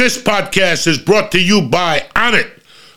This 0.00 0.16
podcast 0.16 0.86
is 0.86 0.96
brought 0.96 1.30
to 1.32 1.38
you 1.38 1.60
by 1.60 2.08
Onnit. 2.16 2.50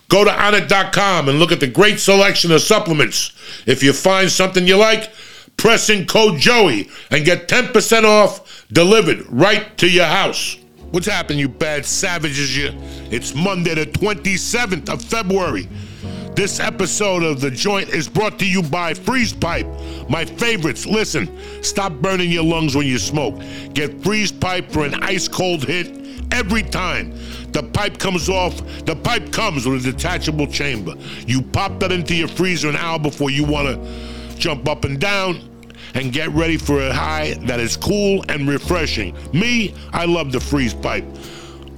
Go 0.08 0.24
to 0.24 0.32
onnit.com 0.32 1.28
and 1.28 1.38
look 1.38 1.52
at 1.52 1.60
the 1.60 1.68
great 1.68 2.00
selection 2.00 2.50
of 2.54 2.62
supplements. 2.62 3.34
If 3.66 3.84
you 3.84 3.92
find 3.92 4.32
something 4.32 4.66
you 4.66 4.78
like, 4.78 5.12
press 5.58 5.90
in 5.90 6.06
code 6.06 6.40
Joey 6.40 6.90
and 7.12 7.26
get 7.26 7.50
10% 7.50 8.06
off 8.06 8.66
delivered 8.72 9.26
right 9.30 9.78
to 9.80 9.90
your 9.90 10.06
house. 10.06 10.56
What's 10.92 11.08
happening, 11.08 11.40
you 11.40 11.50
bad 11.50 11.86
savages? 11.86 12.56
You? 12.56 12.72
It's 13.12 13.36
Monday, 13.36 13.76
the 13.76 13.86
27th 13.86 14.88
of 14.88 15.02
February. 15.02 15.68
This 16.38 16.62
episode 16.62 17.22
of 17.22 17.42
The 17.42 17.52
Joint 17.52 17.90
is 17.90 18.08
brought 18.08 18.40
to 18.40 18.48
you 18.48 18.64
by 18.64 18.94
Freeze 18.94 19.34
Pipe, 19.34 19.68
my 20.08 20.24
favorites. 20.24 20.86
Listen, 20.86 21.30
stop 21.62 21.92
burning 21.96 22.32
your 22.32 22.46
lungs 22.46 22.78
when 22.78 22.88
you 22.88 22.98
smoke. 22.98 23.42
Get 23.74 24.02
Freeze 24.02 24.32
Pipe 24.32 24.72
for 24.72 24.86
an 24.86 25.04
ice 25.04 25.28
cold 25.28 25.66
hit 25.66 26.03
every 26.34 26.64
time. 26.64 27.14
The 27.52 27.64
pipe 27.64 28.00
comes 28.00 28.28
off, 28.28 28.58
the 28.86 28.96
pipe 28.96 29.32
comes 29.32 29.66
with 29.66 29.86
a 29.86 29.92
detachable 29.92 30.48
chamber. 30.48 30.96
You 31.26 31.42
pop 31.42 31.80
that 31.80 31.92
into 31.92 32.16
your 32.16 32.28
freezer 32.28 32.68
an 32.68 32.76
hour 32.76 33.00
before 33.00 33.30
you 33.30 33.46
want 33.46 33.68
to 33.68 34.38
jump 34.38 34.68
up 34.68 34.84
and 34.84 35.00
down 35.00 35.40
and 35.94 36.12
get 36.12 36.30
ready 36.30 36.58
for 36.58 36.82
a 36.82 36.92
high 36.92 37.36
that 37.42 37.60
is 37.60 37.78
cool 37.78 38.26
and 38.28 38.48
refreshing. 38.48 39.16
Me, 39.32 39.74
I 39.94 40.06
love 40.06 40.32
the 40.32 40.40
freeze 40.40 40.74
pipe. 40.74 41.06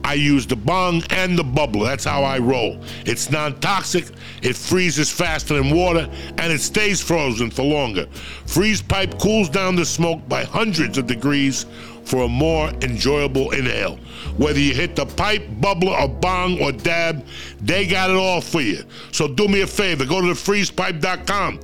I 0.06 0.14
use 0.14 0.46
the 0.46 0.56
bong 0.56 1.02
and 1.10 1.36
the 1.36 1.44
bubbler. 1.44 1.88
That's 1.88 2.06
how 2.06 2.24
I 2.24 2.38
roll. 2.38 2.80
It's 3.08 3.32
non 3.32 3.60
toxic, 3.60 4.06
it 4.44 4.56
freezes 4.56 5.12
faster 5.12 5.56
than 5.56 5.76
water, 5.76 6.08
and 6.38 6.54
it 6.54 6.62
stays 6.62 7.02
frozen 7.02 7.50
for 7.50 7.64
longer. 7.64 8.06
Freeze 8.46 8.84
pipe 8.84 9.18
cools 9.20 9.50
down 9.50 9.76
the 9.76 9.84
smoke 9.84 10.28
by 10.30 10.44
hundreds 10.44 11.00
of 11.00 11.08
degrees 11.08 11.66
for 12.06 12.24
a 12.24 12.28
more 12.28 12.70
enjoyable 12.82 13.52
inhale. 13.52 13.98
Whether 14.38 14.60
you 14.60 14.74
hit 14.74 14.96
the 14.96 15.06
pipe, 15.06 15.44
bubbler, 15.60 16.00
or 16.00 16.08
bong, 16.08 16.62
or 16.62 16.72
dab, 16.72 17.26
they 17.62 17.88
got 17.88 18.10
it 18.10 18.16
all 18.16 18.42
for 18.42 18.62
you. 18.62 18.84
So 19.12 19.28
do 19.28 19.48
me 19.48 19.62
a 19.62 19.68
favor 19.68 20.06
go 20.06 20.22
to 20.22 20.28
thefreezepipe.com, 20.28 21.60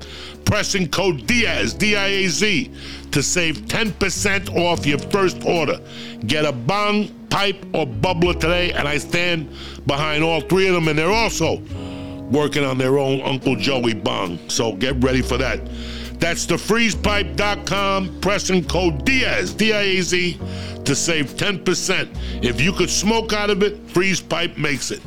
press 0.45 0.75
in 0.75 0.89
code 0.89 1.27
DIAZ, 1.27 1.77
D 1.77 1.95
I 1.95 2.07
A 2.07 2.27
Z, 2.27 2.71
to 3.11 3.23
save 3.23 3.61
10% 3.61 4.55
off 4.55 4.85
your 4.85 4.99
first 4.99 5.43
order. 5.45 5.79
Get 6.25 6.45
a 6.45 6.51
bong, 6.51 7.09
pipe, 7.29 7.63
or 7.73 7.85
bubbler 7.85 8.39
today, 8.39 8.71
and 8.71 8.87
I 8.87 8.97
stand 8.97 9.49
behind 9.85 10.23
all 10.23 10.41
three 10.41 10.67
of 10.67 10.73
them, 10.73 10.87
and 10.87 10.97
they're 10.97 11.11
also 11.11 11.61
working 12.31 12.63
on 12.63 12.77
their 12.77 12.97
own 12.97 13.21
Uncle 13.21 13.55
Joey 13.55 13.93
bong. 13.93 14.39
So 14.49 14.73
get 14.73 15.01
ready 15.03 15.21
for 15.21 15.37
that. 15.37 15.59
That's 16.21 16.45
thefreezepipe.com, 16.45 18.21
pressing 18.21 18.63
code 18.65 19.03
DIAZ, 19.05 19.57
D-I-A-Z, 19.57 20.39
to 20.85 20.95
save 20.95 21.31
10%. 21.31 22.43
If 22.43 22.61
you 22.61 22.71
could 22.73 22.91
smoke 22.91 23.33
out 23.33 23.49
of 23.49 23.63
it, 23.63 23.89
Freeze 23.89 24.21
Pipe 24.21 24.55
makes 24.55 24.91
it. 24.91 25.01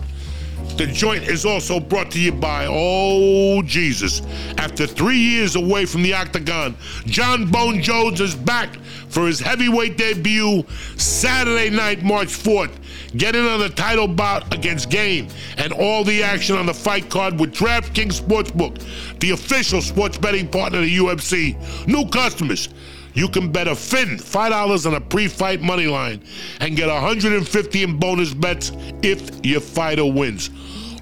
The 0.76 0.88
joint 0.88 1.22
is 1.22 1.46
also 1.46 1.78
brought 1.78 2.10
to 2.10 2.20
you 2.20 2.32
by 2.32 2.66
Oh 2.68 3.62
Jesus. 3.62 4.22
After 4.58 4.88
three 4.88 5.18
years 5.18 5.54
away 5.54 5.86
from 5.86 6.02
the 6.02 6.12
octagon, 6.14 6.76
Jon 7.06 7.48
Bones 7.48 7.86
Jones 7.86 8.20
is 8.20 8.34
back 8.34 8.74
for 9.08 9.28
his 9.28 9.38
heavyweight 9.38 9.96
debut 9.96 10.64
Saturday 10.96 11.70
night, 11.70 12.02
March 12.02 12.26
4th. 12.26 12.72
Get 13.16 13.36
in 13.36 13.46
on 13.46 13.60
the 13.60 13.68
title 13.68 14.08
bout 14.08 14.52
against 14.52 14.90
Gane 14.90 15.28
and 15.56 15.72
all 15.72 16.02
the 16.02 16.22
action 16.22 16.56
on 16.56 16.66
the 16.66 16.74
fight 16.74 17.08
card 17.08 17.38
with 17.38 17.54
DraftKings 17.54 18.20
Sportsbook, 18.20 18.82
the 19.20 19.30
official 19.30 19.80
sports 19.80 20.18
betting 20.18 20.48
partner 20.48 20.78
of 20.78 20.84
the 20.84 20.96
UFC. 20.96 21.86
New 21.86 22.08
customers. 22.08 22.68
You 23.14 23.28
can 23.28 23.52
bet 23.52 23.68
a 23.68 23.76
fin 23.76 24.18
$5 24.18 24.86
on 24.86 24.94
a 24.94 25.00
pre-fight 25.00 25.62
money 25.62 25.86
line 25.86 26.20
and 26.58 26.76
get 26.76 26.88
150 26.88 27.82
in 27.82 27.98
bonus 28.00 28.34
bets 28.34 28.72
if 29.02 29.30
your 29.46 29.60
fighter 29.60 30.04
wins. 30.04 30.50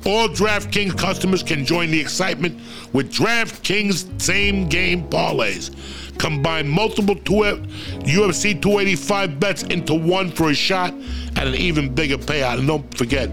All 0.05 0.29
DraftKings 0.29 0.99
customers 0.99 1.43
can 1.43 1.65
join 1.65 1.91
the 1.91 2.01
excitement 2.01 2.61
with 2.93 3.13
DraftKings 3.13 4.21
same 4.21 4.69
game 4.69 5.09
parlays. 5.09 5.71
Combine 6.19 6.69
multiple 6.69 7.17
two, 7.17 7.43
UFC 8.05 8.61
285 8.61 9.41
bets 9.41 9.63
into 9.65 9.95
one 9.95 10.31
for 10.31 10.51
a 10.51 10.55
shot 10.55 10.95
at 11.37 11.47
an 11.47 11.55
even 11.55 11.95
bigger 11.95 12.19
payout. 12.19 12.59
And 12.59 12.69
don't 12.69 12.97
forget, 12.97 13.31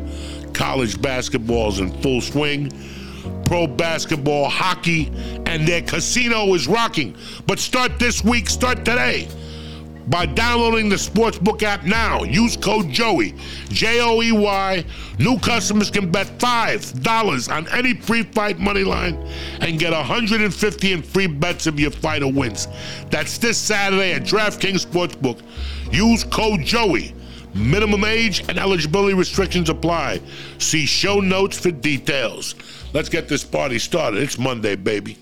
college 0.53 1.01
basketball 1.01 1.69
is 1.69 1.79
in 1.79 1.91
full 2.01 2.21
swing 2.21 2.71
pro 3.49 3.65
basketball, 3.65 4.47
hockey, 4.47 5.07
and 5.47 5.67
their 5.67 5.81
casino 5.81 6.53
is 6.53 6.67
rocking. 6.67 7.15
But 7.47 7.57
start 7.57 7.97
this 7.97 8.23
week, 8.23 8.47
start 8.47 8.85
today. 8.85 9.27
By 10.09 10.25
downloading 10.25 10.89
the 10.89 10.95
Sportsbook 10.95 11.61
app 11.61 11.83
now, 11.83 12.23
use 12.23 12.57
code 12.57 12.87
JOEY, 12.87 13.37
J 13.69 14.01
O 14.01 14.23
E 14.23 14.31
Y. 14.31 14.83
New 15.19 15.37
customers 15.37 15.91
can 15.91 16.11
bet 16.11 16.25
$5 16.39 17.55
on 17.55 17.67
any 17.67 17.93
pre 17.93 18.23
fight 18.23 18.57
money 18.57 18.83
line 18.83 19.15
and 19.61 19.77
get 19.77 19.93
150 19.93 20.91
in 20.91 21.03
free 21.03 21.27
bets 21.27 21.67
if 21.67 21.79
your 21.79 21.91
fighter 21.91 22.27
wins. 22.27 22.67
That's 23.11 23.37
this 23.37 23.59
Saturday 23.59 24.13
at 24.13 24.23
DraftKings 24.23 24.83
Sportsbook. 24.83 25.43
Use 25.93 26.23
code 26.23 26.61
JOEY. 26.61 27.13
Minimum 27.53 28.03
age 28.03 28.43
and 28.49 28.57
eligibility 28.57 29.13
restrictions 29.13 29.69
apply. 29.69 30.21
See 30.57 30.87
show 30.87 31.19
notes 31.19 31.59
for 31.59 31.71
details. 31.71 32.55
Let's 32.93 33.09
get 33.09 33.27
this 33.27 33.43
party 33.43 33.77
started. 33.77 34.23
It's 34.23 34.39
Monday, 34.39 34.75
baby. 34.75 35.17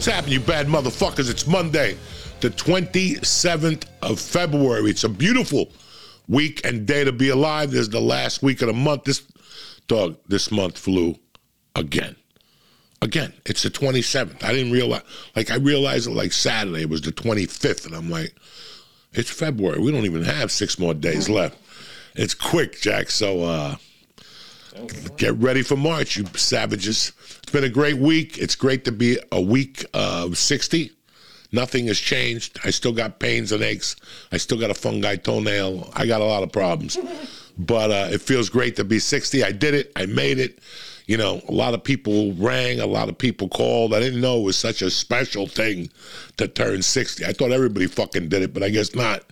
What's 0.00 0.08
happening, 0.08 0.32
you 0.32 0.40
bad 0.40 0.66
motherfuckers? 0.66 1.28
It's 1.28 1.46
Monday, 1.46 1.94
the 2.40 2.48
27th 2.48 3.84
of 4.00 4.18
February. 4.18 4.88
It's 4.88 5.04
a 5.04 5.10
beautiful 5.10 5.70
week 6.26 6.64
and 6.64 6.86
day 6.86 7.04
to 7.04 7.12
be 7.12 7.28
alive. 7.28 7.72
This 7.72 7.82
is 7.82 7.90
the 7.90 8.00
last 8.00 8.42
week 8.42 8.62
of 8.62 8.68
the 8.68 8.72
month. 8.72 9.04
This 9.04 9.22
dog, 9.88 10.16
this 10.26 10.50
month 10.50 10.78
flew 10.78 11.16
again. 11.76 12.16
Again, 13.02 13.34
it's 13.44 13.62
the 13.62 13.68
27th. 13.68 14.42
I 14.42 14.54
didn't 14.54 14.72
realize, 14.72 15.02
like, 15.36 15.50
I 15.50 15.56
realized 15.56 16.08
it 16.08 16.12
like 16.12 16.32
Saturday, 16.32 16.86
was 16.86 17.02
the 17.02 17.12
25th, 17.12 17.84
and 17.84 17.94
I'm 17.94 18.08
like, 18.08 18.34
it's 19.12 19.30
February. 19.30 19.80
We 19.80 19.92
don't 19.92 20.06
even 20.06 20.24
have 20.24 20.50
six 20.50 20.78
more 20.78 20.94
days 20.94 21.28
left. 21.28 21.58
It's 22.14 22.32
quick, 22.32 22.80
Jack. 22.80 23.10
So, 23.10 23.42
uh, 23.42 23.76
Get 25.16 25.34
ready 25.34 25.62
for 25.62 25.76
March, 25.76 26.16
you 26.16 26.26
savages. 26.34 27.12
It's 27.42 27.52
been 27.52 27.64
a 27.64 27.68
great 27.68 27.98
week. 27.98 28.38
It's 28.38 28.54
great 28.54 28.84
to 28.84 28.92
be 28.92 29.18
a 29.32 29.40
week 29.40 29.84
of 29.94 30.38
60. 30.38 30.92
Nothing 31.52 31.88
has 31.88 31.98
changed. 31.98 32.58
I 32.64 32.70
still 32.70 32.92
got 32.92 33.18
pains 33.18 33.50
and 33.50 33.62
aches. 33.62 33.96
I 34.30 34.36
still 34.36 34.58
got 34.58 34.70
a 34.70 34.74
fungi 34.74 35.16
toenail. 35.16 35.90
I 35.94 36.06
got 36.06 36.20
a 36.20 36.24
lot 36.24 36.42
of 36.44 36.52
problems. 36.52 36.98
But 37.58 37.90
uh, 37.90 38.08
it 38.12 38.22
feels 38.22 38.48
great 38.48 38.76
to 38.76 38.84
be 38.84 39.00
60. 39.00 39.42
I 39.42 39.50
did 39.52 39.74
it. 39.74 39.92
I 39.96 40.06
made 40.06 40.38
it. 40.38 40.60
You 41.10 41.16
know, 41.16 41.40
a 41.48 41.52
lot 41.52 41.74
of 41.74 41.82
people 41.82 42.34
rang, 42.34 42.78
a 42.78 42.86
lot 42.86 43.08
of 43.08 43.18
people 43.18 43.48
called. 43.48 43.92
I 43.92 43.98
didn't 43.98 44.20
know 44.20 44.38
it 44.38 44.44
was 44.44 44.56
such 44.56 44.80
a 44.80 44.88
special 44.88 45.48
thing 45.48 45.90
to 46.36 46.46
turn 46.46 46.82
60. 46.82 47.26
I 47.26 47.32
thought 47.32 47.50
everybody 47.50 47.88
fucking 47.88 48.28
did 48.28 48.42
it, 48.42 48.54
but 48.54 48.62
I 48.62 48.68
guess 48.68 48.94
not. 48.94 49.24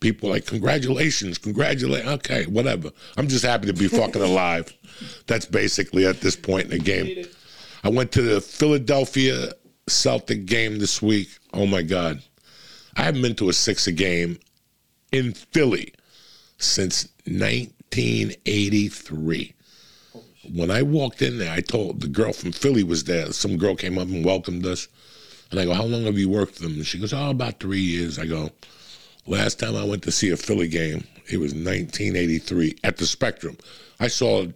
People 0.00 0.28
like, 0.28 0.44
congratulations, 0.44 1.38
congratulate. 1.38 2.04
Okay, 2.04 2.44
whatever. 2.44 2.90
I'm 3.16 3.28
just 3.28 3.46
happy 3.46 3.66
to 3.68 3.72
be 3.72 3.88
fucking 3.88 4.20
alive. 4.20 4.70
That's 5.26 5.46
basically 5.46 6.04
at 6.04 6.20
this 6.20 6.36
point 6.36 6.64
in 6.64 6.70
the 6.72 6.78
game. 6.78 7.24
I 7.82 7.88
went 7.88 8.12
to 8.12 8.20
the 8.20 8.42
Philadelphia 8.42 9.52
Celtic 9.88 10.44
game 10.44 10.80
this 10.80 11.00
week. 11.00 11.30
Oh 11.54 11.64
my 11.64 11.80
God. 11.80 12.20
I 12.94 13.04
haven't 13.04 13.22
been 13.22 13.36
to 13.36 13.48
a 13.48 13.54
Sixers 13.54 13.94
game 13.94 14.38
in 15.12 15.32
Philly 15.32 15.94
since 16.58 17.08
1983. 17.24 19.54
When 20.50 20.70
I 20.70 20.82
walked 20.82 21.22
in 21.22 21.38
there, 21.38 21.52
I 21.52 21.60
told 21.60 22.00
the 22.00 22.08
girl 22.08 22.32
from 22.32 22.52
Philly 22.52 22.82
was 22.82 23.04
there. 23.04 23.32
Some 23.32 23.56
girl 23.56 23.76
came 23.76 23.98
up 23.98 24.08
and 24.08 24.24
welcomed 24.24 24.66
us. 24.66 24.88
And 25.50 25.60
I 25.60 25.64
go, 25.66 25.74
How 25.74 25.84
long 25.84 26.04
have 26.04 26.18
you 26.18 26.28
worked 26.28 26.56
for 26.56 26.62
them? 26.62 26.74
And 26.74 26.86
she 26.86 26.98
goes, 26.98 27.12
Oh, 27.12 27.30
about 27.30 27.60
three 27.60 27.80
years. 27.80 28.18
I 28.18 28.26
go, 28.26 28.50
Last 29.26 29.60
time 29.60 29.76
I 29.76 29.84
went 29.84 30.02
to 30.02 30.10
see 30.10 30.30
a 30.30 30.36
Philly 30.36 30.66
game, 30.66 31.04
it 31.30 31.38
was 31.38 31.52
1983 31.52 32.78
at 32.82 32.96
the 32.96 33.06
Spectrum. 33.06 33.56
I 34.00 34.08
saw 34.08 34.46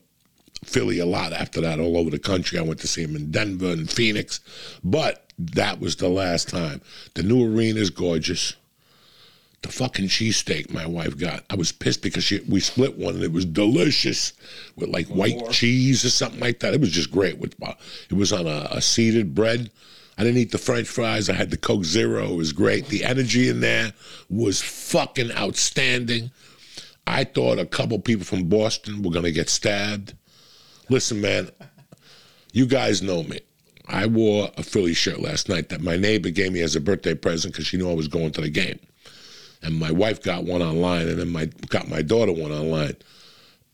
Philly 0.64 0.98
a 0.98 1.06
lot 1.06 1.32
after 1.32 1.60
that, 1.60 1.78
all 1.78 1.96
over 1.96 2.10
the 2.10 2.18
country. 2.18 2.58
I 2.58 2.62
went 2.62 2.80
to 2.80 2.88
see 2.88 3.02
him 3.02 3.14
in 3.14 3.30
Denver 3.30 3.70
and 3.70 3.88
Phoenix, 3.88 4.40
but 4.82 5.32
that 5.38 5.78
was 5.78 5.96
the 5.96 6.08
last 6.08 6.48
time. 6.48 6.80
The 7.14 7.22
new 7.22 7.44
arena 7.44 7.78
is 7.78 7.90
gorgeous. 7.90 8.54
The 9.66 9.72
fucking 9.72 10.06
cheesesteak 10.06 10.72
my 10.72 10.86
wife 10.86 11.18
got. 11.18 11.44
I 11.50 11.56
was 11.56 11.72
pissed 11.72 12.00
because 12.00 12.22
she, 12.22 12.38
we 12.48 12.60
split 12.60 12.96
one 12.96 13.16
and 13.16 13.24
it 13.24 13.32
was 13.32 13.44
delicious 13.44 14.32
with 14.76 14.90
like 14.90 15.08
white 15.08 15.50
cheese 15.50 16.04
or 16.04 16.10
something 16.10 16.38
like 16.38 16.60
that. 16.60 16.72
It 16.72 16.80
was 16.80 16.92
just 16.92 17.10
great. 17.10 17.38
With 17.38 17.56
uh, 17.60 17.72
it 18.08 18.14
was 18.14 18.32
on 18.32 18.46
a, 18.46 18.68
a 18.70 18.80
seeded 18.80 19.34
bread. 19.34 19.72
I 20.16 20.22
didn't 20.22 20.38
eat 20.38 20.52
the 20.52 20.58
French 20.58 20.86
fries. 20.86 21.28
I 21.28 21.32
had 21.32 21.50
the 21.50 21.56
Coke 21.56 21.84
Zero. 21.84 22.30
It 22.30 22.36
was 22.36 22.52
great. 22.52 22.86
The 22.86 23.02
energy 23.02 23.48
in 23.48 23.58
there 23.58 23.92
was 24.30 24.62
fucking 24.62 25.32
outstanding. 25.32 26.30
I 27.04 27.24
thought 27.24 27.58
a 27.58 27.66
couple 27.66 27.98
people 27.98 28.24
from 28.24 28.44
Boston 28.44 29.02
were 29.02 29.10
gonna 29.10 29.32
get 29.32 29.50
stabbed. 29.50 30.14
Listen, 30.88 31.20
man, 31.20 31.50
you 32.52 32.66
guys 32.66 33.02
know 33.02 33.24
me. 33.24 33.40
I 33.88 34.06
wore 34.06 34.48
a 34.56 34.62
Philly 34.62 34.94
shirt 34.94 35.20
last 35.20 35.48
night 35.48 35.70
that 35.70 35.80
my 35.80 35.96
neighbor 35.96 36.30
gave 36.30 36.52
me 36.52 36.60
as 36.60 36.76
a 36.76 36.80
birthday 36.80 37.14
present 37.14 37.52
because 37.52 37.66
she 37.66 37.76
knew 37.76 37.90
I 37.90 37.94
was 37.94 38.06
going 38.06 38.30
to 38.32 38.40
the 38.40 38.48
game. 38.48 38.78
And 39.62 39.78
my 39.78 39.90
wife 39.90 40.22
got 40.22 40.44
one 40.44 40.62
online, 40.62 41.08
and 41.08 41.18
then 41.18 41.28
my 41.28 41.46
got 41.68 41.88
my 41.88 42.02
daughter 42.02 42.32
one 42.32 42.52
online. 42.52 42.96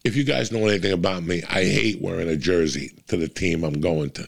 If 0.05 0.17
you 0.17 0.25
guys 0.25 0.51
know 0.51 0.67
anything 0.67 0.93
about 0.93 1.23
me, 1.23 1.43
I 1.49 1.65
hate 1.65 2.01
wearing 2.01 2.29
a 2.29 2.37
jersey 2.37 2.93
to 3.09 3.17
the 3.17 3.29
team 3.29 3.63
I'm 3.63 3.81
going 3.81 4.11
to. 4.11 4.27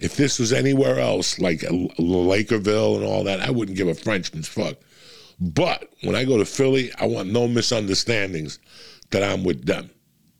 If 0.00 0.16
this 0.16 0.38
was 0.38 0.52
anywhere 0.52 0.98
else, 0.98 1.38
like 1.38 1.60
Lakerville 1.60 2.96
and 2.96 3.04
all 3.04 3.24
that, 3.24 3.40
I 3.40 3.50
wouldn't 3.50 3.76
give 3.76 3.88
a 3.88 3.94
Frenchman's 3.94 4.48
fuck. 4.48 4.76
But 5.40 5.90
when 6.02 6.14
I 6.14 6.24
go 6.24 6.38
to 6.38 6.44
Philly, 6.44 6.90
I 6.98 7.06
want 7.06 7.30
no 7.30 7.48
misunderstandings 7.48 8.58
that 9.10 9.22
I'm 9.22 9.44
with 9.44 9.66
them. 9.66 9.90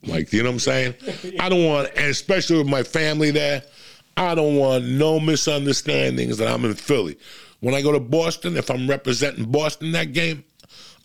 Like, 0.03 0.33
you 0.33 0.43
know 0.43 0.49
what 0.49 0.55
I'm 0.55 0.61
saying? 0.61 0.95
I 1.41 1.49
don't 1.49 1.67
want, 1.67 1.91
and 1.97 2.07
especially 2.07 2.59
with 2.59 2.69
my 2.69 2.83
family 2.83 3.31
there, 3.31 3.63
I 4.17 4.35
don't 4.35 4.57
want 4.57 4.87
no 4.87 5.21
misunderstandings 5.21 6.39
that 6.39 6.49
I'm 6.49 6.65
in 6.65 6.75
Philly. 6.75 7.19
When 7.61 7.75
I 7.75 7.83
go 7.83 7.93
to 7.93 8.01
Boston, 8.01 8.57
if 8.57 8.71
I'm 8.71 8.89
representing 8.89 9.51
Boston 9.51 9.93
that 9.93 10.13
game, 10.13 10.45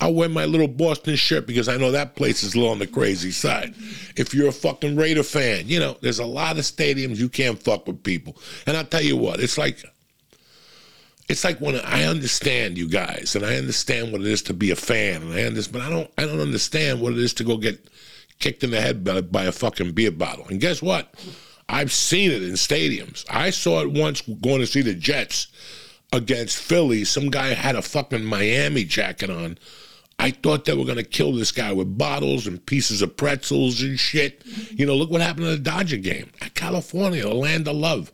I 0.00 0.10
wear 0.10 0.28
my 0.28 0.44
little 0.44 0.68
Boston 0.68 1.16
shirt 1.16 1.46
because 1.46 1.68
I 1.68 1.76
know 1.78 1.90
that 1.90 2.16
place 2.16 2.42
is 2.42 2.54
a 2.54 2.58
little 2.58 2.72
on 2.72 2.78
the 2.78 2.86
crazy 2.86 3.30
side. 3.30 3.74
If 4.16 4.34
you're 4.34 4.48
a 4.48 4.52
fucking 4.52 4.96
Raider 4.96 5.22
fan, 5.22 5.68
you 5.68 5.80
know, 5.80 5.96
there's 6.02 6.18
a 6.18 6.26
lot 6.26 6.58
of 6.58 6.64
stadiums 6.64 7.16
you 7.16 7.28
can't 7.28 7.62
fuck 7.62 7.86
with 7.86 8.02
people. 8.02 8.36
And 8.66 8.76
I'll 8.76 8.84
tell 8.84 9.02
you 9.02 9.16
what, 9.16 9.40
it's 9.40 9.56
like 9.56 9.82
it's 11.28 11.42
like 11.44 11.60
when 11.60 11.76
I 11.80 12.04
understand 12.04 12.78
you 12.78 12.88
guys 12.88 13.34
and 13.34 13.44
I 13.44 13.56
understand 13.56 14.12
what 14.12 14.20
it 14.20 14.28
is 14.28 14.42
to 14.42 14.54
be 14.54 14.70
a 14.70 14.76
fan 14.76 15.22
and 15.22 15.32
I 15.32 15.42
understand 15.42 15.72
but 15.72 15.82
I 15.82 15.90
don't 15.90 16.10
I 16.18 16.24
don't 16.24 16.40
understand 16.40 17.00
what 17.00 17.12
it 17.12 17.18
is 17.18 17.34
to 17.34 17.44
go 17.44 17.56
get 17.56 17.88
kicked 18.38 18.62
in 18.62 18.70
the 18.70 18.80
head 18.80 19.02
by, 19.02 19.20
by 19.22 19.44
a 19.44 19.52
fucking 19.52 19.92
beer 19.92 20.10
bottle. 20.10 20.46
And 20.48 20.60
guess 20.60 20.82
what? 20.82 21.14
I've 21.68 21.92
seen 21.92 22.30
it 22.30 22.42
in 22.42 22.52
stadiums. 22.52 23.24
I 23.28 23.50
saw 23.50 23.80
it 23.80 23.90
once 23.90 24.20
going 24.20 24.60
to 24.60 24.66
see 24.66 24.82
the 24.82 24.94
Jets 24.94 25.48
against 26.12 26.58
Philly. 26.58 27.04
Some 27.04 27.30
guy 27.30 27.54
had 27.54 27.74
a 27.74 27.82
fucking 27.82 28.24
Miami 28.24 28.84
jacket 28.84 29.30
on. 29.30 29.58
I 30.18 30.30
thought 30.30 30.64
they 30.64 30.74
were 30.74 30.84
going 30.84 30.96
to 30.96 31.04
kill 31.04 31.32
this 31.32 31.52
guy 31.52 31.72
with 31.72 31.98
bottles 31.98 32.46
and 32.46 32.64
pieces 32.64 33.02
of 33.02 33.16
pretzels 33.16 33.82
and 33.82 33.98
shit. 33.98 34.42
You 34.70 34.86
know, 34.86 34.94
look 34.94 35.10
what 35.10 35.20
happened 35.20 35.46
in 35.46 35.52
the 35.52 35.58
Dodger 35.58 35.98
game. 35.98 36.30
California, 36.54 37.22
the 37.22 37.34
land 37.34 37.68
of 37.68 37.76
love. 37.76 38.12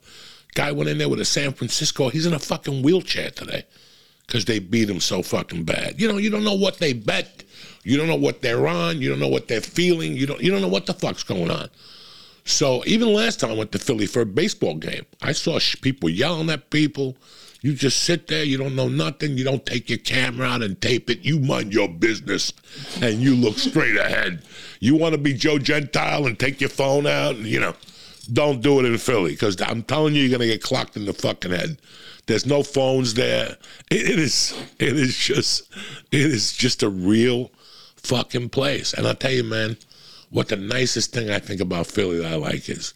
Guy 0.54 0.72
went 0.72 0.90
in 0.90 0.98
there 0.98 1.08
with 1.08 1.20
a 1.20 1.24
San 1.24 1.52
Francisco. 1.52 2.08
He's 2.08 2.26
in 2.26 2.34
a 2.34 2.38
fucking 2.38 2.82
wheelchair 2.82 3.30
today 3.30 3.64
because 4.26 4.44
they 4.44 4.58
beat 4.58 4.90
him 4.90 5.00
so 5.00 5.22
fucking 5.22 5.64
bad. 5.64 6.00
You 6.00 6.08
know, 6.08 6.18
you 6.18 6.28
don't 6.28 6.44
know 6.44 6.54
what 6.54 6.78
they 6.78 6.92
bet. 6.92 7.44
You 7.84 7.96
don't 7.96 8.08
know 8.08 8.16
what 8.16 8.42
they're 8.42 8.66
on. 8.66 9.00
You 9.00 9.08
don't 9.08 9.20
know 9.20 9.28
what 9.28 9.48
they're 9.48 9.60
feeling. 9.60 10.16
You 10.16 10.26
don't. 10.26 10.40
You 10.40 10.50
don't 10.50 10.60
know 10.60 10.68
what 10.68 10.86
the 10.86 10.94
fuck's 10.94 11.22
going 11.22 11.50
on. 11.50 11.68
So 12.44 12.82
even 12.86 13.12
last 13.12 13.40
time 13.40 13.50
I 13.50 13.54
went 13.54 13.72
to 13.72 13.78
Philly 13.78 14.06
for 14.06 14.22
a 14.22 14.26
baseball 14.26 14.74
game, 14.74 15.06
I 15.22 15.32
saw 15.32 15.58
people 15.80 16.10
yelling 16.10 16.50
at 16.50 16.70
people. 16.70 17.16
You 17.62 17.74
just 17.74 18.02
sit 18.02 18.26
there, 18.26 18.42
you 18.42 18.58
don't 18.58 18.74
know 18.74 18.88
nothing, 18.88 19.38
you 19.38 19.44
don't 19.44 19.64
take 19.64 19.88
your 19.88 20.00
camera 20.00 20.48
out 20.48 20.62
and 20.62 20.80
tape 20.80 21.08
it, 21.08 21.20
you 21.20 21.38
mind 21.38 21.72
your 21.72 21.88
business 21.88 22.52
and 23.00 23.20
you 23.20 23.36
look 23.36 23.56
straight 23.56 23.96
ahead. 23.96 24.42
You 24.80 24.96
want 24.96 25.14
to 25.14 25.18
be 25.18 25.32
Joe 25.32 25.58
Gentile 25.58 26.26
and 26.26 26.38
take 26.38 26.60
your 26.60 26.70
phone 26.70 27.06
out 27.06 27.36
and, 27.36 27.46
you 27.46 27.60
know, 27.60 27.74
don't 28.32 28.62
do 28.62 28.80
it 28.80 28.84
in 28.84 28.98
Philly 28.98 29.30
because 29.32 29.60
I'm 29.60 29.84
telling 29.84 30.14
you, 30.14 30.22
you're 30.22 30.36
going 30.36 30.48
to 30.48 30.52
get 30.52 30.62
clocked 30.62 30.96
in 30.96 31.04
the 31.04 31.12
fucking 31.12 31.52
head. 31.52 31.78
There's 32.26 32.46
no 32.46 32.64
phones 32.64 33.14
there. 33.14 33.56
It, 33.90 34.10
it 34.10 34.18
is, 34.18 34.54
it 34.80 34.96
is 34.96 35.16
just, 35.16 35.72
it 36.10 36.20
is 36.20 36.52
just 36.52 36.82
a 36.82 36.88
real 36.88 37.52
fucking 37.96 38.48
place. 38.48 38.92
And 38.92 39.06
I'll 39.06 39.14
tell 39.14 39.32
you, 39.32 39.44
man, 39.44 39.76
what 40.30 40.48
the 40.48 40.56
nicest 40.56 41.12
thing 41.12 41.30
I 41.30 41.38
think 41.38 41.60
about 41.60 41.86
Philly 41.86 42.18
that 42.18 42.32
I 42.32 42.36
like 42.36 42.68
is 42.68 42.94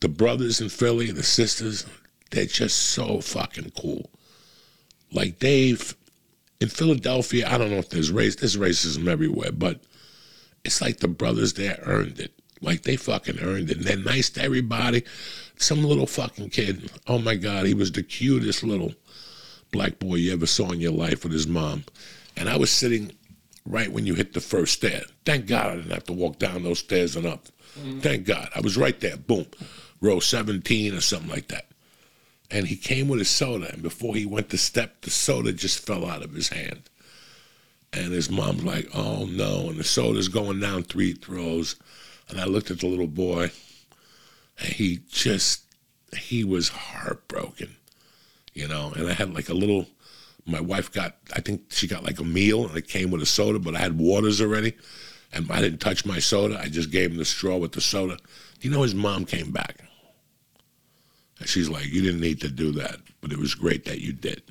the 0.00 0.08
brothers 0.08 0.60
in 0.60 0.68
Philly, 0.68 1.10
the 1.10 1.22
sisters, 1.22 1.86
they're 2.30 2.46
just 2.46 2.78
so 2.78 3.20
fucking 3.20 3.72
cool. 3.78 4.10
Like 5.12 5.38
they've 5.38 5.96
in 6.60 6.68
Philadelphia, 6.68 7.48
I 7.48 7.56
don't 7.56 7.70
know 7.70 7.76
if 7.76 7.90
there's 7.90 8.10
race, 8.10 8.36
there's 8.36 8.56
racism 8.56 9.08
everywhere, 9.08 9.52
but 9.52 9.80
it's 10.64 10.80
like 10.80 10.98
the 10.98 11.08
brothers 11.08 11.54
there 11.54 11.78
earned 11.84 12.18
it. 12.18 12.32
Like 12.60 12.82
they 12.82 12.96
fucking 12.96 13.38
earned 13.38 13.70
it. 13.70 13.78
And 13.78 13.86
they're 13.86 13.96
nice 13.96 14.30
to 14.30 14.42
everybody. 14.42 15.04
Some 15.56 15.84
little 15.84 16.06
fucking 16.06 16.50
kid, 16.50 16.90
oh 17.06 17.18
my 17.18 17.36
God, 17.36 17.66
he 17.66 17.74
was 17.74 17.92
the 17.92 18.02
cutest 18.02 18.64
little 18.64 18.92
black 19.70 19.98
boy 19.98 20.16
you 20.16 20.32
ever 20.32 20.46
saw 20.46 20.70
in 20.72 20.80
your 20.80 20.92
life 20.92 21.22
with 21.22 21.32
his 21.32 21.46
mom. 21.46 21.84
And 22.36 22.48
I 22.48 22.56
was 22.56 22.70
sitting 22.70 23.12
right 23.64 23.90
when 23.90 24.06
you 24.06 24.14
hit 24.14 24.32
the 24.32 24.40
first 24.40 24.74
stair. 24.74 25.02
Thank 25.24 25.46
God 25.46 25.66
I 25.66 25.76
didn't 25.76 25.92
have 25.92 26.04
to 26.04 26.12
walk 26.12 26.38
down 26.38 26.62
those 26.62 26.78
stairs 26.80 27.16
and 27.16 27.26
up. 27.26 27.46
Mm-hmm. 27.78 28.00
Thank 28.00 28.26
God. 28.26 28.48
I 28.54 28.60
was 28.60 28.76
right 28.76 28.98
there. 29.00 29.16
Boom. 29.16 29.46
Row 30.00 30.20
17 30.20 30.94
or 30.94 31.00
something 31.00 31.30
like 31.30 31.48
that. 31.48 31.66
And 32.50 32.66
he 32.66 32.76
came 32.76 33.08
with 33.08 33.18
his 33.18 33.28
soda, 33.28 33.70
and 33.72 33.82
before 33.82 34.14
he 34.14 34.24
went 34.24 34.48
to 34.50 34.58
step, 34.58 35.02
the 35.02 35.10
soda 35.10 35.52
just 35.52 35.86
fell 35.86 36.08
out 36.08 36.22
of 36.22 36.32
his 36.32 36.48
hand. 36.48 36.88
And 37.92 38.12
his 38.12 38.30
mom's 38.30 38.64
like, 38.64 38.88
oh 38.94 39.26
no. 39.26 39.68
And 39.68 39.78
the 39.78 39.84
soda's 39.84 40.28
going 40.28 40.60
down 40.60 40.84
three 40.84 41.12
throws. 41.12 41.76
And 42.28 42.40
I 42.40 42.44
looked 42.44 42.70
at 42.70 42.80
the 42.80 42.86
little 42.86 43.06
boy, 43.06 43.50
and 44.58 44.68
he 44.68 45.00
just, 45.10 45.62
he 46.16 46.44
was 46.44 46.68
heartbroken, 46.68 47.76
you 48.54 48.66
know. 48.66 48.92
And 48.96 49.08
I 49.08 49.12
had 49.12 49.34
like 49.34 49.48
a 49.48 49.54
little, 49.54 49.86
my 50.46 50.60
wife 50.60 50.90
got, 50.92 51.16
I 51.34 51.40
think 51.40 51.70
she 51.70 51.86
got 51.86 52.04
like 52.04 52.18
a 52.18 52.24
meal, 52.24 52.66
and 52.66 52.76
it 52.76 52.88
came 52.88 53.10
with 53.10 53.22
a 53.22 53.26
soda, 53.26 53.58
but 53.58 53.74
I 53.74 53.80
had 53.80 53.98
waters 53.98 54.40
already. 54.40 54.74
And 55.32 55.50
I 55.50 55.60
didn't 55.60 55.80
touch 55.80 56.06
my 56.06 56.18
soda. 56.18 56.58
I 56.58 56.68
just 56.68 56.90
gave 56.90 57.10
him 57.10 57.18
the 57.18 57.24
straw 57.26 57.58
with 57.58 57.72
the 57.72 57.82
soda. 57.82 58.16
You 58.62 58.70
know, 58.70 58.82
his 58.82 58.94
mom 58.94 59.26
came 59.26 59.50
back. 59.50 59.84
And 61.38 61.48
she's 61.48 61.68
like, 61.68 61.86
You 61.86 62.02
didn't 62.02 62.20
need 62.20 62.40
to 62.42 62.48
do 62.48 62.72
that, 62.72 62.96
but 63.20 63.32
it 63.32 63.38
was 63.38 63.54
great 63.54 63.84
that 63.84 64.00
you 64.00 64.12
did. 64.12 64.42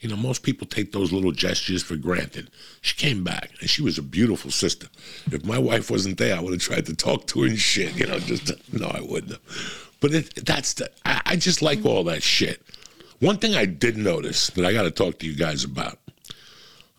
You 0.00 0.10
know, 0.10 0.16
most 0.16 0.42
people 0.42 0.66
take 0.66 0.92
those 0.92 1.10
little 1.10 1.32
gestures 1.32 1.82
for 1.82 1.96
granted. 1.96 2.50
She 2.82 2.94
came 2.96 3.24
back, 3.24 3.50
and 3.60 3.70
she 3.70 3.82
was 3.82 3.96
a 3.96 4.02
beautiful 4.02 4.50
sister. 4.50 4.88
If 5.32 5.44
my 5.44 5.58
wife 5.58 5.90
wasn't 5.90 6.18
there, 6.18 6.36
I 6.36 6.40
would 6.40 6.52
have 6.52 6.60
tried 6.60 6.86
to 6.86 6.94
talk 6.94 7.26
to 7.28 7.42
her 7.42 7.48
and 7.48 7.58
shit. 7.58 7.96
You 7.96 8.06
know, 8.06 8.18
just 8.18 8.52
no, 8.72 8.88
I 8.88 9.00
wouldn't. 9.00 9.32
Have. 9.32 9.92
But 10.00 10.12
it, 10.12 10.44
that's 10.44 10.74
the. 10.74 10.90
I, 11.04 11.22
I 11.24 11.36
just 11.36 11.62
like 11.62 11.84
all 11.84 12.04
that 12.04 12.22
shit. 12.22 12.62
One 13.20 13.38
thing 13.38 13.54
I 13.54 13.64
did 13.64 13.96
notice 13.96 14.48
that 14.50 14.66
I 14.66 14.72
got 14.72 14.82
to 14.82 14.90
talk 14.90 15.18
to 15.20 15.26
you 15.26 15.34
guys 15.34 15.64
about. 15.64 15.98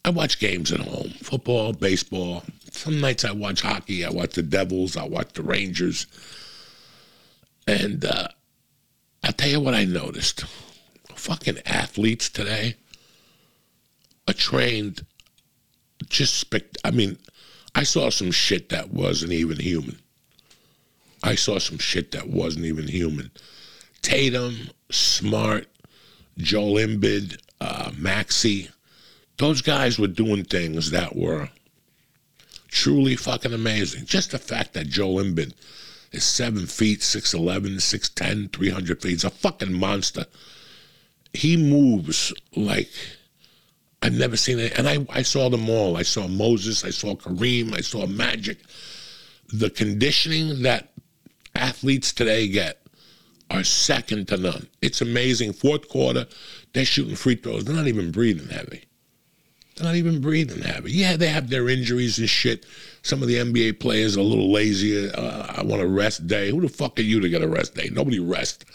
I 0.03 0.09
watch 0.09 0.39
games 0.39 0.71
at 0.71 0.79
home, 0.79 1.09
football, 1.21 1.74
baseball. 1.74 2.43
Some 2.71 3.00
nights 3.00 3.25
I 3.25 3.31
watch 3.31 3.62
hockey. 3.62 4.05
I 4.05 4.09
watch 4.09 4.33
the 4.33 4.41
Devils. 4.41 4.97
I 4.97 5.05
watch 5.05 5.33
the 5.33 5.43
Rangers. 5.43 6.07
And 7.67 8.05
uh, 8.05 8.29
I'll 9.24 9.33
tell 9.33 9.50
you 9.50 9.59
what 9.59 9.74
I 9.74 9.86
noticed. 9.86 10.45
Fucking 11.15 11.59
athletes 11.65 12.29
today 12.29 12.75
are 14.27 14.33
trained 14.33 15.05
just 16.09 16.36
spect. 16.36 16.77
I 16.83 16.91
mean, 16.91 17.17
I 17.75 17.83
saw 17.83 18.09
some 18.09 18.31
shit 18.31 18.69
that 18.69 18.91
wasn't 18.91 19.33
even 19.33 19.59
human. 19.59 20.00
I 21.24 21.36
saw 21.36 21.59
some 21.59 21.79
shit 21.79 22.12
that 22.12 22.29
wasn't 22.29 22.65
even 22.65 22.88
human. 22.88 23.31
Tatum, 24.01 24.69
Smart, 24.91 25.67
Joel 26.38 26.75
Embiid, 26.75 27.39
uh, 27.59 27.91
Maxey, 27.97 28.69
those 29.38 29.62
guys 29.62 30.00
were 30.00 30.07
doing 30.07 30.43
things 30.43 30.91
that 30.91 31.15
were 31.15 31.50
truly 32.67 33.15
fucking 33.15 33.53
amazing. 33.53 34.05
Just 34.05 34.31
the 34.31 34.39
fact 34.39 34.74
that 34.74 34.88
Joel 34.88 35.24
Embiid 35.24 35.53
is 36.17 36.24
seven 36.24 36.65
feet, 36.65 37.00
6'11, 37.00 37.75
6'10, 37.75 38.51
300 38.51 39.01
feet. 39.01 39.12
He's 39.12 39.24
a 39.24 39.29
fucking 39.29 39.74
monster. 39.74 40.25
He 41.33 41.55
moves 41.55 42.33
like 42.55 42.89
I've 44.01 44.17
never 44.17 44.38
seen 44.38 44.59
it. 44.59 44.77
And 44.77 44.88
I, 44.88 45.05
I 45.09 45.21
saw 45.21 45.50
them 45.50 45.69
all. 45.69 45.97
I 45.97 46.03
saw 46.03 46.27
Moses, 46.27 46.83
I 46.86 46.91
saw 46.91 47.15
Kareem, 47.15 47.75
I 47.75 47.81
saw 47.81 48.05
Magic. 48.05 48.59
The 49.51 49.69
conditioning 49.69 50.62
that 50.63 50.91
athletes 51.55 52.13
today 52.13 52.47
get 52.47 52.81
are 53.50 53.63
second 53.63 54.27
to 54.27 54.38
none. 54.38 54.67
It's 54.81 55.01
amazing. 55.01 55.53
Fourth 55.53 55.88
quarter, 55.88 56.27
they're 56.74 56.86
shooting 56.86 57.15
free 57.15 57.36
throws. 57.36 57.65
They're 57.65 57.75
not 57.75 57.88
even 57.88 58.12
breathing 58.12 58.50
heavy. 58.50 58.83
They're 59.77 59.86
not 59.86 59.96
even 59.96 60.22
breathing 60.22 60.63
heavy. 60.63 60.91
Yeah, 60.91 61.17
they 61.17 61.27
have 61.27 61.50
their 61.50 61.69
injuries 61.69 62.17
and 62.17 62.27
shit. 62.27 62.65
Some 63.03 63.22
of 63.22 63.27
the 63.27 63.36
NBA 63.36 63.79
players 63.79 64.17
are 64.17 64.22
a 64.22 64.24
little 64.24 64.51
lazy. 64.51 65.07
Uh, 65.07 65.46
I 65.55 65.62
want 65.63 65.84
a 65.84 65.88
rest 65.88 66.25
day. 66.25 66.50
Who 66.50 66.62
the 66.62 66.67
fuck 66.67 66.98
are 66.98 67.03
you 67.03 67.19
to 67.19 67.29
get 67.29 67.43
a 67.43 67.48
rest 67.48 67.75
day? 67.75 67.89
Nobody 67.91 68.19
rest. 68.19 68.65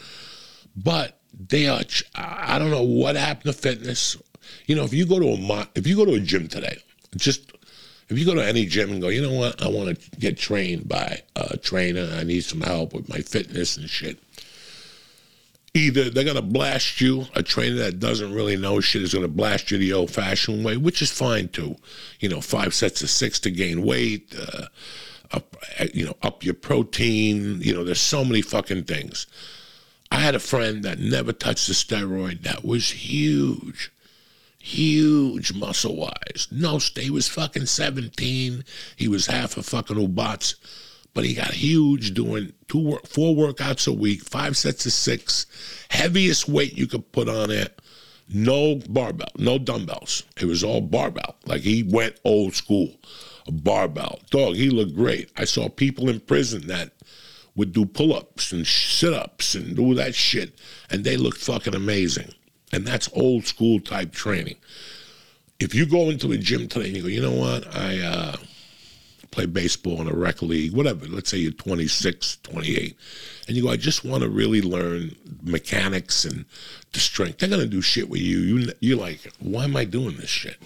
But 0.76 1.18
they 1.48 1.66
are. 1.66 1.82
I 2.14 2.58
don't 2.60 2.70
know 2.70 2.84
what 2.84 3.16
happened 3.16 3.52
to 3.52 3.60
fitness. 3.60 4.16
You 4.66 4.76
know, 4.76 4.84
if 4.84 4.94
you 4.94 5.04
go 5.04 5.18
to 5.18 5.28
a 5.30 5.68
if 5.74 5.88
you 5.88 5.96
go 5.96 6.04
to 6.04 6.14
a 6.14 6.20
gym 6.20 6.46
today, 6.46 6.78
just 7.16 7.52
if 8.08 8.16
you 8.16 8.24
go 8.24 8.34
to 8.34 8.44
any 8.44 8.64
gym 8.64 8.92
and 8.92 9.02
go, 9.02 9.08
you 9.08 9.22
know 9.22 9.32
what, 9.32 9.60
I 9.60 9.68
want 9.68 9.98
to 9.98 10.10
get 10.20 10.38
trained 10.38 10.88
by 10.88 11.22
a 11.34 11.56
trainer. 11.56 12.08
I 12.14 12.22
need 12.22 12.44
some 12.44 12.60
help 12.60 12.94
with 12.94 13.08
my 13.08 13.18
fitness 13.18 13.76
and 13.76 13.90
shit 13.90 14.20
either 15.74 16.10
they're 16.10 16.24
going 16.24 16.36
to 16.36 16.42
blast 16.42 17.00
you, 17.00 17.26
a 17.34 17.42
trainer 17.42 17.76
that 17.76 17.98
doesn't 17.98 18.34
really 18.34 18.56
know 18.56 18.80
shit 18.80 19.02
is 19.02 19.14
going 19.14 19.24
to 19.24 19.28
blast 19.28 19.70
you 19.70 19.78
the 19.78 19.92
old 19.92 20.10
fashioned 20.10 20.64
way, 20.64 20.76
which 20.76 21.00
is 21.00 21.10
fine 21.10 21.48
too. 21.48 21.76
You 22.20 22.28
know, 22.28 22.40
five 22.40 22.74
sets 22.74 23.02
of 23.02 23.10
six 23.10 23.38
to 23.40 23.50
gain 23.50 23.82
weight, 23.82 24.34
uh, 24.38 24.66
up, 25.32 25.56
you 25.94 26.04
know, 26.04 26.16
up 26.22 26.44
your 26.44 26.54
protein. 26.54 27.60
You 27.62 27.74
know, 27.74 27.84
there's 27.84 28.00
so 28.00 28.24
many 28.24 28.42
fucking 28.42 28.84
things. 28.84 29.26
I 30.10 30.16
had 30.16 30.34
a 30.34 30.40
friend 30.40 30.82
that 30.84 30.98
never 30.98 31.32
touched 31.32 31.70
a 31.70 31.72
steroid 31.72 32.42
that 32.42 32.64
was 32.64 32.90
huge. 32.90 33.90
Huge 34.58 35.54
muscle 35.54 35.96
wise. 35.96 36.48
No, 36.50 36.78
he 36.78 37.10
was 37.10 37.28
fucking 37.28 37.66
17. 37.66 38.62
He 38.94 39.08
was 39.08 39.26
half 39.26 39.56
a 39.56 39.62
fucking 39.62 39.96
Ubats 39.96 40.54
but 41.14 41.24
he 41.24 41.34
got 41.34 41.52
huge 41.52 42.14
doing 42.14 42.52
two 42.68 42.78
work, 42.90 43.06
four 43.06 43.34
workouts 43.34 43.86
a 43.86 43.92
week, 43.92 44.22
five 44.22 44.56
sets 44.56 44.86
of 44.86 44.92
six, 44.92 45.46
heaviest 45.90 46.48
weight 46.48 46.76
you 46.76 46.86
could 46.86 47.12
put 47.12 47.28
on 47.28 47.50
it. 47.50 47.80
No 48.28 48.76
barbell, 48.88 49.28
no 49.36 49.58
dumbbells. 49.58 50.22
It 50.40 50.46
was 50.46 50.64
all 50.64 50.80
barbell. 50.80 51.36
Like 51.44 51.62
he 51.62 51.82
went 51.82 52.18
old 52.24 52.54
school, 52.54 52.94
a 53.46 53.52
barbell. 53.52 54.20
Dog, 54.30 54.54
he 54.54 54.70
looked 54.70 54.94
great. 54.94 55.30
I 55.36 55.44
saw 55.44 55.68
people 55.68 56.08
in 56.08 56.20
prison 56.20 56.66
that 56.68 56.92
would 57.54 57.72
do 57.72 57.84
pull 57.84 58.14
ups 58.14 58.52
and 58.52 58.66
sit 58.66 59.12
ups 59.12 59.54
and 59.54 59.76
do 59.76 59.94
that 59.94 60.14
shit, 60.14 60.58
and 60.90 61.04
they 61.04 61.16
looked 61.16 61.38
fucking 61.38 61.74
amazing. 61.74 62.32
And 62.72 62.86
that's 62.86 63.10
old 63.12 63.46
school 63.46 63.80
type 63.80 64.12
training. 64.12 64.56
If 65.60 65.74
you 65.74 65.84
go 65.84 66.08
into 66.08 66.32
a 66.32 66.38
gym 66.38 66.68
today 66.68 66.86
and 66.86 66.96
you 66.96 67.02
go, 67.02 67.08
you 67.08 67.20
know 67.20 67.32
what, 67.32 67.76
I, 67.76 68.00
uh, 68.00 68.36
play 69.32 69.46
baseball 69.46 70.00
in 70.00 70.06
a 70.06 70.14
rec 70.14 70.42
league, 70.42 70.72
whatever. 70.72 71.06
Let's 71.06 71.30
say 71.30 71.38
you're 71.38 71.50
26, 71.50 72.38
28, 72.44 72.96
and 73.48 73.56
you 73.56 73.64
go, 73.64 73.70
I 73.70 73.76
just 73.76 74.04
want 74.04 74.22
to 74.22 74.28
really 74.28 74.62
learn 74.62 75.16
mechanics 75.42 76.24
and 76.24 76.44
the 76.92 77.00
strength. 77.00 77.38
They're 77.38 77.48
gonna 77.48 77.66
do 77.66 77.82
shit 77.82 78.08
with 78.08 78.20
you. 78.20 78.38
You 78.38 78.72
you're 78.78 78.98
like, 78.98 79.20
why 79.40 79.64
am 79.64 79.74
I 79.74 79.84
doing 79.84 80.16
this 80.16 80.30
shit? 80.30 80.56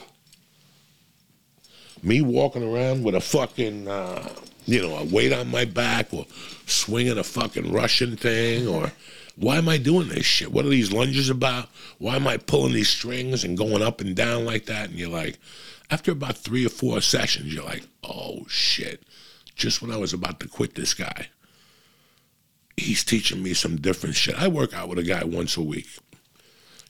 Me 2.02 2.20
walking 2.20 2.62
around 2.62 3.04
with 3.04 3.14
a 3.14 3.20
fucking, 3.20 3.88
uh, 3.88 4.28
you 4.66 4.82
know, 4.82 4.96
a 4.96 5.04
weight 5.04 5.32
on 5.32 5.48
my 5.50 5.64
back 5.64 6.12
or 6.12 6.26
swinging 6.66 7.18
a 7.18 7.24
fucking 7.24 7.72
Russian 7.72 8.16
thing 8.16 8.68
or 8.68 8.92
why 9.36 9.56
am 9.56 9.68
I 9.68 9.76
doing 9.76 10.08
this 10.08 10.24
shit? 10.24 10.50
What 10.50 10.64
are 10.64 10.70
these 10.70 10.92
lunges 10.92 11.28
about? 11.30 11.68
Why 11.98 12.16
am 12.16 12.26
I 12.26 12.38
pulling 12.38 12.72
these 12.72 12.88
strings 12.88 13.44
and 13.44 13.56
going 13.56 13.82
up 13.82 14.00
and 14.00 14.16
down 14.16 14.44
like 14.46 14.66
that? 14.66 14.88
And 14.88 14.98
you're 14.98 15.10
like, 15.10 15.38
after 15.90 16.12
about 16.12 16.38
three 16.38 16.66
or 16.66 16.70
four 16.70 17.00
sessions, 17.00 17.54
you're 17.54 17.64
like, 17.64 17.86
oh 18.02 18.44
shit, 18.48 19.02
just 19.54 19.82
when 19.82 19.90
I 19.90 19.96
was 19.96 20.12
about 20.12 20.40
to 20.40 20.48
quit 20.48 20.74
this 20.74 20.94
guy, 20.94 21.28
he's 22.76 23.04
teaching 23.04 23.42
me 23.42 23.54
some 23.54 23.76
different 23.76 24.16
shit. 24.16 24.40
I 24.40 24.48
work 24.48 24.74
out 24.74 24.88
with 24.88 24.98
a 24.98 25.02
guy 25.02 25.24
once 25.24 25.56
a 25.56 25.62
week. 25.62 25.88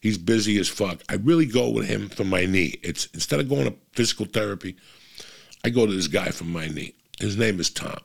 He's 0.01 0.19
busy 0.19 0.59
as 0.59 0.69
fuck. 0.69 1.03
I 1.09 1.15
really 1.15 1.47
go 1.47 1.69
with 1.69 1.89
him 1.89 2.09
for 2.09 2.25
my 2.25 2.47
knee. 2.47 2.79
It's 2.83 3.07
instead 3.07 3.41
of 3.41 3.49
going 3.49 3.65
to 3.65 3.75
physical 3.93 4.27
therapy, 4.27 4.77
I 5.65 5.71
go 5.71 5.87
to 5.87 5.93
this 5.93 6.09
guy 6.09 6.29
for 6.29 6.45
my 6.45 6.69
knee. 6.69 6.95
His 7.19 7.37
name 7.37 7.59
is 7.61 7.71
Tom. 7.71 7.99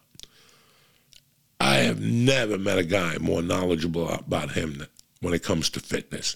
I 1.60 1.76
have 1.76 2.02
never 2.02 2.58
met 2.58 2.80
a 2.80 2.84
guy 2.84 3.18
more 3.20 3.42
knowledgeable 3.44 4.10
about 4.10 4.54
him 4.54 4.88
when 5.20 5.34
it 5.34 5.44
comes 5.44 5.70
to 5.72 5.80
fitness. 5.80 6.36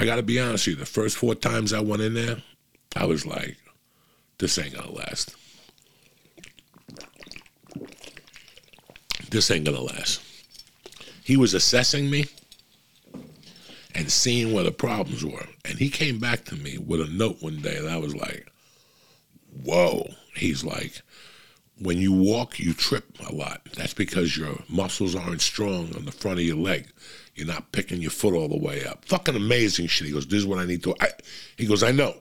I 0.00 0.04
got 0.04 0.16
to 0.16 0.22
be 0.22 0.40
honest 0.40 0.66
with 0.66 0.76
you. 0.76 0.80
The 0.80 0.86
first 0.86 1.16
four 1.16 1.34
times 1.34 1.72
I 1.72 1.80
went 1.80 2.02
in 2.02 2.14
there, 2.14 2.38
I 2.96 3.04
was 3.04 3.24
like, 3.24 3.56
this 4.38 4.58
ain't 4.58 4.74
gonna 4.74 4.92
last. 4.92 5.34
This 9.30 9.50
ain't 9.50 9.64
gonna 9.64 9.80
last. 9.80 10.22
He 11.22 11.36
was 11.36 11.52
assessing 11.54 12.08
me 12.08 12.26
and 13.94 14.10
seeing 14.10 14.52
where 14.52 14.64
the 14.64 14.70
problems 14.70 15.24
were. 15.24 15.46
And 15.64 15.78
he 15.78 15.90
came 15.90 16.18
back 16.18 16.44
to 16.46 16.56
me 16.56 16.78
with 16.78 17.00
a 17.00 17.06
note 17.06 17.36
one 17.40 17.60
day, 17.60 17.76
and 17.76 17.88
I 17.88 17.98
was 17.98 18.14
like, 18.14 18.50
whoa. 19.64 20.08
He's 20.34 20.64
like, 20.64 21.02
when 21.80 21.98
you 21.98 22.12
walk, 22.12 22.58
you 22.58 22.72
trip 22.72 23.04
a 23.28 23.34
lot. 23.34 23.60
That's 23.74 23.94
because 23.94 24.36
your 24.36 24.56
muscles 24.68 25.16
aren't 25.16 25.40
strong 25.40 25.94
on 25.96 26.04
the 26.04 26.12
front 26.12 26.38
of 26.38 26.44
your 26.44 26.56
leg. 26.56 26.88
You're 27.34 27.46
not 27.46 27.72
picking 27.72 28.00
your 28.00 28.10
foot 28.10 28.34
all 28.34 28.48
the 28.48 28.58
way 28.58 28.84
up. 28.84 29.04
Fucking 29.04 29.36
amazing 29.36 29.88
shit. 29.88 30.06
He 30.06 30.12
goes, 30.12 30.26
this 30.26 30.38
is 30.38 30.46
what 30.46 30.58
I 30.58 30.64
need 30.64 30.82
to. 30.84 30.94
I, 31.00 31.08
he 31.56 31.66
goes, 31.66 31.82
I 31.82 31.90
know. 31.90 32.14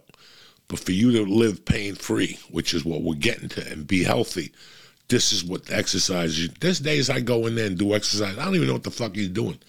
But 0.68 0.80
for 0.80 0.92
you 0.92 1.12
to 1.14 1.24
live 1.24 1.64
pain 1.66 1.96
free, 1.96 2.38
which 2.52 2.74
is 2.74 2.84
what 2.84 3.02
we're 3.02 3.16
getting 3.16 3.50
to, 3.50 3.72
and 3.72 3.88
be 3.88 4.04
healthy, 4.04 4.52
this 5.08 5.32
is 5.32 5.44
what 5.44 5.72
exercise. 5.72 6.50
There's 6.60 6.80
days 6.80 7.10
I 7.10 7.22
go 7.22 7.48
in 7.48 7.56
there 7.56 7.68
and 7.68 7.78
do 7.78 7.94
exercise. 7.94 8.38
I 8.38 8.46
don't 8.46 8.56
even 8.56 8.68
know 8.68 8.74
what 8.74 8.84
the 8.84 8.92
fuck 8.92 9.16
he's 9.16 9.30
doing. 9.30 9.60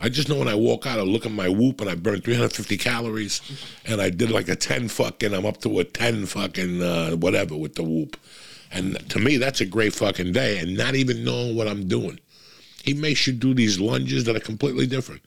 I 0.00 0.08
just 0.08 0.28
know 0.28 0.36
when 0.38 0.48
I 0.48 0.54
walk 0.54 0.86
out, 0.86 0.98
I 0.98 1.02
look 1.02 1.26
at 1.26 1.32
my 1.32 1.48
whoop 1.48 1.80
and 1.80 1.90
I 1.90 1.96
burn 1.96 2.20
350 2.20 2.76
calories, 2.78 3.42
and 3.84 4.00
I 4.00 4.10
did 4.10 4.30
like 4.30 4.48
a 4.48 4.56
10 4.56 4.88
fucking. 4.88 5.34
I'm 5.34 5.44
up 5.44 5.60
to 5.62 5.80
a 5.80 5.84
10 5.84 6.26
fucking 6.26 6.82
uh, 6.82 7.10
whatever 7.16 7.56
with 7.56 7.74
the 7.74 7.82
whoop, 7.82 8.16
and 8.70 8.96
to 9.10 9.18
me 9.18 9.36
that's 9.36 9.60
a 9.60 9.66
great 9.66 9.92
fucking 9.92 10.32
day, 10.32 10.58
and 10.58 10.76
not 10.76 10.94
even 10.94 11.24
knowing 11.24 11.56
what 11.56 11.68
I'm 11.68 11.88
doing. 11.88 12.20
He 12.84 12.94
makes 12.94 13.26
you 13.26 13.32
do 13.32 13.54
these 13.54 13.80
lunges 13.80 14.24
that 14.24 14.36
are 14.36 14.40
completely 14.40 14.86
different. 14.86 15.20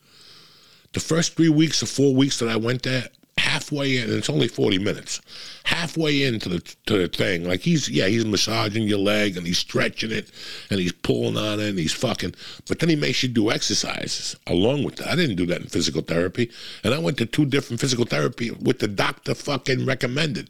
The 0.94 1.00
first 1.02 1.36
three 1.36 1.50
weeks 1.50 1.84
or 1.84 1.86
four 1.86 2.16
weeks 2.16 2.40
that 2.40 2.50
I 2.50 2.56
went 2.56 2.84
there, 2.84 3.10
halfway 3.52 3.98
in, 3.98 4.04
and 4.06 4.14
it's 4.14 4.30
only 4.30 4.48
40 4.48 4.80
minutes, 4.80 5.20
halfway 5.66 6.24
into 6.24 6.48
the, 6.48 6.60
to 6.86 7.00
the 7.00 7.08
thing, 7.10 7.44
like 7.48 7.60
he's, 7.60 7.90
yeah, 7.90 8.08
he's 8.08 8.24
massaging 8.24 8.84
your 8.84 9.00
leg 9.00 9.36
and 9.36 9.46
he's 9.46 9.58
stretching 9.58 10.12
it 10.12 10.32
and 10.70 10.80
he's 10.80 10.94
pulling 10.94 11.36
on 11.36 11.60
it 11.60 11.70
and 11.70 11.80
he's 11.80 11.94
fucking, 11.94 12.34
but 12.68 12.80
then 12.80 12.88
he 12.88 12.96
makes 12.96 13.22
you 13.22 13.30
do 13.30 13.52
exercises 13.52 14.38
along 14.48 14.84
with 14.84 14.96
that. 14.96 15.10
I 15.10 15.16
didn't 15.16 15.36
do 15.36 15.46
that 15.48 15.62
in 15.62 15.68
physical 15.68 16.02
therapy. 16.02 16.50
And 16.84 16.94
I 16.94 17.00
went 17.00 17.18
to 17.18 17.26
two 17.26 17.46
different 17.46 17.82
physical 17.82 18.06
therapy 18.06 18.52
with 18.52 18.80
the 18.80 18.88
doctor 18.88 19.36
fucking 19.36 19.86
recommended. 19.86 20.50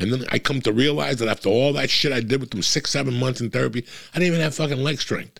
And 0.00 0.12
then 0.12 0.24
I 0.32 0.40
come 0.40 0.60
to 0.62 0.72
realize 0.72 1.18
that 1.18 1.28
after 1.28 1.48
all 1.48 1.72
that 1.74 1.90
shit 1.90 2.12
I 2.12 2.20
did 2.20 2.40
with 2.40 2.50
them 2.50 2.62
six, 2.62 2.90
seven 2.90 3.14
months 3.14 3.40
in 3.40 3.50
therapy, 3.50 3.86
I 4.14 4.18
didn't 4.18 4.34
even 4.34 4.40
have 4.40 4.54
fucking 4.56 4.82
leg 4.82 5.00
strength. 5.00 5.38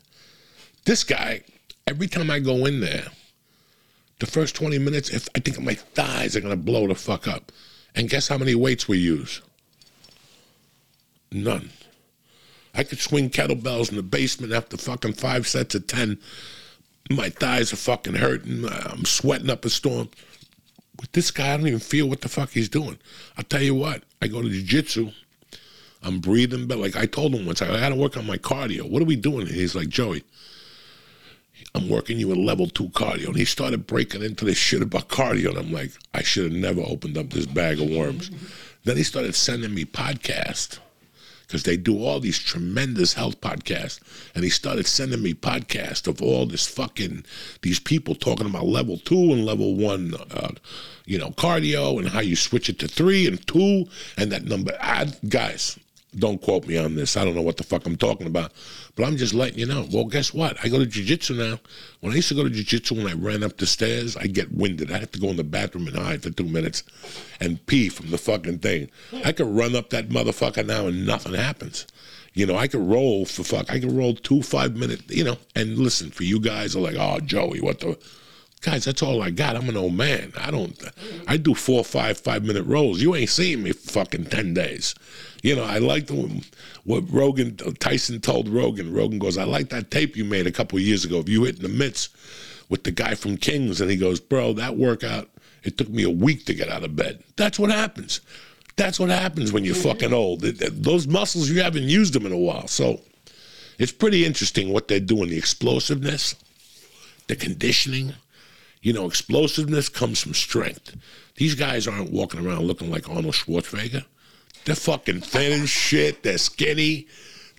This 0.84 1.02
guy, 1.02 1.42
every 1.88 2.06
time 2.06 2.30
I 2.30 2.38
go 2.38 2.64
in 2.66 2.80
there, 2.80 3.06
the 4.22 4.30
first 4.30 4.54
20 4.54 4.78
minutes, 4.78 5.10
if 5.10 5.28
I 5.34 5.40
think 5.40 5.60
my 5.60 5.74
thighs 5.74 6.36
are 6.36 6.40
gonna 6.40 6.54
blow 6.54 6.86
the 6.86 6.94
fuck 6.94 7.26
up. 7.26 7.50
And 7.92 8.08
guess 8.08 8.28
how 8.28 8.38
many 8.38 8.54
weights 8.54 8.86
we 8.86 8.96
use? 8.96 9.42
None. 11.32 11.70
I 12.72 12.84
could 12.84 13.00
swing 13.00 13.30
kettlebells 13.30 13.90
in 13.90 13.96
the 13.96 14.02
basement 14.02 14.52
after 14.52 14.76
fucking 14.76 15.14
five 15.14 15.48
sets 15.48 15.74
of 15.74 15.88
10. 15.88 16.18
My 17.10 17.30
thighs 17.30 17.72
are 17.72 17.76
fucking 17.76 18.14
hurting. 18.14 18.64
I'm 18.64 19.04
sweating 19.04 19.50
up 19.50 19.64
a 19.64 19.70
storm. 19.70 20.08
With 21.00 21.10
this 21.10 21.32
guy, 21.32 21.52
I 21.52 21.56
don't 21.56 21.66
even 21.66 21.80
feel 21.80 22.08
what 22.08 22.20
the 22.20 22.28
fuck 22.28 22.50
he's 22.50 22.68
doing. 22.68 22.98
I'll 23.36 23.44
tell 23.44 23.60
you 23.60 23.74
what, 23.74 24.04
I 24.22 24.28
go 24.28 24.40
to 24.40 24.48
jiu 24.48 24.62
jitsu. 24.62 25.10
I'm 26.04 26.20
breathing 26.20 26.68
better. 26.68 26.80
Like 26.80 26.94
I 26.94 27.06
told 27.06 27.34
him 27.34 27.44
once, 27.44 27.60
I 27.60 27.66
got 27.66 27.88
to 27.88 27.96
work 27.96 28.16
on 28.16 28.26
my 28.26 28.38
cardio. 28.38 28.88
What 28.88 29.02
are 29.02 29.06
we 29.06 29.16
doing? 29.16 29.48
And 29.48 29.56
he's 29.56 29.74
like, 29.74 29.88
Joey, 29.88 30.22
I'm 31.74 31.88
working 31.88 32.18
you 32.18 32.32
in 32.32 32.44
level 32.44 32.68
two 32.68 32.88
cardio. 32.90 33.28
And 33.28 33.36
he 33.36 33.44
started 33.44 33.86
breaking 33.86 34.22
into 34.22 34.44
this 34.44 34.58
shit 34.58 34.82
about 34.82 35.08
cardio. 35.08 35.50
And 35.50 35.58
I'm 35.58 35.72
like, 35.72 35.92
I 36.14 36.22
should 36.22 36.44
have 36.44 36.60
never 36.60 36.80
opened 36.82 37.18
up 37.18 37.30
this 37.30 37.46
bag 37.46 37.80
of 37.80 37.90
worms. 37.90 38.30
then 38.84 38.96
he 38.96 39.02
started 39.02 39.34
sending 39.34 39.74
me 39.74 39.84
podcasts 39.84 40.78
because 41.46 41.64
they 41.64 41.76
do 41.76 42.02
all 42.02 42.18
these 42.18 42.38
tremendous 42.38 43.12
health 43.12 43.38
podcasts. 43.42 44.00
And 44.34 44.42
he 44.42 44.48
started 44.48 44.86
sending 44.86 45.22
me 45.22 45.34
podcasts 45.34 46.06
of 46.06 46.22
all 46.22 46.46
this 46.46 46.66
fucking, 46.66 47.26
these 47.60 47.78
people 47.78 48.14
talking 48.14 48.46
about 48.46 48.64
level 48.64 48.96
two 48.96 49.32
and 49.32 49.44
level 49.44 49.74
one, 49.74 50.14
uh, 50.30 50.48
you 51.04 51.18
know, 51.18 51.28
cardio 51.30 51.98
and 51.98 52.08
how 52.08 52.20
you 52.20 52.36
switch 52.36 52.70
it 52.70 52.78
to 52.78 52.88
three 52.88 53.26
and 53.26 53.46
two 53.46 53.84
and 54.16 54.32
that 54.32 54.44
number. 54.44 54.72
I, 54.80 55.12
guys, 55.28 55.78
Don't 56.16 56.42
quote 56.42 56.66
me 56.66 56.76
on 56.76 56.94
this. 56.94 57.16
I 57.16 57.24
don't 57.24 57.34
know 57.34 57.42
what 57.42 57.56
the 57.56 57.64
fuck 57.64 57.86
I'm 57.86 57.96
talking 57.96 58.26
about. 58.26 58.52
But 58.96 59.06
I'm 59.06 59.16
just 59.16 59.32
letting 59.32 59.58
you 59.58 59.66
know. 59.66 59.86
Well, 59.90 60.04
guess 60.04 60.34
what? 60.34 60.56
I 60.62 60.68
go 60.68 60.78
to 60.78 60.84
jiu-jitsu 60.84 61.34
now. 61.34 61.58
When 62.00 62.12
I 62.12 62.16
used 62.16 62.28
to 62.28 62.34
go 62.34 62.44
to 62.44 62.50
jiu-jitsu, 62.50 62.96
when 62.96 63.06
I 63.06 63.14
ran 63.14 63.42
up 63.42 63.56
the 63.56 63.66
stairs, 63.66 64.16
I 64.16 64.26
get 64.26 64.52
winded. 64.52 64.92
I 64.92 64.98
have 64.98 65.12
to 65.12 65.20
go 65.20 65.28
in 65.28 65.36
the 65.36 65.44
bathroom 65.44 65.86
and 65.86 65.96
hide 65.96 66.22
for 66.22 66.30
two 66.30 66.44
minutes 66.44 66.82
and 67.40 67.64
pee 67.66 67.88
from 67.88 68.10
the 68.10 68.18
fucking 68.18 68.58
thing. 68.58 68.90
I 69.24 69.32
could 69.32 69.46
run 69.46 69.74
up 69.74 69.88
that 69.90 70.10
motherfucker 70.10 70.66
now 70.66 70.86
and 70.86 71.06
nothing 71.06 71.32
happens. 71.32 71.86
You 72.34 72.46
know, 72.46 72.56
I 72.56 72.66
could 72.66 72.80
roll 72.86 73.24
for 73.24 73.44
fuck. 73.44 73.70
I 73.70 73.78
could 73.78 73.92
roll 73.92 74.14
two 74.14 74.42
five 74.42 74.76
minute. 74.76 75.10
You 75.10 75.24
know, 75.24 75.38
and 75.54 75.78
listen 75.78 76.10
for 76.10 76.24
you 76.24 76.40
guys 76.40 76.74
are 76.74 76.80
like, 76.80 76.96
oh 76.96 77.20
Joey, 77.20 77.60
what 77.60 77.80
the 77.80 77.98
guys? 78.62 78.84
That's 78.84 79.02
all 79.02 79.22
I 79.22 79.30
got. 79.30 79.56
I'm 79.56 79.68
an 79.68 79.76
old 79.76 79.94
man. 79.94 80.32
I 80.36 80.50
don't. 80.50 80.80
I 81.26 81.36
do 81.36 81.54
four, 81.54 81.84
five, 81.84 82.18
five 82.18 82.44
minute 82.44 82.64
rolls. 82.64 83.02
You 83.02 83.14
ain't 83.14 83.28
seeing 83.28 83.62
me 83.62 83.72
fucking 83.72 84.26
ten 84.26 84.54
days. 84.54 84.94
You 85.42 85.56
know, 85.56 85.64
I 85.64 85.78
like 85.78 86.08
what 86.84 87.04
Rogan 87.10 87.56
Tyson 87.56 88.20
told 88.20 88.48
Rogan. 88.48 88.92
Rogan 88.94 89.18
goes, 89.18 89.36
I 89.36 89.44
like 89.44 89.70
that 89.70 89.90
tape 89.90 90.16
you 90.16 90.24
made 90.24 90.46
a 90.46 90.52
couple 90.52 90.78
of 90.78 90.84
years 90.84 91.04
ago. 91.04 91.18
If 91.18 91.28
you 91.28 91.44
hit 91.44 91.56
in 91.56 91.62
the 91.62 91.68
mitts 91.68 92.08
with 92.68 92.84
the 92.84 92.92
guy 92.92 93.14
from 93.14 93.36
Kings, 93.36 93.80
and 93.80 93.90
he 93.90 93.96
goes, 93.96 94.20
bro, 94.20 94.52
that 94.54 94.76
workout. 94.76 95.28
It 95.64 95.78
took 95.78 95.88
me 95.88 96.02
a 96.02 96.10
week 96.10 96.44
to 96.46 96.54
get 96.54 96.68
out 96.68 96.82
of 96.82 96.96
bed. 96.96 97.22
That's 97.36 97.58
what 97.58 97.70
happens. 97.70 98.20
That's 98.76 98.98
what 98.98 99.10
happens 99.10 99.52
when 99.52 99.64
you're 99.64 99.74
fucking 99.74 100.12
old. 100.12 100.40
Those 100.40 101.06
muscles, 101.06 101.50
you 101.50 101.62
haven't 101.62 101.84
used 101.84 102.14
them 102.14 102.26
in 102.26 102.32
a 102.32 102.38
while. 102.38 102.66
So 102.66 103.00
it's 103.78 103.92
pretty 103.92 104.24
interesting 104.24 104.72
what 104.72 104.88
they're 104.88 104.98
doing. 104.98 105.28
The 105.28 105.38
explosiveness, 105.38 106.34
the 107.28 107.36
conditioning. 107.36 108.14
You 108.82 108.92
know, 108.92 109.06
explosiveness 109.06 109.88
comes 109.88 110.20
from 110.20 110.34
strength. 110.34 110.96
These 111.36 111.54
guys 111.54 111.88
aren't 111.88 112.12
walking 112.12 112.44
around 112.44 112.66
looking 112.66 112.90
like 112.90 113.08
Arnold 113.08 113.34
Schwarzenegger. 113.34 114.04
They're 114.64 114.74
fucking 114.74 115.22
thin 115.22 115.60
and 115.60 115.68
shit. 115.68 116.22
They're 116.22 116.38
skinny. 116.38 117.06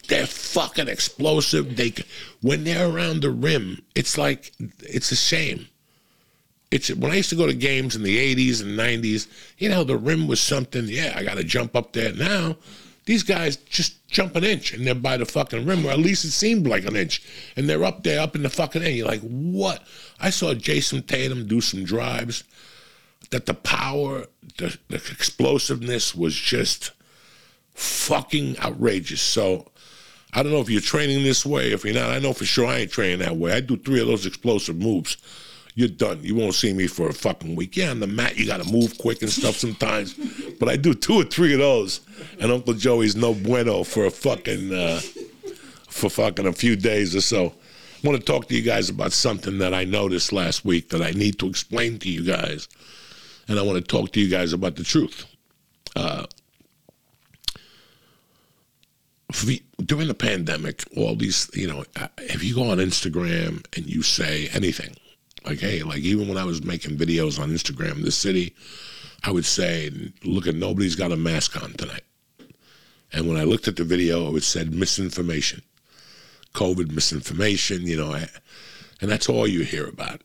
They're 0.08 0.28
fucking 0.28 0.90
explosive. 0.90 1.76
They, 1.76 1.94
when 2.42 2.66
they're 2.66 2.90
around 2.90 3.22
the 3.22 3.32
rim, 3.32 3.84
it's 3.96 4.18
like 4.18 4.52
it's 4.82 5.12
a 5.12 5.16
shame 5.16 5.68
it's 6.74 6.90
when 6.96 7.12
I 7.12 7.16
used 7.16 7.30
to 7.30 7.36
go 7.36 7.46
to 7.46 7.54
games 7.54 7.96
in 7.96 8.02
the 8.02 8.36
80s 8.36 8.62
and 8.62 8.78
90s, 8.78 9.28
you 9.60 9.70
know, 9.70 9.84
the 9.84 9.96
rim 9.96 10.28
was 10.28 10.42
something, 10.42 10.86
yeah, 10.88 11.14
I 11.16 11.24
got 11.24 11.38
to 11.38 11.44
jump 11.44 11.76
up 11.76 11.94
there. 11.94 12.12
Now, 12.14 12.58
these 13.06 13.24
guys 13.24 13.58
just 13.58 14.08
jump 14.08 14.36
an 14.36 14.44
inch 14.44 14.74
and 14.74 14.86
they're 14.86 14.96
by 14.96 15.18
the 15.18 15.26
fucking 15.26 15.66
rim, 15.66 15.86
or 15.86 15.92
at 15.92 16.00
least 16.00 16.26
it 16.26 16.32
seemed 16.32 16.68
like 16.68 16.86
an 16.86 16.96
inch. 16.96 17.22
And 17.56 17.70
they're 17.70 17.84
up 17.84 18.04
there, 18.04 18.22
up 18.22 18.36
in 18.36 18.44
the 18.44 18.50
fucking 18.50 18.82
air. 18.82 18.92
You're 18.92 19.08
like, 19.08 19.22
what? 19.22 19.86
I 20.20 20.30
saw 20.30 20.54
Jayson 20.54 21.04
Tatum 21.04 21.48
do 21.48 21.62
some 21.62 21.84
drives 21.84 22.44
that 23.32 23.46
the 23.46 23.54
power, 23.54 24.26
the, 24.58 24.78
the 24.90 24.96
explosiveness 24.96 26.16
was 26.16 26.36
just 26.36 26.92
fucking 27.74 28.60
outrageous. 28.60 29.22
So, 29.22 29.68
I 30.36 30.42
don't 30.42 30.52
know 30.52 30.62
if 30.62 30.70
you're 30.70 30.82
training 30.82 31.24
this 31.24 31.46
way. 31.46 31.72
If 31.72 31.86
you're 31.86 31.94
not, 31.94 32.10
I 32.10 32.20
know 32.20 32.34
for 32.34 32.46
sure 32.46 32.66
I 32.66 32.80
ain't 32.80 32.92
training 32.92 33.20
that 33.20 33.38
way. 33.38 33.52
I 33.52 33.60
do 33.60 33.78
three 33.78 34.02
of 34.02 34.08
those 34.08 34.26
explosive 34.26 34.78
moves. 34.78 35.18
You're 35.76 35.88
done. 35.90 36.20
You 36.22 36.36
won't 36.36 36.54
see 36.54 36.72
me 36.72 36.88
for 36.88 37.10
a 37.10 37.14
fucking 37.14 37.56
week. 37.56 37.76
Yeah, 37.78 37.90
on 37.90 38.00
the 38.00 38.08
mat, 38.08 38.38
you 38.38 38.46
got 38.46 38.62
to 38.64 38.72
move 38.72 38.98
quick 39.00 39.22
and 39.22 39.32
stuff 39.32 39.56
sometimes. 39.56 40.14
But 40.60 40.70
I 40.70 40.76
do 40.76 40.94
two 40.94 41.16
or 41.16 41.24
three 41.24 41.54
of 41.54 41.60
those. 41.60 42.02
And 42.40 42.52
Uncle 42.52 42.74
Joey's 42.76 43.16
no 43.16 43.34
bueno 43.34 43.84
for 43.84 44.06
a 44.06 44.12
fucking, 44.12 44.72
uh, 44.74 45.02
for 45.90 46.10
fucking 46.10 46.46
a 46.46 46.54
few 46.54 46.76
days 46.76 47.16
or 47.16 47.22
so. 47.22 47.54
I 48.04 48.08
want 48.08 48.20
to 48.20 48.26
talk 48.26 48.48
to 48.50 48.56
you 48.56 48.62
guys 48.62 48.90
about 48.90 49.14
something 49.14 49.58
that 49.60 49.74
I 49.74 49.84
noticed 49.86 50.32
last 50.32 50.64
week 50.64 50.90
that 50.90 51.02
I 51.02 51.12
need 51.12 51.40
to 51.40 51.48
explain 51.48 51.98
to 52.00 52.10
you 52.10 52.24
guys. 52.24 52.68
And 53.48 53.58
I 53.58 53.62
want 53.64 53.78
to 53.78 53.84
talk 53.84 54.12
to 54.12 54.20
you 54.22 54.30
guys 54.30 54.54
about 54.54 54.76
the 54.76 54.84
truth. 54.84 55.26
v- 59.34 59.64
during 59.84 60.08
the 60.08 60.14
pandemic, 60.14 60.84
all 60.96 61.16
these, 61.16 61.50
you 61.54 61.68
know, 61.68 61.84
uh, 61.96 62.08
if 62.18 62.44
you 62.44 62.56
go 62.56 62.70
on 62.70 62.78
Instagram 62.78 63.66
and 63.76 63.86
you 63.88 64.02
say 64.04 64.50
anything, 64.54 64.96
like, 65.46 65.60
hey, 65.60 65.84
like 65.84 66.00
even 66.00 66.28
when 66.28 66.38
I 66.38 66.46
was 66.46 66.64
making 66.64 66.98
videos 66.98 67.40
on 67.40 67.50
Instagram, 67.50 68.04
the 68.04 68.12
city, 68.12 68.56
I 69.24 69.32
would 69.32 69.46
say, 69.46 69.92
look 70.24 70.48
at 70.48 70.56
nobody's 70.56 70.96
got 70.96 71.12
a 71.12 71.18
mask 71.18 71.62
on 71.62 71.74
tonight. 71.74 72.04
And 73.12 73.28
when 73.28 73.38
I 73.38 73.44
looked 73.44 73.68
at 73.68 73.76
the 73.76 73.84
video, 73.84 74.36
it 74.36 74.44
said 74.44 74.74
misinformation, 74.74 75.62
COVID 76.54 76.92
misinformation, 76.92 77.86
you 77.86 77.98
know, 77.98 78.14
and 78.14 79.12
that's 79.12 79.30
all 79.30 79.48
you 79.48 79.64
hear 79.64 79.88
about. 79.88 80.22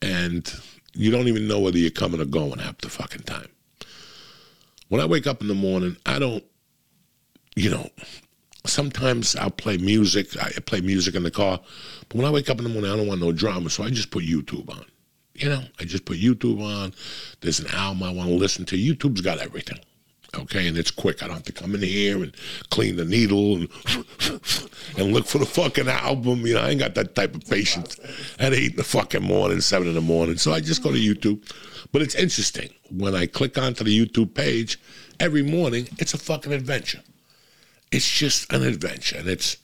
And 0.00 0.52
you 0.94 1.10
don't 1.10 1.28
even 1.28 1.46
know 1.46 1.60
whether 1.60 1.78
you're 1.78 1.90
coming 1.90 2.20
or 2.20 2.24
going 2.24 2.58
half 2.58 2.78
the 2.78 2.88
fucking 2.88 3.22
time. 3.22 3.48
When 4.88 5.00
I 5.00 5.06
wake 5.06 5.26
up 5.26 5.40
in 5.40 5.48
the 5.48 5.54
morning, 5.54 5.96
I 6.04 6.18
don't, 6.18 6.44
you 7.54 7.70
know, 7.70 7.88
sometimes 8.66 9.36
I'll 9.36 9.50
play 9.50 9.78
music. 9.78 10.36
I 10.40 10.50
play 10.60 10.80
music 10.80 11.14
in 11.14 11.22
the 11.22 11.30
car. 11.30 11.60
But 12.08 12.16
when 12.16 12.26
I 12.26 12.30
wake 12.30 12.50
up 12.50 12.58
in 12.58 12.64
the 12.64 12.70
morning, 12.70 12.90
I 12.90 12.96
don't 12.96 13.06
want 13.06 13.20
no 13.20 13.32
drama. 13.32 13.70
So 13.70 13.84
I 13.84 13.90
just 13.90 14.10
put 14.10 14.24
YouTube 14.24 14.70
on. 14.70 14.84
You 15.34 15.48
know, 15.48 15.62
I 15.80 15.84
just 15.84 16.04
put 16.04 16.18
YouTube 16.18 16.62
on. 16.62 16.92
There's 17.40 17.60
an 17.60 17.68
album 17.68 18.02
I 18.02 18.12
want 18.12 18.28
to 18.28 18.34
listen 18.34 18.64
to. 18.66 18.76
YouTube's 18.76 19.22
got 19.22 19.38
everything. 19.38 19.78
Okay, 20.34 20.66
and 20.66 20.78
it's 20.78 20.90
quick. 20.90 21.22
I 21.22 21.26
don't 21.26 21.36
have 21.36 21.44
to 21.44 21.52
come 21.52 21.74
in 21.74 21.82
here 21.82 22.22
and 22.22 22.34
clean 22.70 22.96
the 22.96 23.04
needle 23.04 23.56
and 23.56 23.68
and 24.98 25.12
look 25.12 25.26
for 25.26 25.38
the 25.38 25.46
fucking 25.46 25.88
album. 25.88 26.46
You 26.46 26.54
know, 26.54 26.62
I 26.62 26.70
ain't 26.70 26.80
got 26.80 26.94
that 26.94 27.14
type 27.14 27.34
of 27.34 27.46
patience 27.46 27.98
at 28.38 28.54
eight 28.54 28.70
in 28.70 28.76
the 28.76 28.84
fucking 28.84 29.22
morning, 29.22 29.60
seven 29.60 29.88
in 29.88 29.94
the 29.94 30.00
morning. 30.00 30.38
So 30.38 30.52
I 30.52 30.60
just 30.60 30.82
go 30.82 30.90
to 30.90 30.98
YouTube. 30.98 31.42
But 31.92 32.00
it's 32.00 32.14
interesting. 32.14 32.70
When 32.90 33.14
I 33.14 33.26
click 33.26 33.58
onto 33.58 33.84
the 33.84 34.06
YouTube 34.06 34.32
page, 34.32 34.80
every 35.20 35.42
morning 35.42 35.88
it's 35.98 36.14
a 36.14 36.18
fucking 36.18 36.52
adventure 36.52 37.00
it's 37.92 38.08
just 38.10 38.52
an 38.52 38.62
adventure 38.62 39.18
and 39.18 39.28
it's 39.28 39.56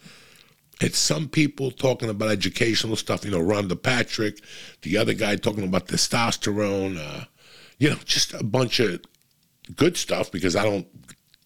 it's 0.80 0.98
some 0.98 1.28
people 1.28 1.72
talking 1.72 2.08
about 2.08 2.30
educational 2.30 2.96
stuff 2.96 3.24
you 3.24 3.30
know 3.30 3.40
rhonda 3.40 3.80
patrick 3.80 4.40
the 4.82 4.96
other 4.96 5.14
guy 5.14 5.34
talking 5.34 5.64
about 5.64 5.88
testosterone 5.88 6.98
uh, 6.98 7.24
you 7.78 7.90
know 7.90 7.96
just 8.04 8.34
a 8.34 8.44
bunch 8.44 8.78
of 8.80 9.00
good 9.74 9.96
stuff 9.96 10.30
because 10.30 10.54
i 10.54 10.62
don't 10.62 10.86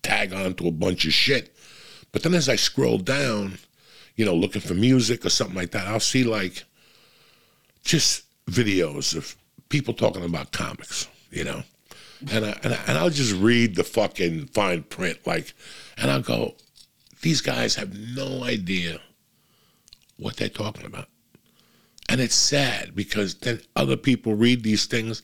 tag 0.03 0.33
on 0.33 0.53
to 0.55 0.67
a 0.67 0.73
bunch 0.73 1.05
of 1.05 1.13
shit. 1.13 1.55
But 2.11 2.25
then 2.25 2.35
as 2.35 2.49
i 2.49 2.57
scroll 2.57 2.99
down 2.99 3.59
you 4.17 4.25
know 4.25 4.35
looking 4.35 4.61
for 4.61 4.75
music 4.75 5.25
or 5.25 5.31
something 5.31 5.57
like 5.57 5.71
that 5.71 5.87
i'll 5.87 6.01
see 6.01 6.25
like 6.25 6.65
just 7.83 8.25
videos 8.47 9.17
of 9.17 9.35
people 9.71 9.95
talking 9.95 10.25
about 10.25 10.53
comics 10.53 11.09
you 11.33 11.45
know? 11.45 11.63
And, 12.31 12.45
I, 12.45 12.59
and, 12.63 12.75
I, 12.75 12.79
and 12.87 12.99
I'll 12.99 13.11
just 13.11 13.35
read 13.35 13.75
the 13.75 13.83
fucking 13.83 14.47
fine 14.49 14.85
print, 14.85 15.19
like, 15.27 15.55
and 15.97 16.09
I'll 16.09 16.23
go, 16.23 16.55
these 17.23 17.41
guys 17.41 17.75
have 17.77 17.97
no 18.15 18.45
idea 18.45 19.01
what 20.19 20.37
they're 20.37 20.49
talking 20.49 20.87
about. 20.87 21.09
And 22.09 22.21
it's 22.21 22.35
sad 22.35 22.95
because 22.95 23.35
then 23.37 23.61
other 23.75 23.97
people 23.97 24.35
read 24.35 24.63
these 24.63 24.85
things 24.85 25.23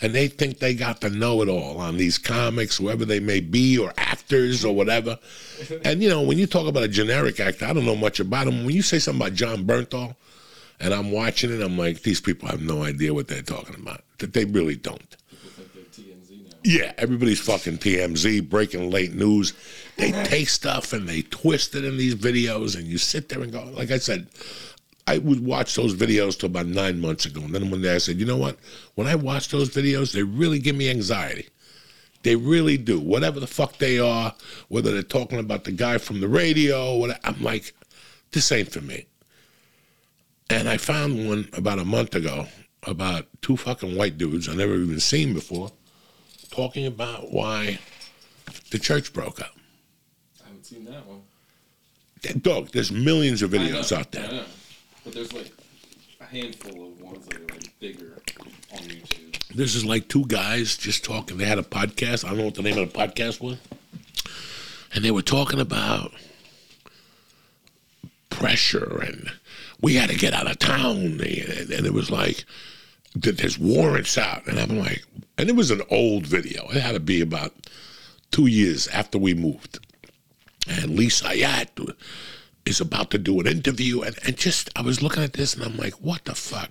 and 0.00 0.14
they 0.14 0.28
think 0.28 0.58
they 0.58 0.74
got 0.74 1.00
the 1.00 1.08
know 1.08 1.40
it 1.40 1.48
all 1.48 1.78
on 1.78 1.96
these 1.96 2.18
comics, 2.18 2.76
whoever 2.76 3.06
they 3.06 3.20
may 3.20 3.40
be, 3.40 3.78
or 3.78 3.94
actors 3.96 4.64
or 4.64 4.74
whatever. 4.74 5.18
And, 5.84 6.02
you 6.02 6.10
know, 6.10 6.20
when 6.20 6.36
you 6.36 6.46
talk 6.46 6.66
about 6.66 6.82
a 6.82 6.88
generic 6.88 7.40
actor, 7.40 7.64
I 7.64 7.72
don't 7.72 7.86
know 7.86 7.96
much 7.96 8.20
about 8.20 8.48
him. 8.48 8.66
When 8.66 8.74
you 8.74 8.82
say 8.82 8.98
something 8.98 9.22
about 9.22 9.34
Jon 9.34 9.64
Bernthal, 9.64 10.14
and 10.78 10.92
I'm 10.92 11.10
watching 11.10 11.50
it, 11.50 11.62
I'm 11.62 11.78
like, 11.78 12.02
these 12.02 12.20
people 12.20 12.48
have 12.48 12.60
no 12.60 12.82
idea 12.82 13.14
what 13.14 13.28
they're 13.28 13.40
talking 13.40 13.76
about. 13.76 14.02
That 14.18 14.34
they 14.34 14.44
really 14.44 14.76
don't. 14.76 15.16
Yeah, 16.62 16.92
everybody's 16.98 17.40
fucking 17.40 17.78
TMZ, 17.78 18.50
breaking 18.50 18.90
late 18.90 19.14
news. 19.14 19.54
They 19.96 20.12
take 20.12 20.48
stuff 20.48 20.92
and 20.92 21.08
they 21.08 21.22
twist 21.22 21.74
it 21.74 21.84
in 21.84 21.96
these 21.96 22.14
videos, 22.14 22.76
and 22.76 22.86
you 22.86 22.98
sit 22.98 23.28
there 23.28 23.42
and 23.42 23.52
go, 23.52 23.64
like 23.74 23.90
I 23.90 23.98
said, 23.98 24.28
I 25.06 25.18
would 25.18 25.44
watch 25.44 25.74
those 25.74 25.94
videos 25.94 26.38
till 26.38 26.48
about 26.48 26.66
nine 26.66 27.00
months 27.00 27.26
ago. 27.26 27.40
And 27.40 27.54
then 27.54 27.70
one 27.70 27.80
day 27.80 27.94
I 27.94 27.98
said, 27.98 28.18
you 28.18 28.26
know 28.26 28.36
what? 28.36 28.58
When 28.94 29.06
I 29.06 29.14
watch 29.14 29.48
those 29.48 29.70
videos, 29.70 30.12
they 30.12 30.22
really 30.22 30.58
give 30.58 30.76
me 30.76 30.90
anxiety. 30.90 31.48
They 32.24 32.36
really 32.36 32.76
do. 32.76 32.98
Whatever 32.98 33.38
the 33.38 33.46
fuck 33.46 33.78
they 33.78 33.98
are, 34.00 34.34
whether 34.68 34.90
they're 34.90 35.02
talking 35.02 35.38
about 35.38 35.64
the 35.64 35.72
guy 35.72 35.98
from 35.98 36.20
the 36.20 36.28
radio, 36.28 36.96
what 36.96 37.20
I'm 37.24 37.40
like, 37.40 37.72
this 38.32 38.50
ain't 38.50 38.72
for 38.72 38.80
me. 38.80 39.06
And 40.50 40.68
I 40.68 40.76
found 40.76 41.28
one 41.28 41.48
about 41.52 41.78
a 41.78 41.84
month 41.84 42.14
ago 42.14 42.46
about 42.82 43.26
two 43.42 43.56
fucking 43.56 43.96
white 43.96 44.18
dudes 44.18 44.48
I 44.48 44.54
never 44.54 44.74
even 44.74 45.00
seen 45.00 45.34
before 45.34 45.70
talking 46.50 46.86
about 46.86 47.32
why 47.32 47.78
the 48.70 48.78
church 48.78 49.12
broke 49.12 49.40
up. 49.40 49.55
Haven't 50.70 50.84
seen 50.84 50.92
that 50.92 51.06
one. 51.06 51.22
Dog, 52.40 52.70
there's 52.70 52.90
millions 52.90 53.42
of 53.42 53.50
videos 53.50 53.92
know, 53.92 53.98
out 53.98 54.12
there. 54.12 54.24
I 54.24 54.30
know. 54.32 54.44
But 55.04 55.14
there's 55.14 55.32
like 55.32 55.52
a 56.20 56.24
handful 56.24 56.88
of 56.88 57.00
ones 57.00 57.26
that 57.26 57.36
are 57.36 57.54
like 57.54 57.78
bigger 57.78 58.18
on 58.72 58.78
YouTube. 58.80 59.54
This 59.54 59.74
is 59.74 59.84
like 59.84 60.08
two 60.08 60.24
guys 60.26 60.76
just 60.76 61.04
talking. 61.04 61.36
They 61.36 61.44
had 61.44 61.58
a 61.58 61.62
podcast. 61.62 62.24
I 62.24 62.28
don't 62.28 62.38
know 62.38 62.44
what 62.46 62.54
the 62.54 62.62
name 62.62 62.78
of 62.78 62.92
the 62.92 62.98
podcast 62.98 63.40
was. 63.40 63.58
And 64.94 65.04
they 65.04 65.10
were 65.10 65.22
talking 65.22 65.60
about 65.60 66.12
pressure 68.30 69.00
and 69.02 69.30
we 69.80 69.94
had 69.94 70.10
to 70.10 70.16
get 70.16 70.34
out 70.34 70.50
of 70.50 70.58
town. 70.58 70.96
And, 70.96 71.20
and 71.20 71.86
it 71.86 71.92
was 71.94 72.10
like, 72.10 72.44
there's 73.14 73.58
warrants 73.58 74.18
out. 74.18 74.46
And 74.46 74.58
I'm 74.58 74.78
like, 74.78 75.04
and 75.38 75.48
it 75.48 75.54
was 75.54 75.70
an 75.70 75.82
old 75.90 76.26
video. 76.26 76.68
It 76.70 76.80
had 76.80 76.92
to 76.92 77.00
be 77.00 77.20
about 77.20 77.54
two 78.30 78.46
years 78.46 78.88
after 78.88 79.18
we 79.18 79.34
moved. 79.34 79.78
And 80.68 80.96
Lee 80.96 81.08
Syatt 81.08 81.70
is 82.64 82.80
about 82.80 83.10
to 83.12 83.18
do 83.18 83.38
an 83.40 83.46
interview, 83.46 84.02
and, 84.02 84.18
and 84.26 84.36
just 84.36 84.70
I 84.76 84.82
was 84.82 85.00
looking 85.02 85.22
at 85.22 85.34
this 85.34 85.54
and 85.54 85.64
I'm 85.64 85.76
like, 85.76 85.94
what 85.94 86.24
the 86.24 86.34
fuck? 86.34 86.70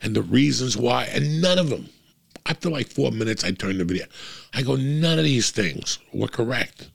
And 0.00 0.14
the 0.14 0.22
reasons 0.22 0.76
why, 0.76 1.06
and 1.06 1.42
none 1.42 1.58
of 1.58 1.68
them. 1.68 1.88
After 2.46 2.68
like 2.68 2.88
four 2.88 3.10
minutes, 3.10 3.42
I 3.42 3.52
turned 3.52 3.80
the 3.80 3.84
video. 3.84 4.04
I 4.52 4.62
go, 4.62 4.76
none 4.76 5.18
of 5.18 5.24
these 5.24 5.50
things 5.50 5.98
were 6.12 6.28
correct. 6.28 6.90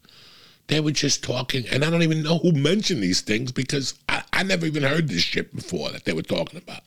They 0.68 0.78
were 0.78 0.92
just 0.92 1.24
talking, 1.24 1.66
and 1.66 1.84
I 1.84 1.90
don't 1.90 2.04
even 2.04 2.22
know 2.22 2.38
who 2.38 2.52
mentioned 2.52 3.02
these 3.02 3.20
things 3.20 3.50
because 3.50 3.94
I, 4.08 4.22
I 4.32 4.44
never 4.44 4.66
even 4.66 4.84
heard 4.84 5.08
this 5.08 5.22
shit 5.22 5.54
before 5.54 5.90
that 5.90 6.04
they 6.04 6.12
were 6.12 6.22
talking 6.22 6.58
about. 6.58 6.82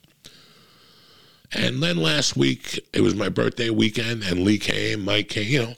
And 1.52 1.84
then 1.84 1.98
last 1.98 2.38
week, 2.38 2.80
it 2.94 3.02
was 3.02 3.14
my 3.14 3.30
birthday 3.30 3.70
weekend, 3.70 4.24
and 4.24 4.44
Lee 4.44 4.58
came, 4.58 5.04
Mike 5.04 5.28
came, 5.28 5.50
you 5.50 5.62
know. 5.62 5.76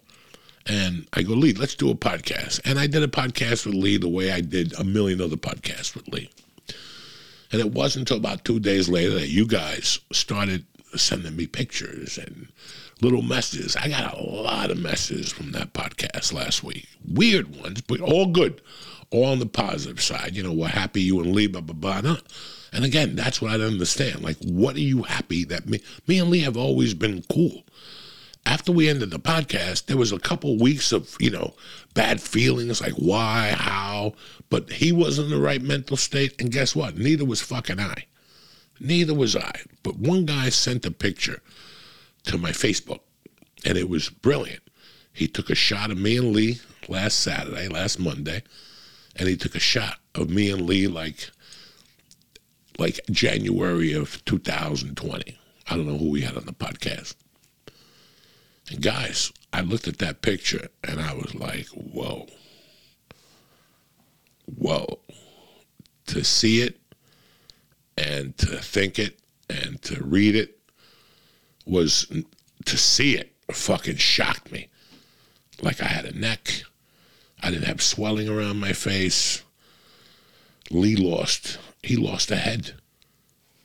And 0.65 1.07
I 1.13 1.21
go, 1.21 1.33
Lee, 1.33 1.53
let's 1.53 1.75
do 1.75 1.91
a 1.91 1.95
podcast. 1.95 2.59
And 2.65 2.79
I 2.79 2.87
did 2.87 3.03
a 3.03 3.07
podcast 3.07 3.65
with 3.65 3.75
Lee 3.75 3.97
the 3.97 4.09
way 4.09 4.31
I 4.31 4.41
did 4.41 4.73
a 4.73 4.83
million 4.83 5.21
other 5.21 5.35
podcasts 5.35 5.95
with 5.95 6.07
Lee. 6.07 6.29
And 7.51 7.61
it 7.61 7.71
wasn't 7.71 8.09
until 8.09 8.17
about 8.17 8.43
two 8.43 8.59
days 8.59 8.89
later 8.89 9.13
that 9.13 9.29
you 9.29 9.45
guys 9.45 9.99
started 10.11 10.65
sending 10.95 11.35
me 11.35 11.45
pictures 11.45 12.17
and 12.17 12.47
little 13.01 13.21
messages. 13.21 13.75
I 13.75 13.89
got 13.89 14.17
a 14.17 14.21
lot 14.21 14.71
of 14.71 14.79
messages 14.79 15.31
from 15.31 15.51
that 15.51 15.73
podcast 15.73 16.33
last 16.33 16.63
week. 16.63 16.87
Weird 17.07 17.55
ones, 17.55 17.81
but 17.81 18.01
all 18.01 18.27
good. 18.27 18.61
All 19.11 19.25
on 19.25 19.39
the 19.39 19.45
positive 19.45 20.01
side. 20.01 20.35
You 20.35 20.43
know, 20.43 20.53
we're 20.53 20.67
happy 20.67 21.01
you 21.01 21.19
and 21.21 21.33
Lee, 21.33 21.47
blah, 21.47 21.61
blah, 21.61 21.75
blah. 21.75 22.01
No. 22.01 22.13
Uh, 22.13 22.17
and 22.73 22.83
again, 22.83 23.15
that's 23.15 23.41
what 23.41 23.51
I 23.51 23.57
don't 23.57 23.73
understand. 23.73 24.21
Like, 24.21 24.37
what 24.43 24.75
are 24.75 24.81
you 24.81 25.03
happy 25.03 25.45
that 25.45 25.67
me, 25.67 25.79
me 26.07 26.19
and 26.19 26.29
Lee 26.29 26.41
have 26.41 26.57
always 26.57 26.93
been 26.93 27.23
cool? 27.31 27.63
After 28.45 28.71
we 28.71 28.87
ended 28.87 29.09
the 29.09 29.19
podcast, 29.19 29.85
there 29.85 29.97
was 29.97 30.11
a 30.11 30.19
couple 30.19 30.57
weeks 30.57 30.91
of, 30.91 31.15
you 31.19 31.31
know, 31.31 31.55
bad 31.93 32.21
feelings 32.21 32.81
like 32.81 32.93
why, 32.93 33.55
how, 33.57 34.13
but 34.49 34.69
he 34.71 34.91
wasn't 34.91 35.31
in 35.31 35.39
the 35.39 35.43
right 35.45 35.61
mental 35.61 35.97
state. 35.97 36.39
And 36.39 36.51
guess 36.51 36.75
what? 36.75 36.97
Neither 36.97 37.25
was 37.25 37.41
fucking 37.41 37.79
I. 37.79 38.05
Neither 38.79 39.13
was 39.13 39.35
I. 39.35 39.61
But 39.83 39.97
one 39.97 40.25
guy 40.25 40.49
sent 40.49 40.85
a 40.85 40.91
picture 40.91 41.41
to 42.25 42.37
my 42.37 42.51
Facebook, 42.51 42.99
and 43.65 43.77
it 43.77 43.89
was 43.89 44.09
brilliant. 44.09 44.61
He 45.11 45.27
took 45.27 45.49
a 45.49 45.55
shot 45.55 45.91
of 45.91 45.97
me 45.97 46.17
and 46.17 46.33
Lee 46.33 46.59
last 46.87 47.19
Saturday, 47.19 47.67
last 47.67 47.99
Monday, 47.99 48.43
and 49.15 49.27
he 49.27 49.37
took 49.37 49.55
a 49.55 49.59
shot 49.59 49.99
of 50.13 50.29
me 50.29 50.51
and 50.51 50.61
Lee 50.61 50.87
like 50.87 51.31
like 52.77 52.99
January 53.09 53.93
of 53.93 54.23
2020. 54.25 55.37
I 55.69 55.75
don't 55.75 55.87
know 55.87 55.97
who 55.97 56.09
we 56.09 56.21
had 56.21 56.35
on 56.35 56.45
the 56.45 56.51
podcast. 56.51 57.15
Guys, 58.79 59.31
I 59.53 59.61
looked 59.61 59.87
at 59.87 59.99
that 59.99 60.21
picture 60.21 60.67
and 60.83 60.99
I 60.99 61.13
was 61.13 61.35
like, 61.35 61.67
whoa. 61.67 62.27
Whoa. 64.45 64.99
To 66.07 66.23
see 66.23 66.61
it 66.61 66.79
and 67.97 68.37
to 68.37 68.57
think 68.57 68.99
it 68.99 69.19
and 69.49 69.81
to 69.83 70.03
read 70.03 70.35
it 70.35 70.59
was 71.65 72.11
to 72.65 72.77
see 72.77 73.15
it 73.15 73.33
fucking 73.51 73.97
shocked 73.97 74.51
me. 74.51 74.69
Like 75.61 75.81
I 75.81 75.87
had 75.87 76.05
a 76.05 76.17
neck. 76.17 76.63
I 77.41 77.51
didn't 77.51 77.67
have 77.67 77.81
swelling 77.81 78.27
around 78.27 78.59
my 78.59 78.73
face. 78.73 79.43
Lee 80.71 80.95
lost. 80.95 81.59
He 81.83 81.95
lost 81.95 82.31
a 82.31 82.37
head. 82.37 82.73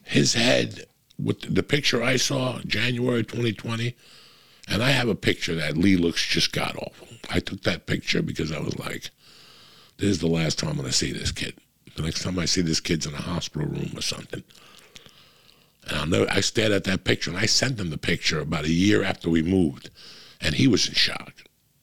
His 0.03 0.35
head, 0.35 0.85
with 1.17 1.53
the 1.53 1.63
picture 1.63 2.03
I 2.03 2.17
saw, 2.17 2.59
January 2.59 3.23
2020, 3.23 3.95
and 4.67 4.83
I 4.83 4.91
have 4.91 5.09
a 5.09 5.15
picture 5.15 5.55
that 5.55 5.77
Lee 5.77 5.97
looks 5.97 6.25
just 6.25 6.51
god 6.51 6.75
awful. 6.77 7.07
I 7.29 7.39
took 7.39 7.63
that 7.63 7.87
picture 7.87 8.21
because 8.21 8.51
I 8.51 8.59
was 8.59 8.77
like, 8.77 9.09
this 9.97 10.09
is 10.09 10.19
the 10.19 10.27
last 10.27 10.59
time 10.59 10.69
I'm 10.69 10.77
going 10.77 10.87
to 10.87 10.93
see 10.93 11.11
this 11.11 11.31
kid. 11.31 11.55
The 11.95 12.03
next 12.03 12.23
time 12.23 12.39
I 12.39 12.45
see 12.45 12.61
this 12.61 12.79
kid's 12.79 13.05
in 13.05 13.13
a 13.13 13.21
hospital 13.21 13.67
room 13.67 13.91
or 13.95 14.01
something. 14.01 14.43
And 15.87 15.97
I'll 15.97 16.07
know, 16.07 16.25
I 16.29 16.41
stared 16.41 16.71
at 16.71 16.85
that 16.85 17.03
picture 17.03 17.29
and 17.29 17.39
I 17.39 17.45
sent 17.45 17.79
him 17.79 17.89
the 17.89 17.97
picture 17.97 18.39
about 18.39 18.65
a 18.65 18.71
year 18.71 19.03
after 19.03 19.29
we 19.29 19.41
moved. 19.41 19.89
And 20.39 20.55
he 20.55 20.67
was 20.67 20.87
in 20.87 20.93
shock. 20.93 21.33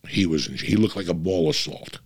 He 0.09 0.27
was 0.27 0.47
in, 0.47 0.57
he 0.57 0.77
looked 0.77 0.97
like 0.97 1.09
a 1.09 1.15
ball 1.15 1.49
of 1.49 1.57
salt. 1.57 1.99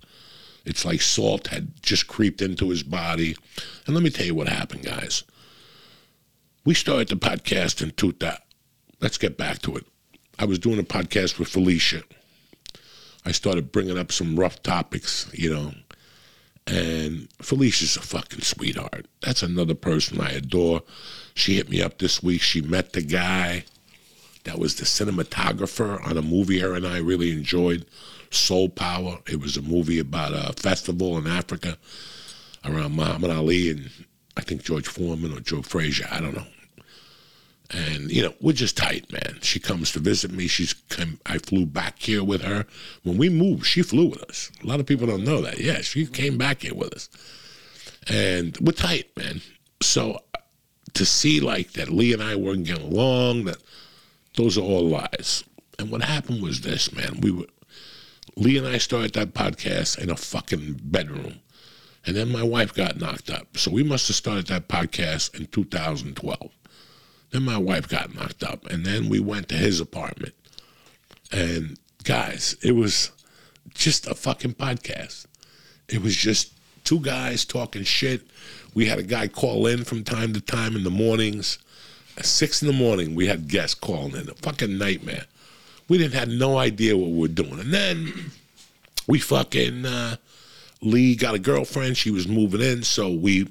It's 0.64 0.84
like 0.84 1.00
salt 1.00 1.48
had 1.48 1.82
just 1.82 2.06
creeped 2.08 2.42
into 2.42 2.70
his 2.70 2.82
body. 2.82 3.36
And 3.86 3.94
let 3.94 4.04
me 4.04 4.10
tell 4.10 4.26
you 4.26 4.34
what 4.34 4.48
happened, 4.48 4.84
guys. 4.84 5.24
We 6.64 6.74
started 6.74 7.08
the 7.08 7.16
podcast 7.16 7.82
in 7.82 7.90
2000. 7.92 8.38
Let's 9.00 9.18
get 9.18 9.36
back 9.36 9.60
to 9.62 9.76
it. 9.76 9.86
I 10.38 10.44
was 10.44 10.58
doing 10.58 10.78
a 10.78 10.84
podcast 10.84 11.38
with 11.38 11.48
Felicia. 11.48 12.02
I 13.24 13.32
started 13.32 13.72
bringing 13.72 13.98
up 13.98 14.10
some 14.10 14.38
rough 14.38 14.62
topics, 14.62 15.30
you 15.32 15.52
know. 15.52 15.72
And 16.66 17.28
Felicia's 17.40 17.96
a 17.96 18.00
fucking 18.00 18.40
sweetheart. 18.40 19.06
That's 19.20 19.42
another 19.42 19.74
person 19.74 20.20
I 20.20 20.30
adore. 20.30 20.82
She 21.34 21.54
hit 21.54 21.68
me 21.68 21.82
up 21.82 21.98
this 21.98 22.22
week. 22.22 22.40
She 22.40 22.60
met 22.60 22.92
the 22.92 23.02
guy 23.02 23.64
that 24.44 24.58
was 24.58 24.76
the 24.76 24.84
cinematographer 24.84 26.04
on 26.04 26.16
a 26.16 26.22
movie 26.22 26.58
her 26.60 26.74
and 26.74 26.86
I 26.86 26.98
really 26.98 27.32
enjoyed, 27.32 27.86
Soul 28.30 28.68
Power. 28.68 29.18
It 29.28 29.40
was 29.40 29.56
a 29.56 29.62
movie 29.62 29.98
about 29.98 30.32
a 30.32 30.52
festival 30.60 31.16
in 31.18 31.26
Africa 31.26 31.78
around 32.64 32.96
Muhammad 32.96 33.30
Ali 33.30 33.70
and 33.70 33.90
I 34.36 34.40
think 34.40 34.64
George 34.64 34.88
Foreman 34.88 35.36
or 35.36 35.40
Joe 35.40 35.62
Frazier. 35.62 36.08
I 36.10 36.20
don't 36.20 36.34
know 36.34 36.46
and 37.72 38.10
you 38.10 38.22
know 38.22 38.34
we're 38.40 38.52
just 38.52 38.76
tight, 38.76 39.10
man. 39.12 39.38
She 39.40 39.58
comes 39.58 39.92
to 39.92 39.98
visit 39.98 40.30
me. 40.30 40.46
She's 40.46 40.72
come. 40.72 41.18
I 41.26 41.38
flew 41.38 41.66
back 41.66 41.98
here 41.98 42.22
with 42.22 42.42
her 42.42 42.66
when 43.02 43.16
we 43.16 43.28
moved. 43.28 43.66
She 43.66 43.82
flew 43.82 44.06
with 44.06 44.22
us. 44.24 44.50
A 44.62 44.66
lot 44.66 44.80
of 44.80 44.86
people 44.86 45.06
don't 45.06 45.24
know 45.24 45.40
that. 45.42 45.58
Yeah, 45.58 45.80
she 45.80 46.06
came 46.06 46.38
back 46.38 46.62
here 46.62 46.74
with 46.74 46.92
us, 46.94 47.08
and 48.08 48.56
we're 48.60 48.72
tight, 48.72 49.16
man. 49.16 49.40
So 49.80 50.20
to 50.94 51.06
see 51.06 51.40
like 51.40 51.72
that, 51.72 51.88
Lee 51.88 52.12
and 52.12 52.22
I 52.22 52.36
weren't 52.36 52.64
getting 52.64 52.92
along. 52.92 53.44
That 53.44 53.58
those 54.36 54.58
are 54.58 54.62
all 54.62 54.86
lies. 54.86 55.44
And 55.78 55.90
what 55.90 56.02
happened 56.02 56.42
was 56.42 56.60
this, 56.60 56.92
man. 56.92 57.20
We 57.20 57.30
were 57.30 57.46
Lee 58.36 58.58
and 58.58 58.66
I 58.66 58.78
started 58.78 59.12
that 59.14 59.34
podcast 59.34 59.98
in 59.98 60.10
a 60.10 60.16
fucking 60.16 60.80
bedroom. 60.84 61.40
And 62.06 62.16
then 62.16 62.30
my 62.30 62.42
wife 62.42 62.74
got 62.74 62.98
knocked 62.98 63.30
up. 63.30 63.56
So 63.56 63.70
we 63.70 63.82
must 63.82 64.08
have 64.08 64.16
started 64.16 64.46
that 64.48 64.68
podcast 64.68 65.38
in 65.38 65.46
2012. 65.46 66.50
Then 67.32 67.42
my 67.42 67.56
wife 67.56 67.88
got 67.88 68.14
knocked 68.14 68.44
up, 68.44 68.66
and 68.66 68.84
then 68.84 69.08
we 69.08 69.18
went 69.18 69.48
to 69.48 69.56
his 69.56 69.80
apartment. 69.80 70.34
And 71.32 71.78
guys, 72.04 72.56
it 72.62 72.72
was 72.72 73.10
just 73.74 74.06
a 74.06 74.14
fucking 74.14 74.54
podcast. 74.54 75.26
It 75.88 76.02
was 76.02 76.14
just 76.14 76.52
two 76.84 77.00
guys 77.00 77.46
talking 77.46 77.84
shit. 77.84 78.22
We 78.74 78.86
had 78.86 78.98
a 78.98 79.02
guy 79.02 79.28
call 79.28 79.66
in 79.66 79.84
from 79.84 80.04
time 80.04 80.34
to 80.34 80.40
time 80.40 80.76
in 80.76 80.84
the 80.84 80.90
mornings. 80.90 81.58
At 82.18 82.26
six 82.26 82.60
in 82.60 82.68
the 82.68 82.74
morning, 82.74 83.14
we 83.14 83.26
had 83.26 83.48
guests 83.48 83.74
calling 83.74 84.14
in. 84.14 84.28
A 84.28 84.34
fucking 84.34 84.76
nightmare. 84.76 85.24
We 85.88 85.96
didn't 85.96 86.14
have 86.14 86.28
no 86.28 86.58
idea 86.58 86.96
what 86.96 87.10
we 87.10 87.18
were 87.18 87.28
doing. 87.28 87.58
And 87.58 87.72
then 87.72 88.12
we 89.06 89.18
fucking 89.18 89.86
uh, 89.86 90.16
Lee 90.82 91.16
got 91.16 91.34
a 91.34 91.38
girlfriend. 91.38 91.96
She 91.96 92.10
was 92.10 92.28
moving 92.28 92.60
in, 92.60 92.82
so 92.82 93.10
we 93.10 93.48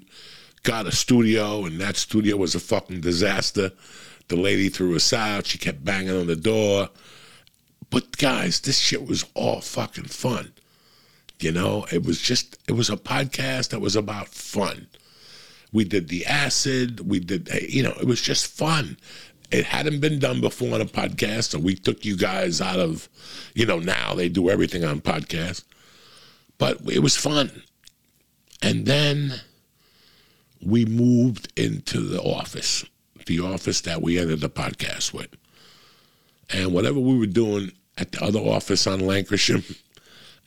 got 0.63 0.88
a 0.88 0.91
studio, 0.91 1.65
and 1.65 1.80
that 1.82 1.95
studio 1.95 2.38
was 2.38 2.56
a 2.56 2.60
fucking 2.60 3.02
disaster. 3.02 3.71
The 4.28 4.36
lady 4.36 4.69
threw 4.69 4.95
us 4.95 5.12
out. 5.12 5.45
She 5.45 5.58
kept 5.58 5.84
banging 5.84 6.15
on 6.15 6.28
the 6.28 6.36
door. 6.36 6.89
But 7.89 8.17
guys, 8.17 8.62
this 8.62 8.78
shit 8.78 9.06
was 9.06 9.26
all 9.34 9.62
fucking 9.62 10.06
fun. 10.06 10.54
You 11.39 11.52
know, 11.52 11.86
it 11.91 12.06
was 12.06 12.21
just, 12.21 12.58
it 12.67 12.74
was 12.74 12.89
a 12.89 12.95
podcast 12.95 13.69
that 13.69 13.82
was 13.82 13.95
about 13.95 14.30
fun. 14.30 14.88
We 15.74 15.84
did 15.84 16.08
the 16.08 16.26
acid. 16.26 17.02
We 17.02 17.19
did, 17.19 17.50
you 17.67 17.84
know, 17.84 17.93
it 18.00 18.06
was 18.06 18.21
just 18.21 18.47
fun. 18.47 18.97
It 19.52 19.65
hadn't 19.65 20.00
been 20.00 20.19
done 20.19 20.39
before 20.39 20.76
on 20.76 20.82
a 20.82 20.86
podcast, 20.86 21.50
so 21.50 21.60
we 21.60 21.76
took 21.76 22.06
you 22.06 22.15
guys 22.15 22.62
out 22.62 22.80
of, 22.80 23.10
you 23.54 23.65
know, 23.65 23.80
now 23.80 24.13
they 24.13 24.30
do 24.30 24.50
everything 24.50 24.86
on 24.86 25.02
podcast. 25.02 25.63
But 26.58 26.80
it 26.89 27.00
was 27.00 27.17
fun. 27.17 27.63
And 28.62 28.86
then 28.86 29.41
we 30.65 30.86
moved 30.86 31.52
into 31.58 32.00
the 32.00 32.21
office, 32.21 32.86
the 33.26 33.39
office 33.39 33.82
that 33.82 34.02
we 34.02 34.19
ended 34.19 34.41
the 34.41 34.50
podcast 34.50 35.13
with. 35.13 35.30
And 36.50 36.74
whatever 36.74 37.00
we 37.00 37.17
were 37.17 37.26
doing 37.26 37.71
at 37.97 38.12
the 38.12 38.24
other 38.24 38.39
office 38.39 38.88
on 38.88 39.00
Lankershim 39.00 39.78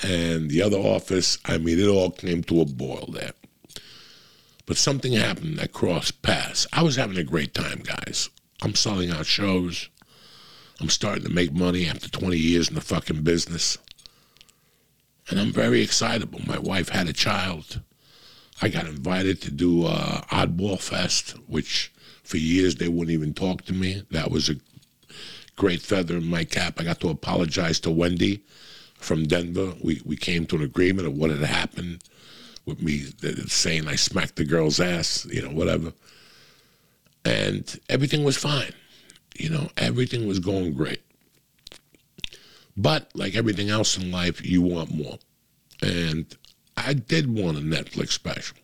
and 0.03 0.51
the 0.51 0.63
other 0.63 0.77
office, 0.77 1.39
I 1.45 1.59
mean, 1.59 1.79
it 1.79 1.89
all 1.89 2.11
came 2.11 2.43
to 2.45 2.61
a 2.61 2.65
boil 2.65 3.09
there. 3.13 3.33
But 4.67 4.77
something 4.77 5.13
happened 5.13 5.59
that 5.59 5.73
crossed 5.73 6.23
paths. 6.23 6.67
I 6.73 6.83
was 6.83 6.97
having 6.97 7.19
a 7.19 7.25
great 7.25 7.55
time, 7.55 7.81
guys. 7.81 8.31
I'm 8.63 8.75
selling 8.75 9.11
out 9.11 9.27
shows. 9.27 9.89
I'm 10.81 10.89
starting 10.89 11.25
to 11.25 11.31
make 11.31 11.53
money 11.53 11.87
after 11.87 12.09
20 12.09 12.37
years 12.37 12.69
in 12.69 12.75
the 12.75 12.81
fucking 12.81 13.23
business. 13.23 13.79
And 15.29 15.39
I'm 15.39 15.53
very 15.53 15.83
excitable. 15.83 16.41
My 16.47 16.59
wife 16.59 16.89
had 16.89 17.09
a 17.09 17.13
child. 17.13 17.81
I 18.65 18.69
got 18.69 18.87
invited 18.87 19.43
to 19.43 19.51
do 19.51 19.85
uh, 19.85 20.23
Oddball 20.23 20.81
Fest, 20.81 21.33
which 21.49 21.93
for 22.23 22.39
years 22.39 22.77
they 22.77 22.89
wouldn't 22.89 23.11
even 23.11 23.35
talk 23.35 23.61
to 23.67 23.75
me. 23.75 24.05
That 24.11 24.31
was 24.31 24.49
a 24.49 24.55
great 25.55 25.83
feather 25.83 26.17
in 26.17 26.25
my 26.25 26.45
cap. 26.45 26.81
I 26.81 26.85
got 26.85 26.99
to 27.01 27.11
apologize 27.11 27.79
to 27.81 27.91
Wendy 27.91 28.43
from 28.95 29.27
Denver. 29.27 29.75
We 29.83 30.01
we 30.07 30.17
came 30.17 30.47
to 30.47 30.57
an 30.57 30.63
agreement 30.63 31.07
of 31.07 31.13
what 31.13 31.29
had 31.29 31.41
happened 31.41 32.05
with 32.65 32.81
me 32.81 33.01
saying 33.49 33.87
I 33.87 33.97
smacked 33.97 34.37
the 34.37 34.47
girl's 34.47 34.81
ass, 34.81 35.27
you 35.27 35.43
know, 35.43 35.51
whatever. 35.51 35.93
And 37.27 37.79
everything 37.91 38.25
was 38.25 38.39
fine. 38.39 38.73
You 39.39 39.51
know, 39.51 39.69
everything 39.77 40.27
was 40.27 40.39
going 40.39 40.73
great. 40.73 41.03
But 42.79 43.11
like 43.15 43.35
everything 43.35 43.69
else 43.69 43.99
in 43.99 44.11
life, 44.11 44.43
you 44.43 44.63
want 44.63 44.91
more. 44.91 45.19
And 45.83 46.35
I 46.77 46.95
did 46.95 47.33
want 47.33 47.59
a 47.59 47.61
Netflix 47.61 48.11
special. 48.11 48.57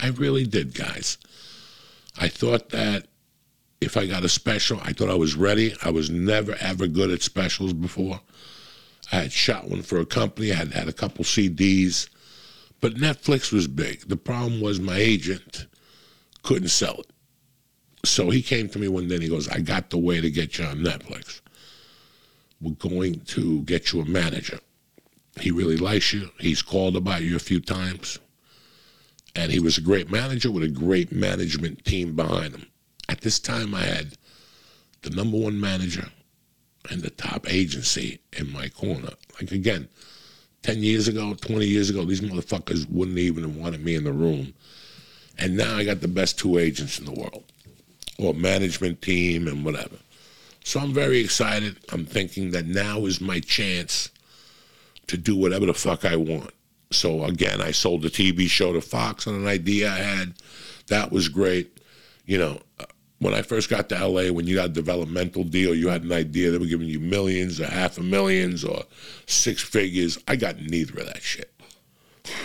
I 0.00 0.08
really 0.08 0.46
did, 0.46 0.74
guys. 0.74 1.18
I 2.16 2.28
thought 2.28 2.70
that 2.70 3.06
if 3.80 3.96
I 3.96 4.06
got 4.06 4.24
a 4.24 4.28
special, 4.28 4.80
I 4.82 4.92
thought 4.92 5.10
I 5.10 5.14
was 5.14 5.36
ready. 5.36 5.74
I 5.84 5.90
was 5.90 6.10
never 6.10 6.56
ever 6.60 6.86
good 6.86 7.10
at 7.10 7.22
specials 7.22 7.72
before. 7.72 8.20
I 9.12 9.16
had 9.16 9.32
shot 9.32 9.68
one 9.68 9.82
for 9.82 9.98
a 9.98 10.06
company. 10.06 10.52
I 10.52 10.56
had 10.56 10.72
had 10.72 10.88
a 10.88 10.92
couple 10.92 11.24
CDs, 11.24 12.08
but 12.80 12.94
Netflix 12.94 13.52
was 13.52 13.66
big. 13.66 14.08
The 14.08 14.16
problem 14.16 14.60
was 14.60 14.80
my 14.80 14.96
agent 14.96 15.66
couldn't 16.42 16.68
sell 16.68 17.00
it. 17.00 17.10
So 18.04 18.30
he 18.30 18.42
came 18.42 18.68
to 18.70 18.78
me 18.78 18.88
one 18.88 19.08
day 19.08 19.14
and 19.14 19.22
he 19.22 19.28
goes, 19.28 19.48
I 19.48 19.60
got 19.60 19.90
the 19.90 19.98
way 19.98 20.20
to 20.20 20.30
get 20.30 20.58
you 20.58 20.64
on 20.64 20.78
Netflix. 20.78 21.40
We're 22.60 22.72
going 22.72 23.20
to 23.20 23.62
get 23.62 23.92
you 23.92 24.00
a 24.00 24.04
manager. 24.04 24.58
He 25.38 25.50
really 25.50 25.76
likes 25.76 26.12
you. 26.12 26.30
He's 26.38 26.62
called 26.62 26.96
about 26.96 27.22
you 27.22 27.36
a 27.36 27.40
few 27.40 27.60
times. 27.60 28.18
And 29.36 29.52
he 29.52 29.60
was 29.60 29.78
a 29.78 29.82
great 29.82 30.10
manager 30.10 30.50
with 30.50 30.64
a 30.64 30.68
great 30.68 31.12
management 31.12 31.84
team 31.84 32.16
behind 32.16 32.54
him. 32.54 32.66
At 33.08 33.20
this 33.20 33.38
time, 33.38 33.74
I 33.74 33.82
had 33.82 34.16
the 35.02 35.10
number 35.10 35.38
one 35.38 35.60
manager 35.60 36.08
and 36.90 37.02
the 37.02 37.10
top 37.10 37.48
agency 37.52 38.20
in 38.32 38.52
my 38.52 38.68
corner. 38.68 39.10
Like, 39.40 39.52
again, 39.52 39.88
10 40.62 40.82
years 40.82 41.08
ago, 41.08 41.34
20 41.34 41.66
years 41.66 41.90
ago, 41.90 42.04
these 42.04 42.20
motherfuckers 42.20 42.90
wouldn't 42.90 43.18
even 43.18 43.44
have 43.44 43.56
wanted 43.56 43.84
me 43.84 43.94
in 43.94 44.04
the 44.04 44.12
room. 44.12 44.54
And 45.38 45.56
now 45.56 45.76
I 45.76 45.84
got 45.84 46.00
the 46.00 46.08
best 46.08 46.38
two 46.38 46.58
agents 46.58 46.98
in 46.98 47.04
the 47.04 47.12
world, 47.12 47.44
or 48.18 48.34
management 48.34 49.00
team 49.02 49.46
and 49.46 49.64
whatever. 49.64 49.96
So 50.64 50.80
I'm 50.80 50.92
very 50.92 51.20
excited. 51.20 51.76
I'm 51.92 52.04
thinking 52.04 52.50
that 52.50 52.66
now 52.66 53.06
is 53.06 53.20
my 53.20 53.40
chance 53.40 54.10
to 55.08 55.16
do 55.16 55.36
whatever 55.36 55.66
the 55.66 55.74
fuck 55.74 56.04
I 56.04 56.16
want. 56.16 56.50
So 56.90 57.24
again, 57.24 57.60
I 57.60 57.72
sold 57.72 58.02
the 58.02 58.08
TV 58.08 58.48
show 58.48 58.72
to 58.72 58.80
Fox 58.80 59.26
on 59.26 59.34
an 59.34 59.46
idea 59.46 59.90
I 59.90 59.98
had. 59.98 60.34
That 60.86 61.12
was 61.12 61.28
great. 61.28 61.78
You 62.24 62.38
know, 62.38 62.60
when 63.18 63.34
I 63.34 63.42
first 63.42 63.68
got 63.68 63.88
to 63.88 64.06
LA, 64.06 64.32
when 64.32 64.46
you 64.46 64.54
got 64.54 64.66
a 64.66 64.70
developmental 64.70 65.44
deal, 65.44 65.74
you 65.74 65.88
had 65.88 66.02
an 66.02 66.12
idea 66.12 66.50
they 66.50 66.58
were 66.58 66.66
giving 66.66 66.88
you 66.88 67.00
millions 67.00 67.60
or 67.60 67.66
half 67.66 67.98
a 67.98 68.02
millions 68.02 68.64
or 68.64 68.84
six 69.26 69.62
figures. 69.62 70.18
I 70.28 70.36
got 70.36 70.60
neither 70.60 71.00
of 71.00 71.06
that 71.06 71.22
shit. 71.22 71.52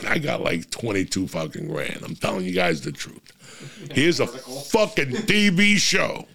I 0.08 0.18
got 0.18 0.42
like 0.42 0.70
22 0.70 1.28
fucking 1.28 1.68
grand. 1.68 2.00
I'm 2.04 2.16
telling 2.16 2.46
you 2.46 2.54
guys 2.54 2.82
the 2.82 2.92
truth. 2.92 3.20
Here's 3.92 4.20
a 4.20 4.28
fucking 4.28 5.12
TV 5.12 5.78
show. 5.78 6.26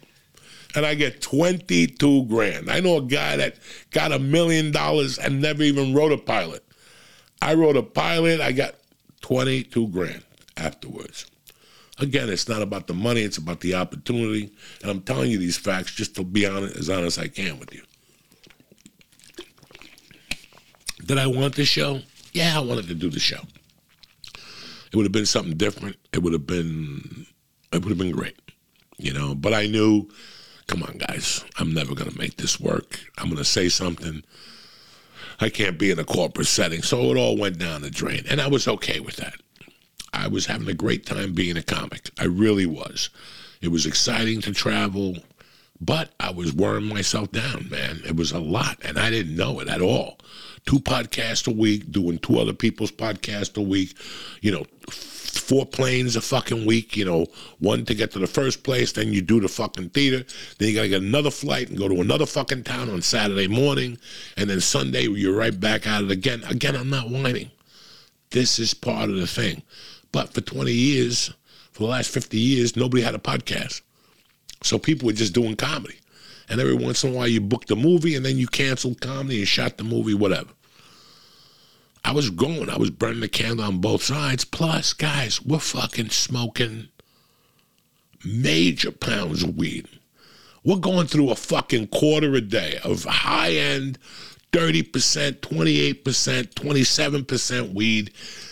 And 0.78 0.86
I 0.86 0.94
get 0.94 1.20
22 1.20 2.26
grand. 2.26 2.70
I 2.70 2.78
know 2.78 2.98
a 2.98 3.02
guy 3.02 3.36
that 3.36 3.56
got 3.90 4.12
a 4.12 4.18
million 4.20 4.70
dollars 4.70 5.18
and 5.18 5.42
never 5.42 5.64
even 5.64 5.92
wrote 5.92 6.12
a 6.12 6.16
pilot. 6.16 6.64
I 7.42 7.54
wrote 7.54 7.76
a 7.76 7.82
pilot, 7.82 8.40
I 8.40 8.52
got 8.52 8.76
22 9.22 9.88
grand 9.88 10.22
afterwards. 10.56 11.26
Again, 11.98 12.28
it's 12.28 12.48
not 12.48 12.62
about 12.62 12.86
the 12.86 12.94
money, 12.94 13.22
it's 13.22 13.38
about 13.38 13.58
the 13.58 13.74
opportunity. 13.74 14.52
And 14.80 14.88
I'm 14.92 15.00
telling 15.00 15.32
you 15.32 15.38
these 15.38 15.58
facts 15.58 15.92
just 15.92 16.14
to 16.14 16.22
be 16.22 16.46
honest, 16.46 16.76
as 16.76 16.88
honest 16.88 17.18
as 17.18 17.24
I 17.24 17.26
can 17.26 17.58
with 17.58 17.74
you. 17.74 17.82
Did 21.04 21.18
I 21.18 21.26
want 21.26 21.56
the 21.56 21.64
show? 21.64 22.02
Yeah, 22.32 22.56
I 22.56 22.60
wanted 22.60 22.86
to 22.86 22.94
do 22.94 23.10
the 23.10 23.18
show. 23.18 23.40
It 24.92 24.94
would 24.94 25.06
have 25.06 25.10
been 25.10 25.26
something 25.26 25.56
different. 25.56 25.96
It 26.12 26.22
would 26.22 26.34
have 26.34 26.46
been 26.46 27.26
it 27.72 27.82
would 27.82 27.88
have 27.88 27.98
been 27.98 28.12
great. 28.12 28.38
You 28.98 29.12
know, 29.12 29.34
but 29.34 29.54
I 29.54 29.66
knew, 29.66 30.08
come 30.68 30.84
on 30.84 30.98
guys, 30.98 31.44
I'm 31.58 31.74
never 31.74 31.94
gonna 31.94 32.16
make 32.16 32.36
this 32.36 32.60
work. 32.60 33.00
I'm 33.18 33.28
gonna 33.28 33.44
say 33.44 33.68
something. 33.68 34.22
I 35.40 35.48
can't 35.48 35.78
be 35.78 35.90
in 35.90 35.98
a 35.98 36.04
corporate 36.04 36.46
setting. 36.46 36.82
So 36.82 37.10
it 37.10 37.16
all 37.16 37.36
went 37.36 37.58
down 37.58 37.82
the 37.82 37.90
drain. 37.90 38.24
And 38.28 38.40
I 38.40 38.46
was 38.48 38.68
okay 38.68 39.00
with 39.00 39.16
that. 39.16 39.34
I 40.12 40.28
was 40.28 40.46
having 40.46 40.68
a 40.68 40.74
great 40.74 41.06
time 41.06 41.32
being 41.32 41.56
a 41.56 41.62
comic. 41.62 42.10
I 42.18 42.24
really 42.24 42.66
was. 42.66 43.10
It 43.60 43.68
was 43.68 43.86
exciting 43.86 44.40
to 44.42 44.52
travel, 44.52 45.16
but 45.80 46.12
I 46.18 46.30
was 46.32 46.52
wearing 46.52 46.84
myself 46.84 47.30
down, 47.30 47.68
man. 47.70 48.00
It 48.06 48.16
was 48.16 48.32
a 48.32 48.40
lot, 48.40 48.78
and 48.82 48.98
I 48.98 49.10
didn't 49.10 49.36
know 49.36 49.60
it 49.60 49.68
at 49.68 49.80
all. 49.80 50.18
Two 50.66 50.80
podcasts 50.80 51.46
a 51.46 51.54
week, 51.54 51.90
doing 51.90 52.18
two 52.18 52.38
other 52.38 52.52
people's 52.52 52.90
podcasts 52.90 53.56
a 53.56 53.62
week, 53.62 53.96
you 54.40 54.50
know, 54.50 54.64
four 54.90 55.64
planes 55.64 56.16
a 56.16 56.20
fucking 56.20 56.66
week, 56.66 56.96
you 56.96 57.04
know, 57.04 57.26
one 57.58 57.84
to 57.84 57.94
get 57.94 58.10
to 58.12 58.18
the 58.18 58.26
first 58.26 58.64
place, 58.64 58.92
then 58.92 59.12
you 59.12 59.22
do 59.22 59.40
the 59.40 59.48
fucking 59.48 59.90
theater, 59.90 60.24
then 60.58 60.68
you 60.68 60.74
gotta 60.74 60.88
get 60.88 61.02
another 61.02 61.30
flight 61.30 61.68
and 61.68 61.78
go 61.78 61.88
to 61.88 62.00
another 62.00 62.26
fucking 62.26 62.64
town 62.64 62.90
on 62.90 63.00
Saturday 63.00 63.48
morning, 63.48 63.98
and 64.36 64.50
then 64.50 64.60
Sunday 64.60 65.02
you're 65.02 65.36
right 65.36 65.58
back 65.58 65.86
at 65.86 66.04
it 66.04 66.10
again. 66.10 66.42
Again, 66.44 66.76
I'm 66.76 66.90
not 66.90 67.08
whining. 67.08 67.50
This 68.30 68.58
is 68.58 68.74
part 68.74 69.08
of 69.08 69.16
the 69.16 69.26
thing. 69.26 69.62
But 70.12 70.34
for 70.34 70.40
20 70.40 70.72
years, 70.72 71.32
for 71.72 71.84
the 71.84 71.90
last 71.90 72.10
50 72.10 72.36
years, 72.38 72.76
nobody 72.76 73.02
had 73.02 73.14
a 73.14 73.18
podcast. 73.18 73.82
So 74.62 74.78
people 74.78 75.06
were 75.06 75.12
just 75.12 75.34
doing 75.34 75.56
comedy. 75.56 75.98
And 76.48 76.60
every 76.60 76.74
once 76.74 77.04
in 77.04 77.12
a 77.12 77.16
while, 77.16 77.28
you 77.28 77.40
booked 77.40 77.70
a 77.70 77.76
movie 77.76 78.14
and 78.14 78.24
then 78.24 78.38
you 78.38 78.46
canceled 78.46 79.00
comedy 79.00 79.38
and 79.38 79.48
shot 79.48 79.76
the 79.76 79.84
movie, 79.84 80.14
whatever. 80.14 80.50
I 82.04 82.12
was 82.12 82.30
going, 82.30 82.70
I 82.70 82.78
was 82.78 82.90
burning 82.90 83.20
the 83.20 83.28
candle 83.28 83.66
on 83.66 83.80
both 83.80 84.02
sides. 84.02 84.44
Plus, 84.44 84.92
guys, 84.94 85.42
we're 85.42 85.58
fucking 85.58 86.10
smoking 86.10 86.88
major 88.24 88.90
pounds 88.90 89.42
of 89.42 89.56
weed. 89.56 89.88
We're 90.64 90.76
going 90.76 91.06
through 91.06 91.30
a 91.30 91.36
fucking 91.36 91.88
quarter 91.88 92.34
a 92.34 92.40
day 92.40 92.78
of 92.82 93.04
high 93.04 93.52
end 93.52 93.98
30%, 94.52 95.40
28%, 95.40 96.54
27% 96.54 97.74
weed, 97.74 98.10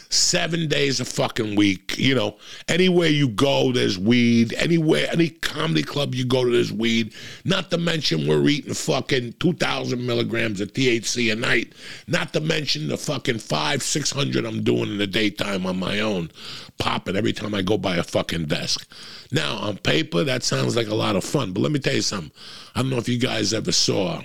seven 0.08 0.68
days 0.68 1.00
a 1.00 1.04
fucking 1.04 1.56
week. 1.56 1.96
You 1.98 2.14
know, 2.14 2.36
anywhere 2.68 3.08
you 3.08 3.28
go, 3.28 3.72
there's 3.72 3.98
weed. 3.98 4.54
Anywhere, 4.54 5.08
any 5.10 5.30
comedy 5.30 5.82
club 5.82 6.14
you 6.14 6.24
go 6.24 6.44
to, 6.44 6.50
there's 6.50 6.72
weed. 6.72 7.14
Not 7.44 7.70
to 7.70 7.78
mention 7.78 8.26
we're 8.26 8.48
eating 8.48 8.74
fucking 8.74 9.34
2,000 9.40 10.04
milligrams 10.04 10.60
of 10.60 10.72
THC 10.72 11.32
a 11.32 11.36
night. 11.36 11.72
Not 12.06 12.32
to 12.32 12.40
mention 12.40 12.88
the 12.88 12.96
fucking 12.96 13.38
five, 13.38 13.82
600 13.82 14.44
I'm 14.44 14.62
doing 14.62 14.90
in 14.90 14.98
the 14.98 15.06
daytime 15.06 15.66
on 15.66 15.78
my 15.78 16.00
own, 16.00 16.30
popping 16.78 17.16
every 17.16 17.32
time 17.32 17.54
I 17.54 17.62
go 17.62 17.78
by 17.78 17.96
a 17.96 18.02
fucking 18.02 18.46
desk. 18.46 18.86
Now, 19.32 19.56
on 19.56 19.78
paper, 19.78 20.24
that 20.24 20.42
sounds 20.42 20.76
like 20.76 20.88
a 20.88 20.94
lot 20.94 21.16
of 21.16 21.24
fun, 21.24 21.52
but 21.52 21.60
let 21.60 21.72
me 21.72 21.78
tell 21.78 21.94
you 21.94 22.02
something. 22.02 22.32
I 22.74 22.82
don't 22.82 22.90
know 22.90 22.98
if 22.98 23.08
you 23.08 23.18
guys 23.18 23.52
ever 23.52 23.72
saw 23.72 24.22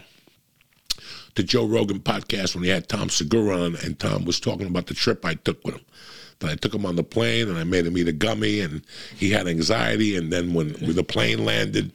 the 1.36 1.44
Joe 1.44 1.66
Rogan 1.66 2.00
podcast 2.00 2.56
when 2.56 2.64
he 2.64 2.70
had 2.70 2.88
Tom 2.88 3.10
Segura 3.10 3.58
on, 3.58 3.76
and 3.78 3.98
Tom 4.00 4.26
was 4.26 4.40
talking 4.40 4.68
about 4.68 4.88
the 4.88 4.94
trip 4.94 5.26
I 5.26 5.36
took 5.36 5.64
with 5.66 5.76
him. 5.76 5.86
That 6.40 6.50
I 6.50 6.56
took 6.56 6.74
him 6.74 6.86
on 6.86 6.96
the 6.96 7.04
plane 7.04 7.50
and 7.50 7.58
I 7.58 7.64
made 7.64 7.86
him 7.86 7.98
eat 7.98 8.08
a 8.08 8.14
gummy, 8.14 8.62
and 8.62 8.82
he 9.16 9.30
had 9.32 9.48
anxiety. 9.48 10.16
And 10.16 10.32
then 10.32 10.54
when, 10.54 10.72
when 10.76 10.96
the 10.96 11.04
plane 11.04 11.46
landed, 11.46 11.92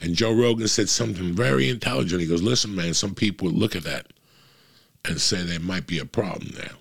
and 0.00 0.14
Joe 0.14 0.34
Rogan 0.34 0.68
said 0.68 0.88
something 0.88 1.32
very 1.32 1.68
intelligent. 1.68 2.20
He 2.20 2.26
goes, 2.26 2.42
"Listen, 2.42 2.74
man, 2.74 2.92
some 2.92 3.14
people 3.14 3.48
look 3.48 3.74
at 3.74 3.84
that 3.84 4.12
and 5.04 5.20
say 5.20 5.42
there 5.42 5.60
might 5.60 5.86
be 5.86 5.98
a 5.98 6.04
problem 6.04 6.50
there." 6.54 6.72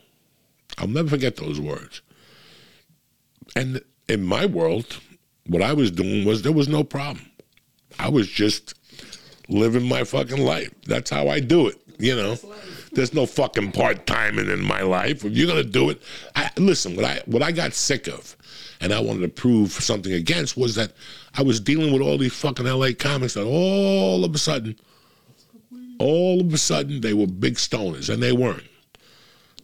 I'll 0.78 0.88
never 0.88 1.10
forget 1.10 1.36
those 1.36 1.60
words. 1.60 2.02
And 3.56 3.82
in 4.10 4.24
my 4.24 4.46
world, 4.46 5.00
what 5.48 5.62
I 5.62 5.74
was 5.74 5.92
doing 5.92 6.26
was 6.26 6.42
there 6.42 6.52
was 6.52 6.68
no 6.68 6.84
problem. 6.84 7.30
I 8.00 8.10
was 8.10 8.28
just 8.28 8.74
living 9.48 9.88
my 9.88 10.04
fucking 10.04 10.44
life. 10.44 10.72
That's 10.88 11.10
how 11.10 11.28
I 11.28 11.40
do 11.40 11.68
it. 11.68 11.80
You 12.00 12.16
know, 12.16 12.38
there's 12.94 13.14
no 13.14 13.26
fucking 13.26 13.72
part 13.72 14.06
timing 14.08 14.50
in 14.50 14.64
my 14.64 14.82
life. 14.82 15.24
If 15.24 15.34
you're 15.34 15.48
gonna 15.48 15.64
do 15.64 15.90
it, 15.90 16.02
I, 16.36 16.50
listen. 16.58 16.96
What 16.96 17.06
I 17.06 17.22
what 17.26 17.44
I 17.44 17.52
got 17.52 17.74
sick 17.74 18.08
of, 18.08 18.36
and 18.82 18.94
I 18.94 19.00
wanted 19.00 19.22
to 19.22 19.30
prove 19.30 19.72
something 19.72 20.14
against, 20.14 20.58
was 20.58 20.76
that 20.76 20.94
I 21.36 21.44
was 21.44 21.60
dealing 21.60 21.94
with 21.94 22.02
all 22.02 22.18
these 22.18 22.34
fucking 22.34 22.66
LA 22.66 22.90
comics 22.98 23.36
that 23.36 23.46
all 23.46 24.26
of 24.26 24.34
a 24.34 24.38
sudden, 24.38 24.76
all 26.00 26.42
of 26.42 26.54
a 26.54 26.58
sudden 26.58 27.02
they 27.02 27.14
were 27.14 27.28
big 27.28 27.56
stoners, 27.56 28.12
and 28.12 28.22
they 28.22 28.32
weren't. 28.32 28.64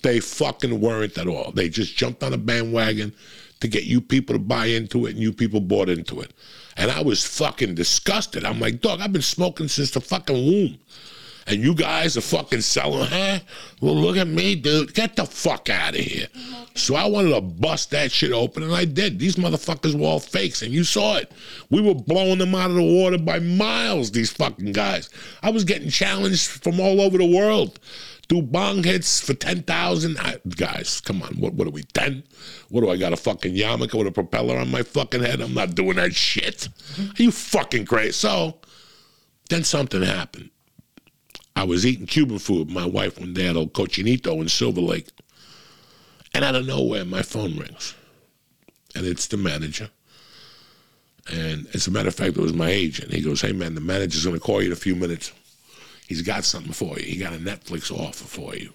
They 0.02 0.20
fucking 0.20 0.80
weren't 0.80 1.18
at 1.18 1.28
all. 1.28 1.52
They 1.52 1.68
just 1.68 1.96
jumped 1.98 2.24
on 2.24 2.34
a 2.34 2.38
bandwagon 2.38 3.13
to 3.60 3.68
get 3.68 3.84
you 3.84 4.00
people 4.00 4.34
to 4.34 4.39
buy 4.39 4.68
into 4.68 5.06
it, 5.06 5.12
and 5.12 5.20
you 5.20 5.34
people 5.34 5.60
bought 5.60 5.89
into 5.89 6.22
it. 6.22 6.32
And 6.78 6.89
I 6.89 7.02
was 7.02 7.26
fucking 7.26 7.76
disgusted. 7.76 8.46
I'm 8.46 8.60
like, 8.60 8.80
dog, 8.80 9.02
I've 9.02 9.12
been 9.12 9.22
smoking 9.22 9.68
since 9.68 9.92
the 9.92 10.00
fucking 10.00 10.36
womb. 10.36 10.78
And 11.50 11.64
you 11.64 11.74
guys 11.74 12.16
are 12.16 12.22
fucking 12.22 12.62
selling, 12.62 13.08
huh? 13.08 13.40
Well, 13.82 13.96
look 13.96 14.18
at 14.18 14.28
me, 14.28 14.56
dude. 14.56 14.94
Get 14.94 15.16
the 15.16 15.26
fuck 15.26 15.70
out 15.70 15.96
of 15.96 16.02
here. 16.02 16.28
So 16.76 16.96
I 16.96 17.08
wanted 17.08 17.32
to 17.32 17.42
bust 17.42 17.92
that 17.92 18.12
shit 18.12 18.32
open, 18.32 18.64
and 18.64 18.74
I 18.74 18.86
did. 18.86 19.18
These 19.18 19.36
motherfuckers 19.36 20.00
were 20.00 20.06
all 20.06 20.20
fakes, 20.20 20.62
and 20.62 20.72
you 20.72 20.84
saw 20.84 21.18
it. 21.18 21.32
We 21.70 21.82
were 21.82 21.96
blowing 21.96 22.38
them 22.38 22.54
out 22.54 22.70
of 22.70 22.76
the 22.76 22.84
water 22.84 23.18
by 23.18 23.40
miles, 23.40 24.12
these 24.12 24.32
fucking 24.32 24.74
guys. 24.74 25.10
I 25.42 25.50
was 25.50 25.64
getting 25.64 25.90
challenged 25.90 26.48
from 26.48 26.80
all 26.80 27.02
over 27.02 27.18
the 27.18 27.26
world 27.26 27.80
do 28.30 28.44
bong 28.44 28.84
hits 28.84 29.20
for 29.20 29.34
10,000. 29.34 30.18
Guys, 30.56 31.02
come 31.02 31.22
on. 31.24 31.34
What, 31.40 31.54
what 31.56 31.68
are 31.68 31.72
we, 31.72 31.84
10? 31.84 32.24
What 32.70 32.82
do 32.82 32.90
I 32.90 32.96
got, 32.96 33.12
a 33.12 33.18
fucking 33.18 33.56
yarmulke 33.56 33.96
with 33.96 34.08
a 34.08 34.12
propeller 34.12 34.58
on 34.58 34.70
my 34.72 34.84
fucking 34.84 35.24
head? 35.24 35.42
I'm 35.42 35.56
not 35.56 35.76
doing 35.76 35.98
that 35.98 36.14
shit. 36.14 36.70
Are 37.00 37.24
you 37.24 37.32
fucking 37.32 37.86
crazy? 37.86 38.12
So 38.12 38.60
then 39.50 39.64
something 39.64 40.04
happened. 40.04 40.52
I 41.60 41.63
was 41.63 41.86
eating 41.86 42.06
Cuban 42.06 42.39
food 42.39 42.67
with 42.67 42.76
my 42.76 42.86
wife 42.86 43.19
one 43.19 43.34
day 43.34 43.48
at 43.48 43.58
El 43.58 43.67
Cochinito 43.67 44.39
in 44.39 44.48
Silver 44.48 44.80
Lake. 44.80 45.10
And 46.34 46.45
out 46.45 46.56
of 46.56 46.65
nowhere, 46.65 47.04
my 47.04 47.22
phone 47.22 47.58
rings. 47.58 47.95
And 48.95 49.06
it's 49.06 49.28
the 49.28 49.36
manager. 49.36 49.89
And 51.30 51.67
as 51.74 51.86
a 51.86 51.91
matter 51.91 52.08
of 52.08 52.15
fact, 52.15 52.38
it 52.38 52.41
was 52.41 52.54
my 52.54 52.69
agent. 52.69 53.12
He 53.12 53.19
goes, 53.19 53.41
Hey, 53.41 53.52
man, 53.52 53.76
the 53.76 53.82
manager's 53.82 54.24
going 54.24 54.38
to 54.38 54.41
call 54.41 54.62
you 54.62 54.67
in 54.67 54.72
a 54.72 54.78
few 54.78 54.95
minutes. 54.95 55.34
He's 56.08 56.22
got 56.22 56.45
something 56.45 56.72
for 56.72 56.98
you. 56.98 57.06
He 57.06 57.17
got 57.17 57.34
a 57.34 57.38
Netflix 57.38 57.91
offer 57.91 58.24
for 58.24 58.56
you. 58.56 58.72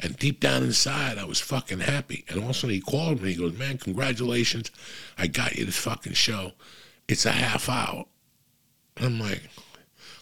And 0.00 0.16
deep 0.16 0.40
down 0.40 0.62
inside, 0.62 1.18
I 1.18 1.26
was 1.26 1.38
fucking 1.38 1.80
happy. 1.80 2.24
And 2.30 2.38
all 2.38 2.44
of 2.44 2.50
a 2.50 2.54
sudden, 2.54 2.76
he 2.76 2.80
called 2.80 3.20
me. 3.20 3.34
He 3.34 3.38
goes, 3.38 3.58
Man, 3.58 3.76
congratulations. 3.76 4.70
I 5.18 5.26
got 5.26 5.56
you 5.56 5.66
this 5.66 5.76
fucking 5.76 6.14
show. 6.14 6.52
It's 7.08 7.26
a 7.26 7.32
half 7.32 7.68
hour. 7.68 8.06
I'm 8.96 9.20
like, 9.20 9.42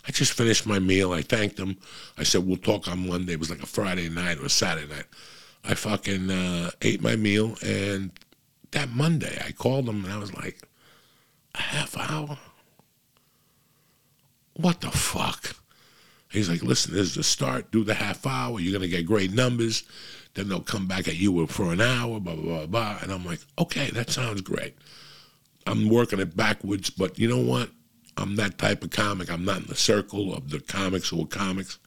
I 0.06 0.10
just 0.10 0.32
finished 0.32 0.66
my 0.66 0.78
meal. 0.78 1.12
I 1.12 1.22
thanked 1.22 1.58
him. 1.58 1.78
I 2.18 2.24
said, 2.24 2.46
We'll 2.46 2.56
talk 2.56 2.88
on 2.88 3.08
Monday. 3.08 3.34
It 3.34 3.38
was 3.38 3.50
like 3.50 3.62
a 3.62 3.66
Friday 3.66 4.08
night 4.08 4.38
or 4.38 4.46
a 4.46 4.50
Saturday 4.50 4.92
night. 4.92 5.06
I 5.64 5.74
fucking 5.74 6.30
uh, 6.30 6.70
ate 6.80 7.02
my 7.02 7.16
meal. 7.16 7.56
And 7.64 8.10
that 8.72 8.90
Monday, 8.90 9.40
I 9.44 9.52
called 9.52 9.88
him 9.88 10.04
and 10.04 10.12
I 10.12 10.18
was 10.18 10.34
like, 10.34 10.58
A 11.54 11.60
half 11.60 11.96
hour? 11.96 12.38
What 14.54 14.80
the 14.80 14.90
fuck? 14.90 15.56
He's 16.32 16.48
like, 16.48 16.62
listen, 16.62 16.94
this 16.94 17.08
is 17.08 17.14
the 17.14 17.22
start. 17.22 17.70
Do 17.70 17.84
the 17.84 17.94
half 17.94 18.26
hour. 18.26 18.58
You're 18.58 18.78
going 18.78 18.90
to 18.90 18.96
get 18.96 19.06
great 19.06 19.32
numbers. 19.32 19.84
Then 20.34 20.48
they'll 20.48 20.60
come 20.60 20.86
back 20.86 21.06
at 21.06 21.16
you 21.16 21.46
for 21.46 21.72
an 21.72 21.82
hour, 21.82 22.18
blah, 22.20 22.34
blah, 22.34 22.42
blah, 22.42 22.66
blah. 22.66 22.98
And 23.02 23.12
I'm 23.12 23.24
like, 23.24 23.40
okay, 23.58 23.90
that 23.90 24.08
sounds 24.08 24.40
great. 24.40 24.74
I'm 25.66 25.90
working 25.90 26.20
it 26.20 26.34
backwards, 26.34 26.88
but 26.88 27.18
you 27.18 27.28
know 27.28 27.38
what? 27.38 27.70
I'm 28.16 28.36
that 28.36 28.58
type 28.58 28.84
of 28.84 28.90
comic. 28.90 29.30
I'm 29.30 29.44
not 29.44 29.58
in 29.58 29.66
the 29.66 29.74
circle 29.74 30.34
of 30.34 30.50
the 30.50 30.60
comics 30.60 31.08
who 31.08 31.22
are 31.22 31.26
comics. 31.26 31.78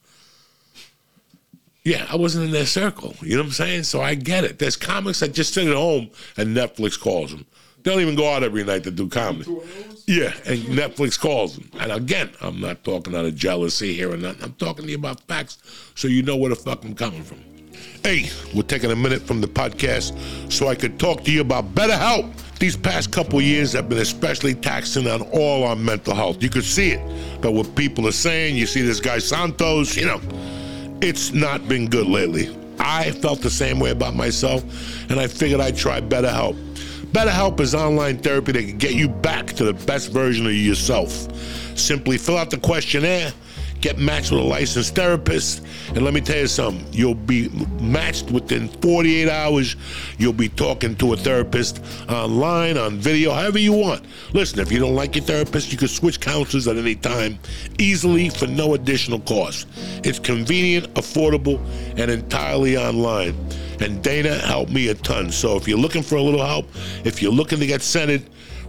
Yeah, 1.84 2.04
I 2.10 2.16
wasn't 2.16 2.46
in 2.46 2.50
their 2.50 2.66
circle. 2.66 3.14
You 3.22 3.36
know 3.36 3.42
what 3.42 3.46
I'm 3.46 3.52
saying? 3.52 3.84
So 3.84 4.00
I 4.02 4.16
get 4.16 4.42
it. 4.42 4.58
There's 4.58 4.76
comics 4.76 5.20
that 5.20 5.34
just 5.34 5.54
sit 5.54 5.68
at 5.68 5.76
home 5.76 6.10
and 6.36 6.56
Netflix 6.56 6.98
calls 6.98 7.30
them. 7.30 7.46
They 7.82 7.92
don't 7.92 8.00
even 8.00 8.16
go 8.16 8.28
out 8.28 8.42
every 8.42 8.64
night 8.64 8.82
to 8.84 8.90
do 8.90 9.08
comedy. 9.08 9.48
Yeah, 10.08 10.32
and 10.44 10.58
Netflix 10.64 11.18
calls 11.18 11.56
them. 11.56 11.70
And 11.78 11.92
again, 11.92 12.30
I'm 12.40 12.60
not 12.60 12.82
talking 12.82 13.14
out 13.14 13.24
of 13.24 13.36
jealousy 13.36 13.94
here 13.94 14.12
or 14.12 14.16
nothing. 14.16 14.42
I'm 14.42 14.54
talking 14.54 14.84
to 14.84 14.90
you 14.90 14.98
about 14.98 15.20
facts 15.28 15.58
so 15.94 16.08
you 16.08 16.24
know 16.24 16.36
where 16.36 16.50
the 16.50 16.56
fuck 16.56 16.84
I'm 16.84 16.96
coming 16.96 17.22
from. 17.22 17.38
Hey, 18.02 18.30
we're 18.52 18.62
taking 18.62 18.90
a 18.90 18.96
minute 18.96 19.22
from 19.22 19.40
the 19.40 19.46
podcast 19.46 20.52
so 20.52 20.66
I 20.66 20.74
could 20.74 20.98
talk 20.98 21.22
to 21.24 21.30
you 21.30 21.40
about 21.40 21.74
BetterHelp. 21.74 22.32
These 22.58 22.76
past 22.76 23.12
couple 23.12 23.40
years 23.42 23.74
have 23.74 23.88
been 23.88 23.98
especially 23.98 24.54
taxing 24.54 25.06
on 25.06 25.22
all 25.22 25.64
our 25.64 25.76
mental 25.76 26.14
health. 26.14 26.42
You 26.42 26.48
could 26.48 26.64
see 26.64 26.92
it 26.92 27.42
by 27.42 27.50
what 27.50 27.74
people 27.76 28.08
are 28.08 28.12
saying. 28.12 28.56
You 28.56 28.66
see 28.66 28.80
this 28.80 28.98
guy 28.98 29.18
Santos, 29.18 29.94
you 29.94 30.06
know, 30.06 30.20
it's 31.02 31.32
not 31.32 31.68
been 31.68 31.86
good 31.86 32.06
lately. 32.06 32.56
I 32.78 33.10
felt 33.10 33.42
the 33.42 33.50
same 33.50 33.78
way 33.78 33.90
about 33.90 34.14
myself, 34.14 34.64
and 35.10 35.20
I 35.20 35.26
figured 35.26 35.60
I'd 35.60 35.76
try 35.76 36.00
BetterHelp. 36.00 36.56
BetterHelp 37.12 37.60
is 37.60 37.74
online 37.74 38.18
therapy 38.18 38.52
that 38.52 38.62
can 38.62 38.78
get 38.78 38.94
you 38.94 39.08
back 39.08 39.46
to 39.48 39.64
the 39.64 39.74
best 39.74 40.10
version 40.10 40.46
of 40.46 40.52
yourself. 40.52 41.10
Simply 41.78 42.16
fill 42.16 42.38
out 42.38 42.50
the 42.50 42.58
questionnaire, 42.58 43.32
get 43.80 43.98
matched 43.98 44.30
with 44.30 44.40
a 44.40 44.44
licensed 44.44 44.94
therapist, 44.94 45.64
and 45.88 46.02
let 46.02 46.14
me 46.14 46.20
tell 46.20 46.38
you 46.38 46.46
something, 46.46 46.86
you'll 46.92 47.14
be 47.14 47.48
matched 47.80 48.30
within 48.30 48.68
48 48.68 49.28
hours. 49.28 49.76
You'll 50.18 50.32
be 50.32 50.48
talking 50.48 50.96
to 50.96 51.12
a 51.12 51.16
therapist 51.16 51.82
online, 52.08 52.78
on 52.78 52.98
video, 52.98 53.32
however 53.32 53.58
you 53.58 53.72
want. 53.72 54.04
Listen, 54.32 54.60
if 54.60 54.72
you 54.72 54.78
don't 54.78 54.94
like 54.94 55.16
your 55.16 55.24
therapist, 55.24 55.72
you 55.72 55.78
can 55.78 55.88
switch 55.88 56.20
counselors 56.20 56.68
at 56.68 56.76
any 56.76 56.94
time, 56.94 57.38
easily 57.78 58.28
for 58.28 58.46
no 58.46 58.74
additional 58.74 59.20
cost. 59.20 59.68
It's 60.04 60.18
convenient, 60.18 60.92
affordable, 60.94 61.60
and 61.98 62.10
entirely 62.10 62.76
online. 62.76 63.34
And 63.80 64.02
Dana 64.02 64.34
helped 64.34 64.72
me 64.72 64.88
a 64.88 64.94
ton. 64.94 65.30
So 65.30 65.56
if 65.56 65.68
you're 65.68 65.78
looking 65.78 66.02
for 66.02 66.16
a 66.16 66.22
little 66.22 66.44
help, 66.44 66.66
if 67.04 67.20
you're 67.20 67.32
looking 67.32 67.58
to 67.60 67.66
get 67.66 67.82
centered, 67.82 68.22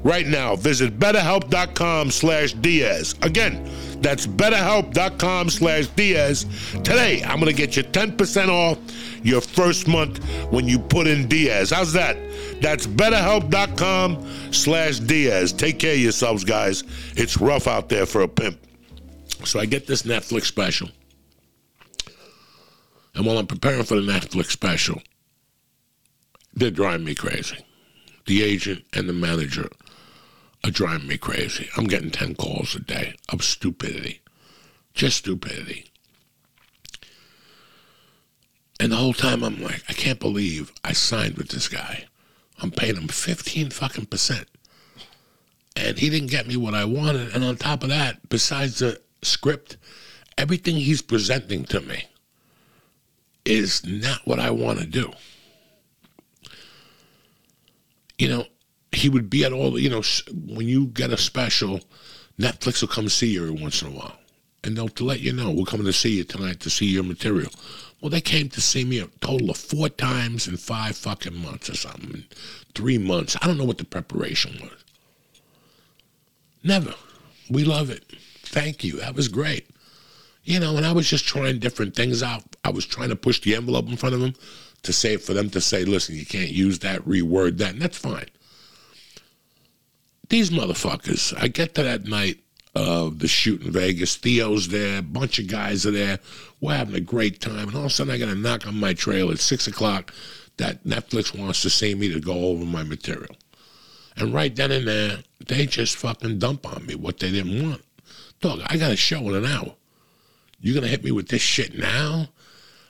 right 0.08 0.26
now, 0.26 0.56
visit 0.56 0.98
betterhelp.com 0.98 2.12
slash 2.12 2.54
Diaz. 2.54 3.13
Again, 3.22 3.70
that's 4.02 4.26
betterhelp.com 4.26 5.50
slash 5.50 5.88
Diaz. 5.88 6.46
Today, 6.84 7.22
I'm 7.24 7.39
going 7.39 7.52
to 7.52 7.58
get 7.58 7.76
you 7.76 7.84
10% 7.84 8.48
off 8.48 8.80
your 9.24 9.41
first 9.41 9.88
month 9.88 10.24
when 10.52 10.67
you 10.67 10.80
put 10.80 11.08
in 11.08 11.28
Diaz. 11.28 11.72
How's 11.72 11.93
that? 11.93 12.17
That's 12.62 12.88
betterhelp.com 12.88 14.54
slash 14.54 15.00
Diaz. 15.00 15.52
Take 15.52 15.80
care 15.80 15.93
of 15.93 16.00
yourselves, 16.00 16.43
guys. 16.43 16.84
It's 17.15 17.38
rough 17.38 17.67
out 17.67 17.89
there 17.89 18.06
for 18.06 18.22
a 18.22 18.28
pimp. 18.28 18.60
So 19.43 19.60
I 19.60 19.65
get 19.65 19.88
this 19.88 20.04
Netflix 20.04 20.46
special. 20.46 20.89
And 23.13 23.26
while 23.26 23.38
I'm 23.38 23.48
preparing 23.48 23.84
for 23.84 24.00
the 24.00 24.10
Netflix 24.10 24.52
special, 24.52 25.02
they're 26.54 26.72
driving 26.72 27.06
me 27.06 27.15
crazy. 27.15 27.58
The 28.26 28.43
agent 28.43 28.86
and 28.93 29.10
the 29.10 29.13
manager 29.13 29.70
are 30.63 30.72
driving 30.72 31.08
me 31.08 31.17
crazy. 31.17 31.70
I'm 31.78 31.86
getting 31.86 32.12
10 32.12 32.36
calls 32.36 32.76
a 32.76 32.80
day 32.80 33.15
of 33.30 33.43
stupidity. 33.43 34.22
Just 34.93 35.17
stupidity. 35.17 35.91
And 38.80 38.91
the 38.91 38.98
whole 38.98 39.13
time 39.13 39.43
I'm 39.43 39.62
like, 39.62 39.84
I 39.89 39.93
can't 39.93 40.20
believe 40.20 40.72
I 40.84 40.93
signed 40.93 41.38
with 41.38 41.50
this 41.50 41.67
guy. 41.67 42.06
I'm 42.62 42.72
paying 42.72 42.96
him 42.96 43.08
15 43.08 43.70
fucking 43.72 44.08
percent. 44.08 44.48
And 45.76 45.98
he 45.98 46.10
didn't 46.10 46.32
get 46.32 46.48
me 46.48 46.58
what 46.58 46.74
I 46.74 46.86
wanted. 46.86 47.34
And 47.34 47.43
on 47.43 47.56
top 47.56 47.84
of 47.84 47.89
that, 47.89 48.30
besides 48.30 48.80
the 48.80 49.00
script, 49.22 49.78
everything 50.38 50.76
he's 50.76 51.02
presenting 51.02 51.65
to 51.65 51.82
me 51.82 52.06
is 53.46 53.86
not 53.86 54.22
what 54.26 54.39
I 54.39 54.52
want 54.52 54.80
to 54.80 54.86
do. 54.86 55.12
You 58.17 58.30
know, 58.30 58.46
he 58.91 59.10
would 59.10 59.30
be 59.30 59.43
at 59.43 59.54
all, 59.54 59.78
you 59.80 59.89
know, 59.89 60.02
when 60.47 60.67
you 60.67 60.88
get 60.88 61.12
a 61.12 61.17
special, 61.17 61.82
Netflix 62.39 62.82
will 62.82 62.88
come 62.88 63.10
see 63.10 63.34
you 63.34 63.43
every 63.43 63.62
once 63.62 63.82
in 63.82 63.89
a 63.89 63.91
while. 63.91 64.17
And 64.63 64.76
they'll 64.76 64.89
to 64.89 65.04
let 65.04 65.19
you 65.19 65.34
know, 65.34 65.52
we're 65.52 65.65
coming 65.65 65.86
to 65.86 65.93
see 65.93 66.17
you 66.17 66.23
tonight 66.23 66.60
to 66.62 66.69
see 66.69 66.86
your 66.86 67.04
material. 67.04 67.52
Well, 68.02 68.10
they 68.10 68.21
came 68.21 68.50
to 68.50 68.62
see 68.62 68.86
me 68.86 69.00
a 69.00 69.08
total 69.21 69.50
of 69.50 69.58
four 69.58 69.89
times 69.89 70.47
in 70.47 70.58
five 70.58 70.95
fucking 70.95 71.36
months 71.36 71.69
or 71.69 71.76
something. 71.76 72.26
Three 72.76 72.97
months. 72.97 73.36
I 73.41 73.47
don't 73.47 73.58
know 73.58 73.65
what 73.65 73.80
the 73.80 73.86
preparation 73.86 74.58
was. 74.62 74.84
Never. 76.63 76.93
We 77.50 77.63
love 77.63 77.89
it. 77.89 78.04
Thank 78.43 78.84
you. 78.84 79.00
That 79.00 79.15
was 79.15 79.28
great. 79.28 79.69
You 80.43 80.60
know, 80.60 80.78
and 80.78 80.86
I 80.86 80.91
was 80.91 81.10
just 81.10 81.26
trying 81.26 81.60
different 81.60 81.95
things 81.95 82.21
out. 82.21 82.43
I 82.63 82.69
was 82.69 82.86
trying 82.86 83.10
to 83.10 83.15
push 83.15 83.41
the 83.41 83.56
envelope 83.56 83.89
in 83.89 83.97
front 83.97 84.15
of 84.15 84.21
them 84.21 84.34
to 84.84 84.93
say 84.93 85.17
for 85.17 85.34
them 85.34 85.50
to 85.50 85.62
say, 85.62 85.84
listen, 85.84 86.15
you 86.15 86.26
can't 86.26 86.52
use 86.52 86.80
that, 86.80 87.02
reword 87.02 87.58
that, 87.58 87.73
and 87.73 87.82
that's 87.82 87.97
fine. 87.97 88.28
These 90.30 90.50
motherfuckers, 90.50 91.34
I 91.42 91.48
get 91.48 91.76
to 91.76 91.84
that 91.84 92.06
night 92.06 92.40
of 92.76 93.20
the 93.20 93.28
shoot 93.28 93.62
in 93.62 93.72
Vegas. 93.72 94.16
Theo's 94.18 94.68
there, 94.68 95.02
bunch 95.02 95.40
of 95.40 95.48
guys 95.48 95.86
are 95.86 95.92
there. 95.92 96.20
We're 96.60 96.76
having 96.76 96.96
a 96.96 97.02
great 97.02 97.40
time. 97.40 97.70
And 97.70 97.76
all 97.76 97.86
of 97.86 97.88
a 97.88 97.90
sudden, 97.90 98.13
I 98.13 98.18
got 98.18 98.30
a 98.30 98.36
knock 98.36 98.68
on 98.68 98.80
my 98.80 98.94
trail 98.94 99.32
at 99.32 99.40
six 99.40 99.68
o'clock 99.68 100.13
that 100.58 100.84
Netflix 100.84 101.38
wants 101.38 101.62
to 101.62 101.70
see 101.70 101.96
me 101.96 102.12
to 102.12 102.20
go 102.20 102.34
over 102.34 102.66
my 102.66 102.84
material. 102.84 103.36
And 104.18 104.34
right 104.34 104.56
then 104.56 104.72
and 104.72 104.88
there, 104.88 105.20
they 105.48 105.66
just 105.66 105.96
fucking 105.96 106.40
dump 106.40 106.66
on 106.72 106.86
me 106.86 106.96
what 106.96 107.20
they 107.20 107.32
didn't 107.32 107.63
want. 107.63 107.84
Dog, 108.42 108.62
I 108.66 108.78
got 108.78 108.92
a 108.92 108.96
show 108.96 109.20
in 109.30 109.36
an 109.36 109.46
hour. 109.46 109.76
You're 110.60 110.76
gonna 110.76 110.88
hit 110.88 111.04
me 111.04 111.12
with 111.12 111.30
this 111.30 111.42
shit 111.42 111.78
now? 111.78 112.30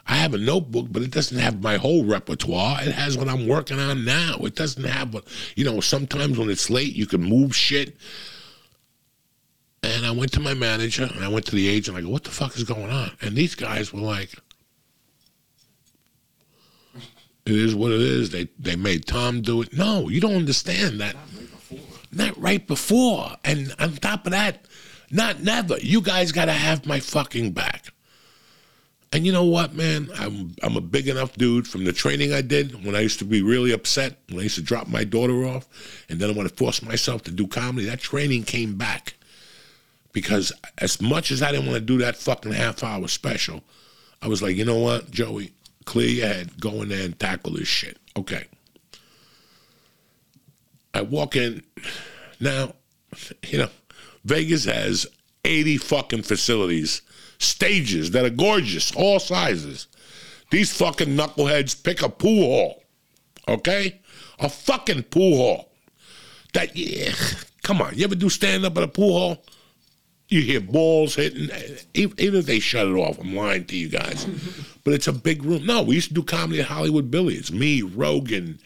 I 0.07 0.15
have 0.15 0.33
a 0.33 0.37
notebook, 0.37 0.87
but 0.89 1.01
it 1.01 1.11
doesn't 1.11 1.37
have 1.37 1.61
my 1.61 1.75
whole 1.75 2.05
repertoire. 2.05 2.81
It 2.81 2.93
has 2.93 3.17
what 3.17 3.27
I'm 3.27 3.47
working 3.47 3.79
on 3.79 4.05
now. 4.05 4.37
It 4.41 4.55
doesn't 4.55 4.85
have 4.85 5.13
what 5.13 5.25
you 5.55 5.65
know. 5.65 5.81
Sometimes 5.81 6.37
when 6.37 6.49
it's 6.49 6.69
late, 6.69 6.95
you 6.95 7.05
can 7.05 7.21
move 7.21 7.55
shit. 7.55 7.97
And 9.83 10.05
I 10.05 10.11
went 10.11 10.31
to 10.33 10.39
my 10.39 10.53
manager 10.53 11.03
and 11.03 11.23
I 11.23 11.27
went 11.27 11.45
to 11.47 11.55
the 11.55 11.67
agent. 11.67 11.97
I 11.97 12.01
go, 12.01 12.09
"What 12.09 12.23
the 12.23 12.31
fuck 12.31 12.55
is 12.55 12.63
going 12.63 12.89
on?" 12.89 13.11
And 13.21 13.35
these 13.35 13.53
guys 13.53 13.91
were 13.91 13.99
like, 14.01 14.33
"It 17.45 17.55
is 17.55 17.75
what 17.75 17.91
it 17.91 18.01
is." 18.01 18.29
They 18.29 18.47
they 18.57 18.77
made 18.77 19.05
Tom 19.05 19.41
do 19.41 19.61
it. 19.61 19.73
No, 19.73 20.07
you 20.07 20.21
don't 20.21 20.35
understand 20.35 21.01
that. 21.01 21.15
Not 22.11 22.39
right 22.41 22.65
before. 22.65 23.35
And 23.43 23.75
on 23.77 23.93
top 23.97 24.25
of 24.25 24.31
that, 24.31 24.65
not 25.11 25.43
never. 25.43 25.77
You 25.79 26.01
guys 26.01 26.31
got 26.31 26.45
to 26.45 26.53
have 26.53 26.85
my 26.85 27.01
fucking 27.01 27.51
back. 27.51 27.86
And 29.13 29.25
you 29.25 29.31
know 29.31 29.45
what, 29.45 29.73
man? 29.73 30.09
I'm 30.19 30.55
I'm 30.61 30.75
a 30.75 30.81
big 30.81 31.07
enough 31.07 31.33
dude 31.33 31.67
from 31.67 31.85
the 31.85 31.93
training 31.93 32.33
I 32.33 32.41
did 32.41 32.83
when 32.83 32.95
I 32.95 32.99
used 32.99 33.19
to 33.19 33.25
be 33.25 33.41
really 33.41 33.71
upset, 33.71 34.17
when 34.29 34.39
I 34.39 34.43
used 34.43 34.55
to 34.55 34.61
drop 34.61 34.87
my 34.87 35.03
daughter 35.03 35.45
off, 35.45 35.67
and 36.09 36.19
then 36.19 36.29
I 36.29 36.33
want 36.33 36.49
to 36.49 36.55
force 36.55 36.81
myself 36.81 37.23
to 37.23 37.31
do 37.31 37.47
comedy. 37.47 37.87
That 37.87 37.99
training 37.99 38.43
came 38.43 38.75
back. 38.75 39.13
Because 40.13 40.51
as 40.79 40.99
much 40.99 41.29
as 41.29 41.43
I 41.43 41.51
didn't 41.51 41.67
want 41.67 41.77
to 41.77 41.85
do 41.85 41.99
that 41.99 42.15
fucking 42.15 42.51
half 42.51 42.83
hour 42.83 43.07
special, 43.07 43.61
I 44.21 44.27
was 44.27 44.41
like, 44.41 44.55
you 44.55 44.65
know 44.65 44.79
what, 44.79 45.11
Joey, 45.11 45.53
clear 45.85 46.09
your 46.09 46.27
head, 46.27 46.59
go 46.59 46.81
in 46.81 46.89
there 46.89 47.05
and 47.05 47.19
tackle 47.19 47.53
this 47.53 47.67
shit. 47.67 47.97
Okay. 48.17 48.45
I 50.93 51.01
walk 51.01 51.35
in 51.35 51.63
now, 52.39 52.73
you 53.47 53.59
know, 53.59 53.69
Vegas 54.25 54.65
has 54.65 55.05
80 55.45 55.77
fucking 55.77 56.23
facilities, 56.23 57.01
stages 57.39 58.11
that 58.11 58.25
are 58.25 58.29
gorgeous, 58.29 58.93
all 58.95 59.19
sizes. 59.19 59.87
These 60.51 60.75
fucking 60.77 61.09
knuckleheads 61.09 61.81
pick 61.83 62.01
a 62.01 62.09
pool 62.09 62.45
hall, 62.45 62.83
okay? 63.47 63.99
A 64.39 64.49
fucking 64.49 65.03
pool 65.03 65.37
hall. 65.37 65.71
That, 66.53 66.75
yeah, 66.75 67.13
come 67.63 67.81
on, 67.81 67.95
you 67.95 68.05
ever 68.05 68.15
do 68.15 68.29
stand 68.29 68.65
up 68.65 68.77
at 68.77 68.83
a 68.83 68.87
pool 68.87 69.17
hall? 69.17 69.43
You 70.29 70.41
hear 70.41 70.59
balls 70.59 71.15
hitting, 71.15 71.49
even 71.93 72.35
if 72.35 72.45
they 72.45 72.59
shut 72.59 72.87
it 72.87 72.93
off, 72.93 73.19
I'm 73.19 73.35
lying 73.35 73.65
to 73.65 73.77
you 73.77 73.87
guys. 73.87 74.25
but 74.83 74.93
it's 74.93 75.07
a 75.07 75.13
big 75.13 75.43
room. 75.43 75.65
No, 75.65 75.83
we 75.83 75.95
used 75.95 76.09
to 76.09 76.13
do 76.13 76.23
comedy 76.23 76.59
at 76.59 76.67
Hollywood 76.67 77.09
Billiards. 77.09 77.51
Me, 77.51 77.81
Rogan, 77.81 78.59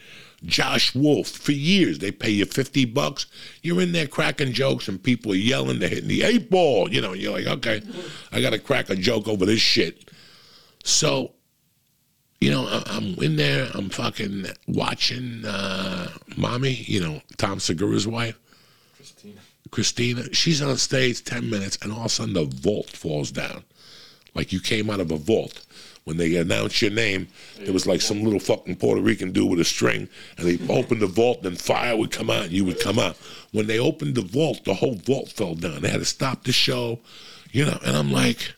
Josh 0.44 0.94
Wolf. 0.94 1.28
For 1.28 1.52
years, 1.52 1.98
they 1.98 2.10
pay 2.10 2.30
you 2.30 2.44
50 2.46 2.84
bucks. 2.86 3.26
You're 3.62 3.80
in 3.80 3.92
there 3.92 4.06
cracking 4.06 4.52
jokes 4.52 4.88
and 4.88 5.02
people 5.02 5.32
are 5.32 5.36
yelling, 5.36 5.78
they're 5.78 5.88
hitting 5.88 6.08
the 6.08 6.22
eight 6.24 6.50
ball. 6.50 6.92
You 6.92 7.00
know, 7.00 7.12
you're 7.12 7.32
like, 7.32 7.46
okay, 7.46 7.82
I 8.32 8.40
got 8.40 8.50
to 8.50 8.58
crack 8.58 8.90
a 8.90 8.96
joke 8.96 9.28
over 9.28 9.46
this 9.46 9.60
shit. 9.60 10.10
So, 10.84 11.32
you 12.40 12.50
know, 12.50 12.66
I- 12.66 12.82
I'm 12.86 13.14
in 13.22 13.36
there, 13.36 13.68
I'm 13.74 13.88
fucking 13.90 14.46
watching 14.66 15.44
uh, 15.44 16.08
Mommy, 16.36 16.72
you 16.72 17.00
know, 17.00 17.22
Tom 17.36 17.60
Segura's 17.60 18.06
wife. 18.08 18.38
Christina. 18.96 19.40
Christina, 19.70 20.34
she's 20.34 20.60
on 20.60 20.76
stage 20.76 21.24
10 21.24 21.48
minutes, 21.48 21.78
and 21.82 21.92
all 21.92 22.00
of 22.00 22.06
a 22.06 22.08
sudden 22.08 22.34
the 22.34 22.44
vault 22.44 22.90
falls 22.90 23.30
down. 23.30 23.64
Like 24.34 24.52
you 24.52 24.60
came 24.60 24.90
out 24.90 25.00
of 25.00 25.10
a 25.12 25.16
vault. 25.16 25.64
When 26.04 26.16
they 26.16 26.34
announced 26.36 26.82
your 26.82 26.90
name, 26.90 27.28
there 27.58 27.72
was 27.72 27.86
like 27.86 28.00
some 28.00 28.24
little 28.24 28.40
fucking 28.40 28.76
Puerto 28.76 29.00
Rican 29.00 29.30
dude 29.30 29.48
with 29.48 29.60
a 29.60 29.64
string, 29.64 30.08
and 30.36 30.46
they 30.48 30.58
opened 30.72 31.00
the 31.00 31.06
vault, 31.06 31.38
and 31.38 31.46
then 31.46 31.56
fire 31.56 31.96
would 31.96 32.10
come 32.10 32.28
out, 32.28 32.44
and 32.44 32.52
you 32.52 32.64
would 32.64 32.80
come 32.80 32.98
out. 32.98 33.16
When 33.52 33.68
they 33.68 33.78
opened 33.78 34.16
the 34.16 34.22
vault, 34.22 34.64
the 34.64 34.74
whole 34.74 34.96
vault 34.96 35.28
fell 35.28 35.54
down. 35.54 35.82
They 35.82 35.90
had 35.90 36.00
to 36.00 36.04
stop 36.04 36.42
the 36.42 36.52
show, 36.52 36.98
you 37.52 37.64
know, 37.64 37.78
and 37.84 37.96
I'm 37.96 38.10
like, 38.10 38.52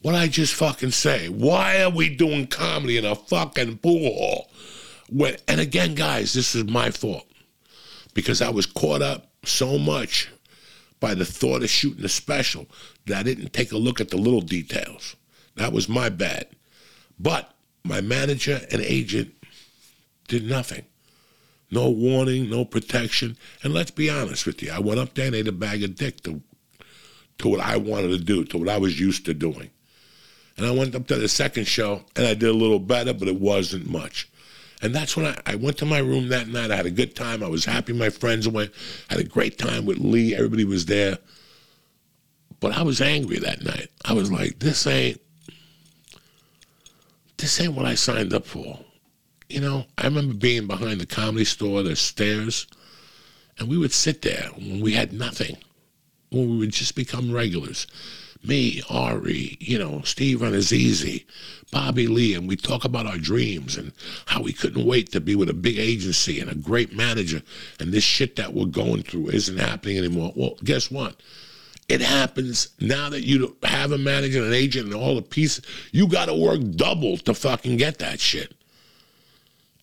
what 0.00 0.14
I 0.14 0.26
just 0.26 0.54
fucking 0.54 0.90
say? 0.92 1.28
Why 1.28 1.82
are 1.82 1.90
we 1.90 2.14
doing 2.14 2.46
comedy 2.46 2.96
in 2.96 3.04
a 3.04 3.14
fucking 3.14 3.78
pool 3.78 4.14
hall? 4.14 4.50
When, 5.10 5.36
and 5.46 5.60
again, 5.60 5.94
guys, 5.94 6.32
this 6.32 6.54
is 6.54 6.64
my 6.64 6.90
fault 6.90 7.26
because 8.14 8.42
I 8.42 8.50
was 8.50 8.66
caught 8.66 9.02
up 9.02 9.26
so 9.44 9.78
much 9.78 10.28
by 10.98 11.14
the 11.14 11.24
thought 11.24 11.62
of 11.62 11.70
shooting 11.70 12.04
a 12.04 12.08
special 12.08 12.66
that 13.06 13.18
I 13.18 13.22
didn't 13.22 13.52
take 13.52 13.72
a 13.72 13.76
look 13.76 14.00
at 14.00 14.08
the 14.08 14.16
little 14.16 14.40
details. 14.40 15.16
That 15.56 15.72
was 15.72 15.88
my 15.88 16.08
bad. 16.08 16.46
But 17.18 17.52
my 17.84 18.00
manager 18.00 18.60
and 18.70 18.80
agent 18.80 19.34
did 20.28 20.44
nothing. 20.44 20.84
No 21.70 21.90
warning, 21.90 22.50
no 22.50 22.64
protection. 22.64 23.36
And 23.62 23.72
let's 23.72 23.90
be 23.90 24.10
honest 24.10 24.46
with 24.46 24.62
you, 24.62 24.70
I 24.72 24.78
went 24.78 25.00
up 25.00 25.14
there 25.14 25.26
and 25.26 25.34
ate 25.34 25.48
a 25.48 25.52
bag 25.52 25.82
of 25.82 25.96
dick 25.96 26.22
to, 26.22 26.42
to 27.38 27.48
what 27.48 27.60
I 27.60 27.76
wanted 27.76 28.08
to 28.08 28.18
do, 28.18 28.44
to 28.44 28.58
what 28.58 28.68
I 28.68 28.78
was 28.78 29.00
used 29.00 29.24
to 29.26 29.34
doing. 29.34 29.70
And 30.56 30.66
I 30.66 30.70
went 30.70 30.94
up 30.94 31.06
to 31.06 31.16
the 31.16 31.28
second 31.28 31.66
show 31.66 32.02
and 32.14 32.26
I 32.26 32.34
did 32.34 32.50
a 32.50 32.52
little 32.52 32.78
better, 32.78 33.14
but 33.14 33.28
it 33.28 33.40
wasn't 33.40 33.90
much. 33.90 34.28
And 34.82 34.94
that's 34.94 35.16
when 35.16 35.26
I, 35.26 35.38
I 35.46 35.54
went 35.54 35.78
to 35.78 35.86
my 35.86 35.98
room 35.98 36.28
that 36.28 36.48
night. 36.48 36.70
I 36.70 36.76
had 36.76 36.86
a 36.86 36.90
good 36.90 37.14
time. 37.14 37.42
I 37.42 37.48
was 37.48 37.64
happy 37.64 37.92
my 37.92 38.10
friends 38.10 38.48
went. 38.48 38.72
had 39.08 39.20
a 39.20 39.24
great 39.24 39.56
time 39.56 39.86
with 39.86 39.98
Lee. 39.98 40.34
Everybody 40.34 40.64
was 40.64 40.86
there. 40.86 41.18
But 42.60 42.72
I 42.76 42.82
was 42.82 43.00
angry 43.00 43.38
that 43.38 43.64
night. 43.64 43.88
I 44.04 44.12
was 44.12 44.30
like, 44.30 44.58
this 44.58 44.86
ain't 44.86 45.20
this 47.42 47.60
ain't 47.60 47.74
what 47.74 47.86
I 47.86 47.96
signed 47.96 48.32
up 48.32 48.46
for. 48.46 48.78
You 49.48 49.60
know, 49.60 49.84
I 49.98 50.04
remember 50.04 50.32
being 50.32 50.68
behind 50.68 51.00
the 51.00 51.06
comedy 51.06 51.44
store, 51.44 51.82
the 51.82 51.96
stairs, 51.96 52.68
and 53.58 53.68
we 53.68 53.76
would 53.76 53.92
sit 53.92 54.22
there 54.22 54.48
when 54.56 54.80
we 54.80 54.92
had 54.92 55.12
nothing, 55.12 55.56
when 56.30 56.48
we 56.48 56.56
would 56.58 56.70
just 56.70 56.94
become 56.94 57.32
regulars. 57.32 57.88
Me, 58.44 58.80
Ari, 58.88 59.56
you 59.60 59.76
know, 59.76 60.02
Steve 60.04 60.38
Rannazzisi, 60.38 61.24
Bobby 61.72 62.06
Lee, 62.06 62.34
and 62.34 62.48
we 62.48 62.56
talk 62.56 62.84
about 62.84 63.06
our 63.06 63.18
dreams 63.18 63.76
and 63.76 63.92
how 64.26 64.40
we 64.40 64.52
couldn't 64.52 64.86
wait 64.86 65.10
to 65.10 65.20
be 65.20 65.34
with 65.34 65.50
a 65.50 65.54
big 65.54 65.78
agency 65.78 66.38
and 66.38 66.50
a 66.50 66.54
great 66.54 66.94
manager, 66.94 67.42
and 67.80 67.92
this 67.92 68.04
shit 68.04 68.36
that 68.36 68.54
we're 68.54 68.66
going 68.66 69.02
through 69.02 69.28
isn't 69.30 69.58
happening 69.58 69.98
anymore. 69.98 70.32
Well, 70.36 70.56
guess 70.62 70.92
what? 70.92 71.20
It 71.92 72.00
happens 72.00 72.70
now 72.80 73.10
that 73.10 73.26
you 73.26 73.54
have 73.62 73.92
a 73.92 73.98
manager 73.98 74.38
and 74.38 74.46
an 74.46 74.54
agent 74.54 74.86
and 74.86 74.94
all 74.94 75.14
the 75.14 75.20
pieces. 75.20 75.62
You 75.90 76.06
got 76.06 76.24
to 76.24 76.34
work 76.34 76.58
double 76.74 77.18
to 77.18 77.34
fucking 77.34 77.76
get 77.76 77.98
that 77.98 78.18
shit. 78.18 78.54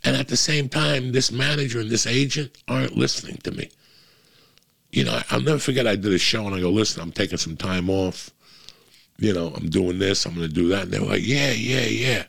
And 0.04 0.16
at 0.16 0.28
the 0.28 0.36
same 0.36 0.70
time, 0.70 1.12
this 1.12 1.32
manager 1.32 1.80
and 1.80 1.88
this 1.88 2.08
agent 2.08 2.58
aren't 2.68 2.98
listening 2.98 3.38
to 3.44 3.52
me. 3.52 3.70
You 4.92 5.04
know, 5.04 5.22
I'll 5.30 5.42
never 5.42 5.60
forget 5.60 5.86
I 5.86 5.96
did 5.96 6.12
a 6.12 6.18
show 6.18 6.48
and 6.48 6.56
I 6.56 6.62
go, 6.62 6.72
listen, 6.72 7.00
I'm 7.00 7.12
taking 7.12 7.38
some 7.38 7.56
time 7.56 7.92
off. 7.92 8.32
You 9.20 9.36
know, 9.36 9.54
I'm 9.56 9.70
doing 9.70 10.00
this, 10.00 10.26
I'm 10.26 10.34
going 10.34 10.48
to 10.48 10.52
do 10.52 10.68
that. 10.70 10.86
And 10.86 10.92
they 10.92 11.00
were 11.00 11.06
like, 11.06 11.28
yeah, 11.28 11.52
yeah, 11.52 11.86
yeah. 11.86 12.24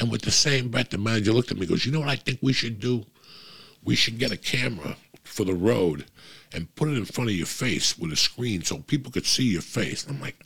And 0.00 0.10
with 0.10 0.22
the 0.22 0.30
same 0.30 0.70
breath, 0.70 0.88
the 0.88 0.96
manager 0.96 1.34
looked 1.34 1.50
at 1.50 1.58
me 1.58 1.66
goes, 1.66 1.84
you 1.84 1.92
know 1.92 2.00
what 2.00 2.08
I 2.08 2.16
think 2.16 2.38
we 2.40 2.54
should 2.54 2.80
do? 2.80 3.04
We 3.84 3.94
should 3.94 4.18
get 4.18 4.32
a 4.32 4.38
camera 4.38 4.96
for 5.28 5.44
the 5.44 5.54
road 5.54 6.06
and 6.52 6.74
put 6.74 6.88
it 6.88 6.96
in 6.96 7.04
front 7.04 7.30
of 7.30 7.36
your 7.36 7.46
face 7.46 7.98
with 7.98 8.12
a 8.12 8.16
screen 8.16 8.62
so 8.62 8.78
people 8.78 9.12
could 9.12 9.26
see 9.26 9.44
your 9.44 9.62
face. 9.62 10.06
I'm 10.06 10.20
like, 10.20 10.44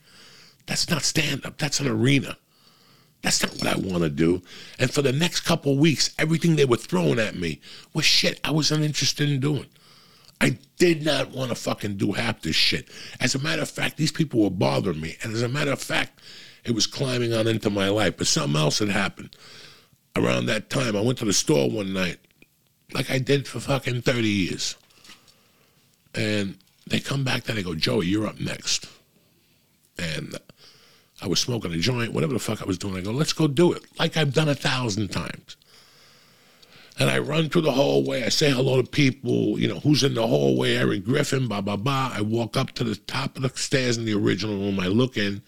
that's 0.66 0.90
not 0.90 1.02
stand 1.02 1.46
up, 1.46 1.58
that's 1.58 1.80
an 1.80 1.88
arena. 1.88 2.36
That's 3.22 3.42
not 3.42 3.52
what 3.52 3.66
I 3.68 3.78
want 3.78 4.02
to 4.02 4.10
do. 4.10 4.42
And 4.80 4.90
for 4.90 5.00
the 5.00 5.12
next 5.12 5.40
couple 5.40 5.78
weeks, 5.78 6.12
everything 6.18 6.56
they 6.56 6.64
were 6.64 6.76
throwing 6.76 7.20
at 7.20 7.36
me 7.36 7.60
was 7.94 8.04
shit 8.04 8.40
I 8.42 8.50
wasn't 8.50 8.84
interested 8.84 9.30
in 9.30 9.38
doing. 9.38 9.66
I 10.40 10.58
did 10.76 11.04
not 11.04 11.30
want 11.30 11.50
to 11.50 11.54
fucking 11.54 11.98
do 11.98 12.12
half 12.12 12.42
this 12.42 12.56
shit. 12.56 12.88
As 13.20 13.36
a 13.36 13.38
matter 13.38 13.62
of 13.62 13.70
fact, 13.70 13.96
these 13.96 14.10
people 14.10 14.42
were 14.42 14.50
bothering 14.50 15.00
me. 15.00 15.16
And 15.22 15.32
as 15.32 15.42
a 15.42 15.48
matter 15.48 15.70
of 15.70 15.80
fact, 15.80 16.20
it 16.64 16.72
was 16.72 16.88
climbing 16.88 17.32
on 17.32 17.46
into 17.46 17.70
my 17.70 17.88
life. 17.88 18.16
But 18.16 18.26
something 18.26 18.60
else 18.60 18.80
had 18.80 18.88
happened. 18.88 19.36
Around 20.16 20.46
that 20.46 20.68
time, 20.68 20.96
I 20.96 21.00
went 21.00 21.18
to 21.18 21.24
the 21.24 21.32
store 21.32 21.70
one 21.70 21.92
night, 21.92 22.18
like 22.94 23.10
I 23.10 23.18
did 23.18 23.48
for 23.48 23.60
fucking 23.60 24.02
30 24.02 24.28
years. 24.28 24.76
And 26.14 26.56
they 26.86 27.00
come 27.00 27.24
back 27.24 27.44
there, 27.44 27.56
they 27.56 27.62
go, 27.62 27.74
Joey, 27.74 28.06
you're 28.06 28.26
up 28.26 28.40
next. 28.40 28.88
And 29.98 30.36
I 31.20 31.26
was 31.26 31.40
smoking 31.40 31.72
a 31.72 31.78
joint, 31.78 32.12
whatever 32.12 32.32
the 32.32 32.38
fuck 32.38 32.60
I 32.60 32.66
was 32.66 32.78
doing. 32.78 32.96
I 32.96 33.00
go, 33.00 33.12
let's 33.12 33.32
go 33.32 33.46
do 33.46 33.72
it, 33.72 33.82
like 33.98 34.16
I've 34.16 34.34
done 34.34 34.48
a 34.48 34.54
thousand 34.54 35.08
times. 35.08 35.56
And 36.98 37.08
I 37.08 37.18
run 37.18 37.48
through 37.48 37.62
the 37.62 37.72
hallway. 37.72 38.22
I 38.22 38.28
say 38.28 38.50
hello 38.50 38.80
to 38.82 38.88
people. 38.88 39.58
You 39.58 39.66
know, 39.66 39.80
who's 39.80 40.04
in 40.04 40.12
the 40.14 40.26
hallway? 40.26 40.76
Eric 40.76 41.04
Griffin, 41.04 41.48
blah, 41.48 41.62
blah, 41.62 41.76
blah. 41.76 42.12
I 42.14 42.20
walk 42.20 42.56
up 42.56 42.72
to 42.72 42.84
the 42.84 42.96
top 42.96 43.36
of 43.36 43.42
the 43.42 43.48
stairs 43.54 43.96
in 43.96 44.04
the 44.04 44.12
original 44.12 44.58
room. 44.58 44.78
I 44.78 44.88
look 44.88 45.16
in, 45.16 45.40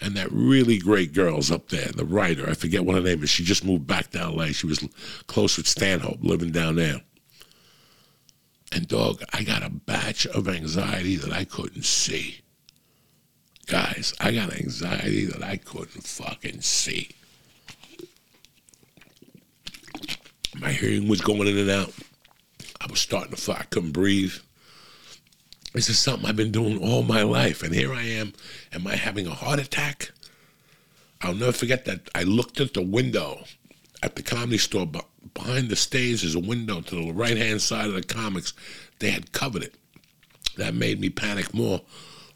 and 0.00 0.14
that 0.16 0.32
really 0.32 0.78
great 0.78 1.12
girl's 1.12 1.50
up 1.50 1.68
there, 1.68 1.88
the 1.88 2.04
writer. 2.04 2.48
I 2.48 2.54
forget 2.54 2.84
what 2.84 2.96
her 2.96 3.02
name 3.02 3.22
is. 3.22 3.30
She 3.30 3.44
just 3.44 3.64
moved 3.64 3.86
back 3.86 4.10
to 4.10 4.28
LA. 4.28 4.46
She 4.46 4.66
was 4.66 4.86
close 5.26 5.56
with 5.56 5.68
Stanhope, 5.68 6.20
living 6.22 6.52
down 6.52 6.76
there. 6.76 7.02
And, 8.72 8.86
dog, 8.86 9.22
I 9.32 9.42
got 9.42 9.62
a 9.62 9.70
batch 9.70 10.26
of 10.26 10.48
anxiety 10.48 11.16
that 11.16 11.32
I 11.32 11.44
couldn't 11.44 11.84
see. 11.84 12.40
Guys, 13.66 14.14
I 14.20 14.32
got 14.32 14.52
anxiety 14.52 15.26
that 15.26 15.42
I 15.42 15.56
couldn't 15.56 16.04
fucking 16.04 16.60
see. 16.62 17.10
My 20.58 20.72
hearing 20.72 21.08
was 21.08 21.20
going 21.20 21.46
in 21.46 21.58
and 21.58 21.70
out. 21.70 21.92
I 22.80 22.86
was 22.90 23.00
starting 23.00 23.30
to 23.32 23.40
fly. 23.40 23.58
I 23.60 23.64
couldn't 23.64 23.92
breathe. 23.92 24.34
This 25.72 25.88
is 25.88 25.98
something 25.98 26.28
I've 26.28 26.36
been 26.36 26.50
doing 26.50 26.78
all 26.78 27.02
my 27.02 27.22
life. 27.22 27.62
And 27.62 27.74
here 27.74 27.92
I 27.92 28.02
am. 28.02 28.32
Am 28.72 28.86
I 28.86 28.96
having 28.96 29.26
a 29.26 29.34
heart 29.34 29.60
attack? 29.60 30.10
I'll 31.22 31.34
never 31.34 31.52
forget 31.52 31.84
that 31.84 32.08
I 32.14 32.22
looked 32.22 32.60
at 32.60 32.74
the 32.74 32.82
window 32.82 33.44
at 34.02 34.16
the 34.16 34.22
comedy 34.22 34.58
store. 34.58 34.88
Behind 35.34 35.68
the 35.68 35.76
stage 35.76 36.24
is 36.24 36.34
a 36.34 36.40
window 36.40 36.80
to 36.80 36.94
the 36.94 37.12
right 37.12 37.36
hand 37.36 37.62
side 37.62 37.88
of 37.88 37.94
the 37.94 38.02
comics. 38.02 38.52
They 38.98 39.10
had 39.10 39.32
covered 39.32 39.62
it. 39.62 39.74
That 40.56 40.74
made 40.74 41.00
me 41.00 41.10
panic 41.10 41.54
more. 41.54 41.82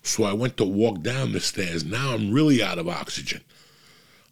So 0.02 0.24
I 0.24 0.34
went 0.34 0.56
to 0.58 0.64
walk 0.64 1.02
down 1.02 1.32
the 1.32 1.40
stairs. 1.40 1.84
Now 1.84 2.12
I'm 2.12 2.32
really 2.32 2.62
out 2.62 2.78
of 2.78 2.88
oxygen. 2.88 3.40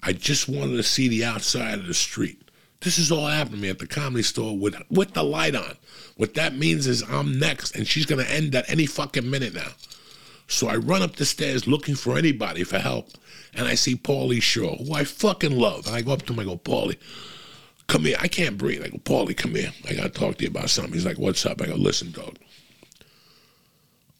I 0.03 0.12
just 0.12 0.48
wanted 0.48 0.76
to 0.76 0.82
see 0.82 1.09
the 1.09 1.24
outside 1.24 1.78
of 1.78 1.86
the 1.86 1.94
street. 1.94 2.50
This 2.80 2.98
is 2.98 3.11
all 3.11 3.26
happening 3.26 3.57
to 3.57 3.62
me 3.62 3.70
at 3.70 3.78
the 3.78 3.86
comedy 3.86 4.22
store 4.22 4.57
with 4.57 4.76
with 4.90 5.14
the 5.14 5.22
light 5.22 5.55
on. 5.55 5.76
What 6.16 6.34
that 6.34 6.54
means 6.56 6.86
is 6.86 7.02
I'm 7.08 7.38
next, 7.38 7.74
and 7.74 7.86
she's 7.86 8.06
gonna 8.06 8.24
end 8.24 8.54
at 8.54 8.68
any 8.70 8.86
fucking 8.86 9.28
minute 9.28 9.54
now. 9.54 9.72
So 10.48 10.68
I 10.68 10.76
run 10.76 11.02
up 11.02 11.16
the 11.16 11.24
stairs 11.24 11.66
looking 11.66 11.94
for 11.94 12.18
anybody 12.18 12.64
for 12.64 12.78
help, 12.78 13.08
and 13.54 13.66
I 13.66 13.74
see 13.74 13.96
Pauly 13.96 14.42
Shore, 14.42 14.76
who 14.76 14.92
I 14.92 15.04
fucking 15.04 15.56
love. 15.56 15.86
And 15.86 15.96
I 15.96 16.02
go 16.02 16.12
up 16.12 16.22
to 16.26 16.32
him, 16.32 16.40
I 16.40 16.44
go, 16.44 16.58
Pauly, 16.58 16.98
come 17.86 18.04
here. 18.04 18.16
I 18.20 18.28
can't 18.28 18.58
breathe. 18.58 18.82
I 18.82 18.88
go, 18.88 18.98
Pauly, 18.98 19.36
come 19.36 19.54
here. 19.54 19.72
I 19.88 19.94
gotta 19.94 20.10
talk 20.10 20.36
to 20.36 20.44
you 20.44 20.50
about 20.50 20.70
something. 20.70 20.92
He's 20.92 21.06
like, 21.06 21.18
What's 21.18 21.46
up? 21.46 21.62
I 21.62 21.66
go, 21.66 21.74
Listen, 21.74 22.12
dog. 22.12 22.36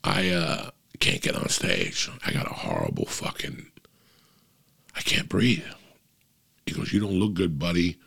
I 0.05 0.31
uh 0.31 0.71
can't 1.01 1.21
get 1.21 1.37
on 1.37 1.49
stage. 1.49 2.09
I 2.25 2.33
got 2.33 2.51
a 2.51 2.55
horrible 2.55 3.07
fucking 3.07 3.67
I 4.95 5.01
can't 5.01 5.29
breathe. 5.29 5.65
He 6.67 6.75
goes, 6.75 6.93
You 6.93 7.01
don't 7.01 7.19
look 7.19 7.35
good, 7.35 7.59
buddy. 7.59 7.99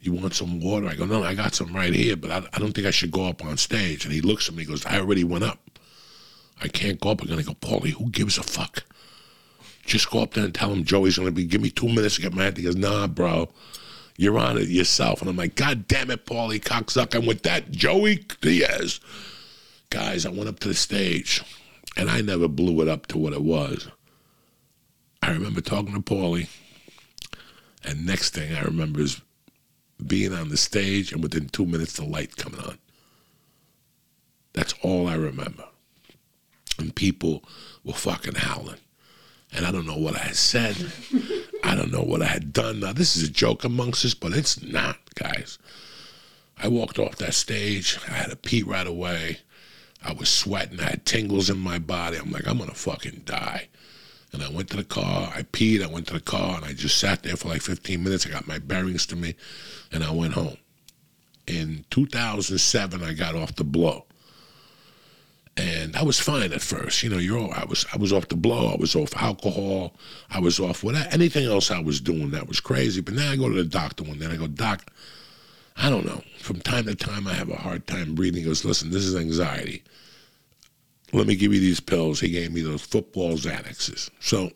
You 0.00 0.12
want 0.12 0.34
some 0.34 0.60
water? 0.60 0.88
I 0.88 0.94
go, 0.94 1.04
No, 1.04 1.24
I 1.24 1.34
got 1.34 1.54
some 1.54 1.74
right 1.74 1.92
here, 1.92 2.16
but 2.16 2.30
I, 2.30 2.42
I 2.52 2.58
don't 2.58 2.72
think 2.72 2.86
I 2.86 2.90
should 2.90 3.10
go 3.10 3.26
up 3.26 3.44
on 3.44 3.56
stage. 3.56 4.04
And 4.04 4.14
he 4.14 4.20
looks 4.20 4.48
at 4.48 4.54
me, 4.54 4.62
he 4.62 4.68
goes, 4.68 4.86
I 4.86 4.98
already 4.98 5.24
went 5.24 5.44
up. 5.44 5.58
I 6.60 6.68
can't 6.68 7.00
go 7.00 7.10
up 7.10 7.22
I'm 7.22 7.28
going 7.28 7.38
to 7.38 7.46
go, 7.46 7.54
Pauly, 7.54 7.90
who 7.90 8.10
gives 8.10 8.36
a 8.36 8.42
fuck? 8.42 8.82
Just 9.86 10.10
go 10.10 10.20
up 10.20 10.34
there 10.34 10.44
and 10.44 10.54
tell 10.54 10.72
him 10.72 10.84
Joey's 10.84 11.16
going 11.16 11.28
to 11.28 11.32
be, 11.32 11.44
give 11.44 11.60
me 11.60 11.70
two 11.70 11.88
minutes 11.88 12.16
to 12.16 12.22
get 12.22 12.34
my 12.34 12.44
head. 12.44 12.56
He 12.56 12.64
goes, 12.64 12.76
Nah, 12.76 13.06
bro. 13.06 13.48
You're 14.16 14.38
on 14.38 14.58
it 14.58 14.68
yourself. 14.68 15.20
And 15.20 15.30
I'm 15.30 15.36
like, 15.36 15.54
God 15.54 15.86
damn 15.86 16.10
it, 16.10 16.26
Pauly, 16.26 16.60
cocksucker. 16.60 17.18
And 17.18 17.26
with 17.28 17.44
that, 17.44 17.70
Joey 17.70 18.24
Diaz. 18.40 18.98
Guys, 19.90 20.26
I 20.26 20.30
went 20.30 20.48
up 20.48 20.58
to 20.60 20.68
the 20.68 20.74
stage 20.74 21.42
and 21.96 22.10
I 22.10 22.20
never 22.20 22.48
blew 22.48 22.82
it 22.82 22.88
up 22.88 23.06
to 23.08 23.18
what 23.18 23.32
it 23.32 23.42
was. 23.42 23.88
I 25.22 25.30
remember 25.32 25.60
talking 25.60 25.94
to 25.94 26.00
Pauly, 26.00 26.48
and 27.84 28.06
next 28.06 28.34
thing 28.34 28.54
I 28.54 28.62
remember 28.62 29.00
is 29.00 29.20
being 30.06 30.32
on 30.32 30.48
the 30.48 30.56
stage 30.56 31.12
and 31.12 31.22
within 31.22 31.48
two 31.48 31.66
minutes 31.66 31.94
the 31.94 32.04
light 32.04 32.36
coming 32.36 32.60
on. 32.60 32.78
That's 34.52 34.74
all 34.82 35.08
I 35.08 35.14
remember. 35.14 35.64
And 36.78 36.94
people 36.94 37.44
were 37.84 37.92
fucking 37.92 38.36
howling. 38.36 38.80
And 39.52 39.64
I 39.64 39.72
don't 39.72 39.86
know 39.86 39.96
what 39.96 40.14
I 40.14 40.20
had 40.20 40.36
said. 40.36 40.92
I 41.64 41.74
don't 41.74 41.90
know 41.90 42.02
what 42.02 42.22
I 42.22 42.26
had 42.26 42.52
done. 42.52 42.80
Now, 42.80 42.92
this 42.92 43.16
is 43.16 43.22
a 43.28 43.32
joke 43.32 43.64
amongst 43.64 44.04
us, 44.04 44.14
but 44.14 44.32
it's 44.32 44.62
not, 44.62 44.98
guys. 45.14 45.58
I 46.58 46.68
walked 46.68 46.98
off 46.98 47.16
that 47.16 47.34
stage. 47.34 47.98
I 48.08 48.12
had 48.12 48.30
to 48.30 48.36
pee 48.36 48.62
right 48.62 48.86
away. 48.86 49.38
I 50.04 50.12
was 50.12 50.28
sweating. 50.28 50.80
I 50.80 50.90
had 50.90 51.06
tingles 51.06 51.50
in 51.50 51.58
my 51.58 51.78
body. 51.78 52.18
I'm 52.18 52.30
like, 52.30 52.46
I'm 52.46 52.58
going 52.58 52.68
to 52.70 52.76
fucking 52.76 53.22
die. 53.24 53.68
And 54.32 54.42
I 54.42 54.50
went 54.50 54.70
to 54.70 54.76
the 54.76 54.84
car. 54.84 55.32
I 55.34 55.42
peed. 55.42 55.82
I 55.82 55.86
went 55.86 56.06
to 56.08 56.14
the 56.14 56.20
car 56.20 56.56
and 56.56 56.64
I 56.64 56.72
just 56.72 56.98
sat 56.98 57.22
there 57.22 57.36
for 57.36 57.48
like 57.48 57.62
15 57.62 58.02
minutes. 58.02 58.26
I 58.26 58.30
got 58.30 58.46
my 58.46 58.58
bearings 58.58 59.06
to 59.06 59.16
me 59.16 59.34
and 59.92 60.04
I 60.04 60.10
went 60.10 60.34
home. 60.34 60.58
In 61.46 61.86
2007, 61.90 63.02
I 63.02 63.14
got 63.14 63.34
off 63.34 63.54
the 63.54 63.64
blow. 63.64 64.04
And 65.56 65.96
I 65.96 66.04
was 66.04 66.20
fine 66.20 66.52
at 66.52 66.60
first. 66.60 67.02
You 67.02 67.08
know, 67.08 67.18
you're 67.18 67.38
all, 67.38 67.52
I 67.52 67.64
was 67.64 67.84
I 67.92 67.96
was 67.96 68.12
off 68.12 68.28
the 68.28 68.36
blow. 68.36 68.68
I 68.68 68.76
was 68.76 68.94
off 68.94 69.16
alcohol. 69.16 69.94
I 70.30 70.38
was 70.38 70.60
off 70.60 70.84
whatever 70.84 71.08
anything 71.10 71.46
else 71.46 71.70
I 71.70 71.80
was 71.80 72.00
doing 72.00 72.30
that 72.30 72.46
was 72.46 72.60
crazy. 72.60 73.00
But 73.00 73.14
now 73.14 73.32
I 73.32 73.36
go 73.36 73.48
to 73.48 73.54
the 73.54 73.64
doctor 73.64 74.04
one 74.04 74.18
day 74.18 74.26
and 74.26 74.34
I 74.34 74.36
go, 74.36 74.46
Doc, 74.46 74.84
I 75.76 75.90
don't 75.90 76.06
know. 76.06 76.22
From 76.38 76.60
time 76.60 76.84
to 76.84 76.94
time 76.94 77.26
I 77.26 77.32
have 77.32 77.50
a 77.50 77.56
hard 77.56 77.86
time 77.88 78.14
breathing. 78.14 78.42
He 78.42 78.46
goes, 78.46 78.64
Listen, 78.64 78.90
this 78.90 79.02
is 79.02 79.16
anxiety 79.16 79.82
let 81.12 81.26
me 81.26 81.36
give 81.36 81.54
you 81.54 81.60
these 81.60 81.80
pills. 81.80 82.20
He 82.20 82.30
gave 82.30 82.52
me 82.52 82.60
those 82.60 82.82
football 82.82 83.36
Xanaxes. 83.36 84.10
So, 84.20 84.50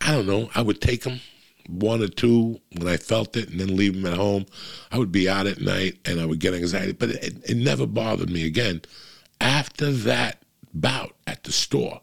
I 0.00 0.12
don't 0.12 0.26
know. 0.26 0.50
I 0.54 0.62
would 0.62 0.80
take 0.80 1.02
them, 1.02 1.20
one 1.68 2.02
or 2.02 2.08
two, 2.08 2.60
when 2.76 2.88
I 2.88 2.96
felt 2.96 3.36
it, 3.36 3.50
and 3.50 3.60
then 3.60 3.76
leave 3.76 3.94
them 3.94 4.12
at 4.12 4.18
home. 4.18 4.46
I 4.90 4.98
would 4.98 5.12
be 5.12 5.28
out 5.28 5.46
at 5.46 5.60
night 5.60 5.98
and 6.04 6.20
I 6.20 6.26
would 6.26 6.40
get 6.40 6.54
anxiety, 6.54 6.92
but 6.92 7.10
it, 7.10 7.36
it 7.48 7.56
never 7.56 7.86
bothered 7.86 8.30
me 8.30 8.46
again. 8.46 8.82
After 9.40 9.90
that 9.90 10.42
bout 10.74 11.14
at 11.26 11.44
the 11.44 11.52
store, 11.52 12.00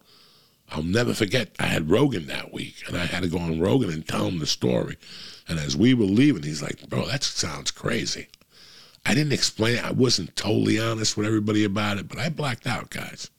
I'll 0.70 0.84
never 0.84 1.14
forget, 1.14 1.56
I 1.60 1.68
had 1.68 1.90
Rogan 1.90 2.28
that 2.28 2.52
week, 2.52 2.84
and 2.88 2.98
I 2.98 3.06
had 3.06 3.24
to 3.24 3.30
go 3.30 3.38
on 3.38 3.60
Rogan 3.60 3.90
and 3.90 4.06
tell 4.06 4.28
him 4.28 4.40
the 4.40 4.46
story. 4.46 4.98
And 5.48 5.60
as 5.60 5.78
we 5.78 5.94
were 5.94 6.06
leaving, 6.06 6.44
he's 6.44 6.62
like, 6.62 6.90
Bro, 6.90 7.08
that 7.08 7.24
sounds 7.24 7.72
crazy. 7.72 8.28
I 9.08 9.14
didn't 9.14 9.32
explain 9.32 9.78
it. 9.78 9.86
I 9.86 9.92
wasn't 9.92 10.36
totally 10.36 10.78
honest 10.78 11.16
with 11.16 11.26
everybody 11.26 11.64
about 11.64 11.98
it, 11.98 12.10
but 12.10 12.20
I 12.20 12.28
blacked 12.28 12.68
out, 12.68 12.90
guys. 12.90 13.32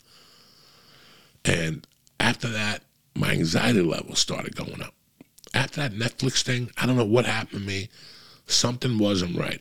And 1.45 1.87
after 2.19 2.49
that, 2.49 2.85
my 3.15 3.33
anxiety 3.33 3.83
level 3.83 4.15
started 4.15 4.57
going 4.57 4.81
up. 4.81 4.95
After 5.53 5.83
that 5.83 5.93
Netflix 5.93 6.43
thing, 6.43 6.71
I 6.79 6.87
don't 6.87 6.97
know 6.97 7.05
what 7.05 7.27
happened 7.27 7.61
to 7.61 7.67
me. 7.67 7.91
Something 8.47 8.97
wasn't 8.97 9.37
right. 9.37 9.61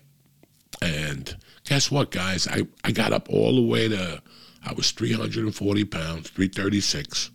And 0.82 1.36
guess 1.66 1.92
what, 1.92 2.12
guys? 2.12 2.48
I, 2.48 2.68
I 2.86 2.92
got 2.92 3.12
up 3.12 3.28
all 3.30 3.56
the 3.56 3.68
way 3.68 3.90
to, 3.90 4.22
I 4.66 4.74
was 4.74 4.92
340 4.92 5.84
pounds, 5.86 6.30
336. 6.30 7.32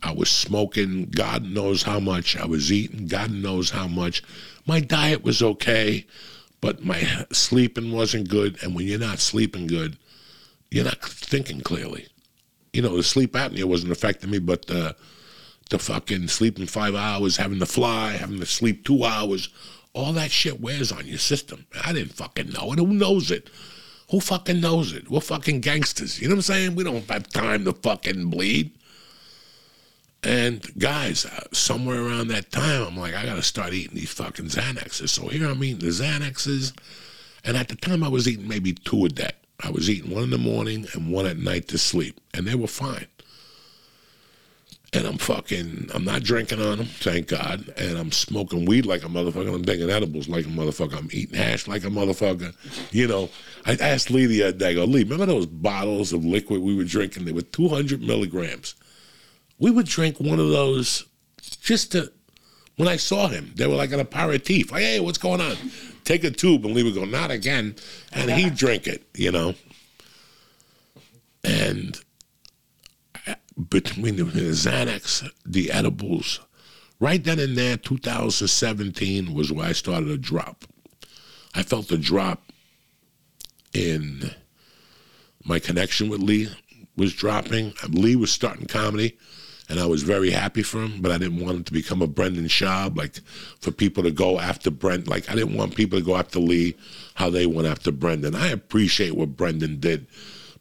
I 0.00 0.12
was 0.12 0.30
smoking 0.30 1.06
God 1.10 1.42
knows 1.42 1.82
how 1.82 1.98
much. 1.98 2.36
I 2.36 2.46
was 2.46 2.70
eating 2.70 3.08
God 3.08 3.32
knows 3.32 3.70
how 3.70 3.88
much. 3.88 4.22
My 4.64 4.78
diet 4.78 5.24
was 5.24 5.42
okay 5.42 6.06
but 6.62 6.82
my 6.82 7.26
sleeping 7.32 7.92
wasn't 7.92 8.30
good. 8.30 8.56
And 8.62 8.74
when 8.74 8.86
you're 8.86 8.98
not 8.98 9.18
sleeping 9.18 9.66
good, 9.66 9.98
you're 10.70 10.86
not 10.86 11.02
thinking 11.02 11.60
clearly. 11.60 12.06
You 12.72 12.80
know, 12.80 12.96
the 12.96 13.02
sleep 13.02 13.32
apnea 13.32 13.64
wasn't 13.64 13.92
affecting 13.92 14.30
me, 14.30 14.38
but 14.38 14.66
the 14.66 14.96
the 15.68 15.78
fucking 15.78 16.28
sleeping 16.28 16.66
five 16.66 16.94
hours, 16.94 17.36
having 17.36 17.58
to 17.58 17.66
fly, 17.66 18.12
having 18.12 18.40
to 18.40 18.46
sleep 18.46 18.84
two 18.84 19.04
hours, 19.04 19.48
all 19.94 20.12
that 20.12 20.30
shit 20.30 20.60
wears 20.60 20.92
on 20.92 21.06
your 21.06 21.18
system. 21.18 21.66
I 21.84 21.92
didn't 21.92 22.14
fucking 22.14 22.50
know 22.50 22.72
it. 22.72 22.78
Who 22.78 22.86
knows 22.86 23.30
it? 23.30 23.50
Who 24.10 24.20
fucking 24.20 24.60
knows 24.60 24.92
it? 24.92 25.10
We're 25.10 25.20
fucking 25.20 25.60
gangsters. 25.60 26.20
You 26.20 26.28
know 26.28 26.34
what 26.34 26.48
I'm 26.48 26.54
saying? 26.54 26.74
We 26.74 26.84
don't 26.84 27.08
have 27.08 27.28
time 27.28 27.64
to 27.64 27.72
fucking 27.72 28.30
bleed. 28.30 28.72
And 30.22 30.64
guys, 30.78 31.26
uh, 31.26 31.44
somewhere 31.52 32.00
around 32.00 32.28
that 32.28 32.52
time, 32.52 32.86
I'm 32.86 32.96
like, 32.96 33.14
I 33.14 33.26
got 33.26 33.34
to 33.34 33.42
start 33.42 33.72
eating 33.72 33.96
these 33.96 34.12
fucking 34.12 34.46
Xanaxes. 34.46 35.10
So 35.10 35.28
here 35.28 35.48
I'm 35.48 35.62
eating 35.64 35.80
the 35.80 35.90
Xanaxes. 35.92 36.72
And 37.44 37.56
at 37.56 37.68
the 37.68 37.74
time, 37.74 38.04
I 38.04 38.08
was 38.08 38.28
eating 38.28 38.46
maybe 38.46 38.72
two 38.72 39.04
a 39.04 39.08
day. 39.08 39.32
I 39.60 39.70
was 39.70 39.90
eating 39.90 40.14
one 40.14 40.24
in 40.24 40.30
the 40.30 40.38
morning 40.38 40.86
and 40.94 41.10
one 41.10 41.26
at 41.26 41.38
night 41.38 41.66
to 41.68 41.78
sleep. 41.78 42.20
And 42.34 42.46
they 42.46 42.54
were 42.54 42.68
fine. 42.68 43.06
And 44.94 45.06
I'm 45.06 45.16
fucking, 45.16 45.88
I'm 45.94 46.04
not 46.04 46.22
drinking 46.22 46.60
on 46.60 46.78
them, 46.78 46.86
thank 46.86 47.28
God. 47.28 47.72
And 47.78 47.96
I'm 47.96 48.12
smoking 48.12 48.66
weed 48.66 48.84
like 48.84 49.02
a 49.02 49.08
motherfucker. 49.08 49.52
I'm 49.52 49.64
taking 49.64 49.88
edibles 49.88 50.28
like 50.28 50.44
a 50.44 50.50
motherfucker. 50.50 50.98
I'm 50.98 51.08
eating 51.10 51.36
hash 51.36 51.66
like 51.66 51.82
a 51.84 51.88
motherfucker. 51.88 52.54
You 52.92 53.08
know, 53.08 53.30
I 53.64 53.72
asked 53.72 54.10
Lee 54.10 54.26
the 54.26 54.42
other 54.44 54.58
day, 54.58 54.70
I 54.70 54.74
go, 54.74 54.84
Lee, 54.84 55.02
remember 55.02 55.26
those 55.26 55.46
bottles 55.46 56.12
of 56.12 56.24
liquid 56.24 56.60
we 56.60 56.76
were 56.76 56.84
drinking? 56.84 57.24
They 57.24 57.32
were 57.32 57.40
200 57.40 58.02
milligrams 58.02 58.74
we 59.62 59.70
would 59.70 59.86
drink 59.86 60.18
one 60.18 60.40
of 60.40 60.48
those 60.48 61.06
just 61.60 61.92
to 61.92 62.12
when 62.76 62.88
I 62.88 62.96
saw 62.96 63.28
him, 63.28 63.52
they 63.54 63.66
were 63.68 63.76
like 63.76 63.92
an 63.92 64.00
aperitif. 64.00 64.72
Like, 64.72 64.82
hey, 64.82 64.98
what's 64.98 65.18
going 65.18 65.40
on? 65.40 65.56
Take 66.04 66.24
a 66.24 66.32
tube, 66.32 66.64
and 66.64 66.74
Lee 66.74 66.82
would 66.82 66.94
go, 66.94 67.04
not 67.04 67.30
again. 67.30 67.76
And 68.12 68.30
he'd 68.30 68.56
drink 68.56 68.88
it, 68.88 69.04
you 69.14 69.30
know. 69.30 69.54
And 71.44 72.00
uh, 73.24 73.34
between 73.68 74.16
the, 74.16 74.24
the 74.24 74.50
Xanax, 74.50 75.30
the 75.46 75.70
edibles, 75.70 76.40
right 76.98 77.22
then 77.22 77.38
and 77.38 77.56
there, 77.56 77.76
2017 77.76 79.32
was 79.32 79.52
where 79.52 79.68
I 79.68 79.72
started 79.72 80.06
to 80.06 80.18
drop. 80.18 80.64
I 81.54 81.62
felt 81.62 81.92
a 81.92 81.98
drop 81.98 82.42
in 83.72 84.30
my 85.44 85.60
connection 85.60 86.08
with 86.08 86.20
Lee 86.20 86.48
was 86.96 87.12
dropping. 87.12 87.74
Lee 87.90 88.16
was 88.16 88.32
starting 88.32 88.66
comedy 88.66 89.18
and 89.68 89.80
I 89.80 89.86
was 89.86 90.02
very 90.02 90.30
happy 90.30 90.62
for 90.62 90.82
him, 90.82 91.00
but 91.00 91.12
I 91.12 91.18
didn't 91.18 91.40
want 91.40 91.56
him 91.56 91.64
to 91.64 91.72
become 91.72 92.02
a 92.02 92.06
Brendan 92.06 92.46
Schaub, 92.46 92.96
like 92.96 93.20
for 93.60 93.70
people 93.70 94.02
to 94.02 94.10
go 94.10 94.38
after 94.38 94.70
Brent. 94.70 95.08
Like 95.08 95.30
I 95.30 95.34
didn't 95.34 95.56
want 95.56 95.76
people 95.76 95.98
to 95.98 96.04
go 96.04 96.16
after 96.16 96.38
Lee 96.38 96.76
how 97.14 97.30
they 97.30 97.46
went 97.46 97.68
after 97.68 97.92
Brendan. 97.92 98.34
I 98.34 98.48
appreciate 98.48 99.16
what 99.16 99.36
Brendan 99.36 99.80
did. 99.80 100.06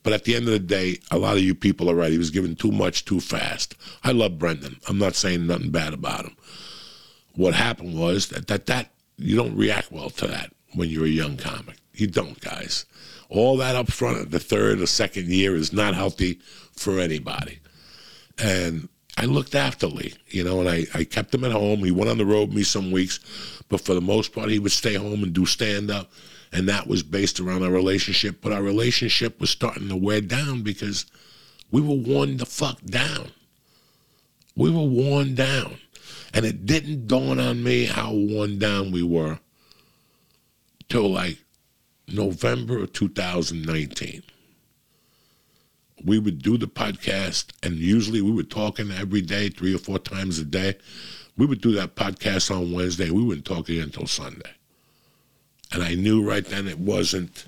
But 0.03 0.13
at 0.13 0.23
the 0.23 0.35
end 0.35 0.45
of 0.45 0.53
the 0.53 0.59
day, 0.59 0.97
a 1.11 1.17
lot 1.17 1.37
of 1.37 1.43
you 1.43 1.53
people 1.53 1.89
are 1.89 1.95
right. 1.95 2.11
He 2.11 2.17
was 2.17 2.31
given 2.31 2.55
too 2.55 2.71
much 2.71 3.05
too 3.05 3.19
fast. 3.19 3.75
I 4.03 4.11
love 4.11 4.39
Brendan. 4.39 4.77
I'm 4.87 4.97
not 4.97 5.15
saying 5.15 5.45
nothing 5.45 5.69
bad 5.69 5.93
about 5.93 6.25
him. 6.25 6.35
What 7.35 7.53
happened 7.53 7.99
was 7.99 8.27
that 8.29 8.47
that, 8.47 8.65
that 8.65 8.91
you 9.17 9.35
don't 9.35 9.55
react 9.55 9.91
well 9.91 10.09
to 10.11 10.27
that 10.27 10.51
when 10.73 10.89
you're 10.89 11.05
a 11.05 11.09
young 11.09 11.37
comic. 11.37 11.77
You 11.93 12.07
don't, 12.07 12.39
guys. 12.39 12.85
All 13.29 13.57
that 13.57 13.75
up 13.75 13.91
front, 13.91 14.31
the 14.31 14.39
third 14.39 14.81
or 14.81 14.87
second 14.87 15.27
year 15.27 15.55
is 15.55 15.71
not 15.71 15.93
healthy 15.93 16.39
for 16.73 16.99
anybody. 16.99 17.59
And 18.41 18.89
I 19.17 19.25
looked 19.25 19.55
after 19.55 19.87
Lee, 19.87 20.13
you 20.29 20.43
know, 20.43 20.61
and 20.61 20.69
I, 20.69 20.85
I 20.93 21.03
kept 21.03 21.33
him 21.33 21.43
at 21.43 21.51
home. 21.51 21.83
He 21.83 21.91
went 21.91 22.09
on 22.09 22.17
the 22.17 22.25
road 22.25 22.49
with 22.49 22.57
me 22.57 22.63
some 22.63 22.91
weeks, 22.91 23.19
but 23.69 23.81
for 23.81 23.93
the 23.93 24.01
most 24.01 24.33
part, 24.33 24.49
he 24.49 24.59
would 24.59 24.71
stay 24.71 24.95
home 24.95 25.23
and 25.23 25.31
do 25.33 25.45
stand 25.45 25.91
up. 25.91 26.11
And 26.51 26.67
that 26.67 26.87
was 26.87 27.03
based 27.03 27.39
around 27.39 27.63
our 27.63 27.71
relationship. 27.71 28.41
But 28.41 28.51
our 28.51 28.63
relationship 28.63 29.39
was 29.39 29.49
starting 29.49 29.89
to 29.89 29.95
wear 29.95 30.21
down 30.21 30.63
because 30.63 31.05
we 31.69 31.81
were 31.81 31.95
worn 31.95 32.37
the 32.37 32.45
fuck 32.45 32.81
down. 32.83 33.31
We 34.55 34.69
were 34.69 34.85
worn 34.85 35.35
down. 35.35 35.77
And 36.33 36.45
it 36.45 36.65
didn't 36.65 37.07
dawn 37.07 37.39
on 37.39 37.63
me 37.63 37.85
how 37.85 38.11
worn 38.13 38.57
down 38.57 38.91
we 38.91 39.03
were 39.03 39.39
till 40.89 41.09
like 41.09 41.37
November 42.07 42.83
of 42.83 42.93
2019 42.93 44.23
we 46.05 46.19
would 46.19 46.41
do 46.41 46.57
the 46.57 46.67
podcast, 46.67 47.47
and 47.63 47.75
usually 47.75 48.21
we 48.21 48.31
were 48.31 48.43
talking 48.43 48.91
every 48.91 49.21
day, 49.21 49.49
three 49.49 49.73
or 49.73 49.77
four 49.77 49.99
times 49.99 50.39
a 50.39 50.45
day. 50.45 50.77
We 51.37 51.45
would 51.45 51.61
do 51.61 51.71
that 51.73 51.95
podcast 51.95 52.55
on 52.55 52.71
Wednesday. 52.71 53.09
We 53.09 53.23
wouldn't 53.23 53.45
talk 53.45 53.69
again 53.69 53.83
until 53.83 54.07
Sunday. 54.07 54.51
And 55.71 55.83
I 55.83 55.95
knew 55.95 56.27
right 56.27 56.45
then 56.45 56.67
it 56.67 56.79
wasn't. 56.79 57.45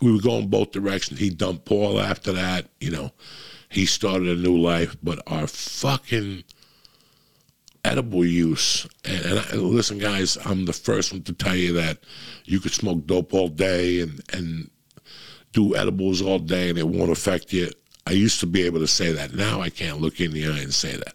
We 0.00 0.12
were 0.12 0.20
going 0.20 0.48
both 0.48 0.72
directions. 0.72 1.20
He 1.20 1.30
dumped 1.30 1.64
Paul 1.64 2.00
after 2.00 2.32
that. 2.32 2.68
You 2.80 2.90
know, 2.90 3.12
he 3.68 3.86
started 3.86 4.28
a 4.28 4.40
new 4.40 4.56
life, 4.56 4.96
but 5.02 5.20
our 5.26 5.46
fucking 5.46 6.44
edible 7.84 8.24
use. 8.24 8.86
And, 9.04 9.24
and 9.24 9.38
I, 9.38 9.56
listen, 9.56 9.98
guys, 9.98 10.38
I'm 10.44 10.64
the 10.64 10.72
first 10.72 11.12
one 11.12 11.22
to 11.22 11.32
tell 11.32 11.56
you 11.56 11.72
that 11.74 11.98
you 12.44 12.60
could 12.60 12.72
smoke 12.72 13.06
dope 13.06 13.34
all 13.34 13.48
day 13.48 14.00
and, 14.00 14.20
and 14.32 14.70
do 15.54 15.74
edibles 15.74 16.20
all 16.20 16.38
day 16.38 16.68
and 16.68 16.78
it 16.78 16.86
won't 16.86 17.10
affect 17.10 17.52
you. 17.52 17.70
I 18.06 18.12
used 18.12 18.40
to 18.40 18.46
be 18.46 18.62
able 18.62 18.80
to 18.80 18.86
say 18.86 19.12
that. 19.12 19.34
Now 19.34 19.62
I 19.62 19.70
can't 19.70 20.00
look 20.00 20.20
in 20.20 20.32
the 20.32 20.46
eye 20.46 20.58
and 20.58 20.74
say 20.74 20.94
that 20.96 21.14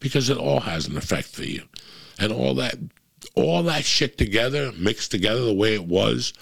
because 0.00 0.30
it 0.30 0.38
all 0.38 0.60
has 0.60 0.86
an 0.86 0.96
effect 0.96 1.28
for 1.28 1.44
you. 1.44 1.64
And 2.18 2.32
all 2.32 2.54
that, 2.54 2.76
all 3.34 3.62
that 3.64 3.84
shit 3.84 4.16
together, 4.16 4.72
mixed 4.72 5.10
together 5.10 5.44
the 5.44 5.52
way 5.52 5.74
it 5.74 5.86
was, 5.86 6.32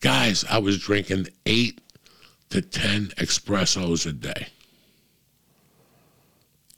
guys, 0.00 0.44
I 0.50 0.58
was 0.58 0.78
drinking 0.78 1.28
eight 1.46 1.80
to 2.50 2.60
10 2.60 3.08
espressos 3.16 4.06
a 4.06 4.12
day. 4.12 4.48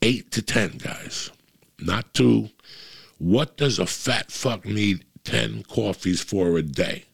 Eight 0.03 0.31
to 0.33 0.43
10, 0.43 0.79
guys, 0.79 1.31
not 1.79 2.13
two. 2.13 2.51
What 3.19 3.57
does 3.57 3.79
a 3.79 3.87
fat 3.87 4.31
fuck 4.31 4.65
need 4.65 5.05
10 5.25 5.65
coffees 5.65 6.21
for 6.21 6.59
a 6.59 6.63
day? 6.63 7.05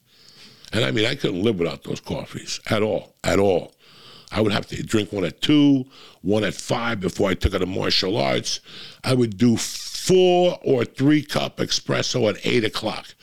And 0.73 0.85
I 0.85 0.91
mean, 0.91 1.07
I 1.07 1.15
couldn't 1.15 1.43
live 1.43 1.59
without 1.59 1.85
those 1.85 2.01
coffees 2.01 2.61
at 2.69 2.83
all, 2.83 3.15
at 3.25 3.39
all. 3.39 3.75
I 4.31 4.41
would 4.41 4.53
have 4.53 4.67
to 4.69 4.83
drink 4.83 5.13
one 5.13 5.25
at 5.25 5.41
two, 5.41 5.87
one 6.23 6.45
at 6.45 6.55
five 6.55 7.01
before 7.01 7.31
I 7.31 7.35
took 7.35 7.55
it 7.55 7.61
to 7.61 7.67
martial 7.67 8.19
arts. 8.19 8.61
I 9.03 9.15
would 9.15 9.39
do 9.39 9.57
four 9.57 10.59
or 10.63 10.85
three 10.85 11.23
cup 11.23 11.59
espresso 11.59 12.29
at 12.29 12.45
eight 12.45 12.65
o'clock. 12.65 13.15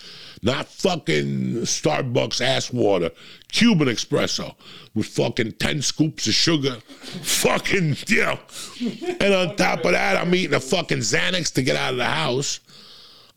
Not 0.41 0.67
fucking 0.67 1.61
Starbucks 1.61 2.41
ass 2.41 2.71
water, 2.71 3.11
Cuban 3.51 3.87
espresso 3.87 4.55
with 4.93 5.07
fucking 5.07 5.53
10 5.53 5.81
scoops 5.81 6.27
of 6.27 6.33
sugar. 6.33 6.75
fucking, 6.89 7.95
know. 8.09 8.39
And 9.19 9.33
on 9.33 9.55
top 9.55 9.85
of 9.85 9.93
that, 9.93 10.17
I'm 10.17 10.35
eating 10.35 10.53
a 10.53 10.59
fucking 10.59 10.99
Xanax 10.99 11.53
to 11.53 11.63
get 11.63 11.75
out 11.75 11.93
of 11.93 11.97
the 11.97 12.05
house. 12.05 12.59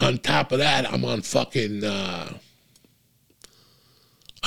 On 0.01 0.19
top 0.19 0.53
of 0.53 0.59
that, 0.59 0.91
I'm 0.93 1.05
on 1.05 1.23
fucking. 1.23 1.85
Uh, 1.85 2.35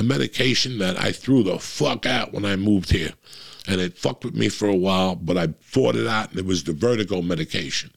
a 0.01 0.03
medication 0.03 0.79
that 0.79 0.99
I 0.99 1.11
threw 1.11 1.43
the 1.43 1.59
fuck 1.59 2.05
out 2.05 2.33
when 2.33 2.43
I 2.43 2.55
moved 2.55 2.91
here. 2.91 3.13
And 3.67 3.79
it 3.79 3.97
fucked 3.97 4.25
with 4.25 4.35
me 4.35 4.49
for 4.49 4.67
a 4.67 4.75
while, 4.75 5.15
but 5.15 5.37
I 5.37 5.49
fought 5.61 5.95
it 5.95 6.07
out, 6.07 6.31
and 6.31 6.39
it 6.39 6.45
was 6.45 6.63
the 6.63 6.73
vertigo 6.73 7.21
medication. 7.21 7.91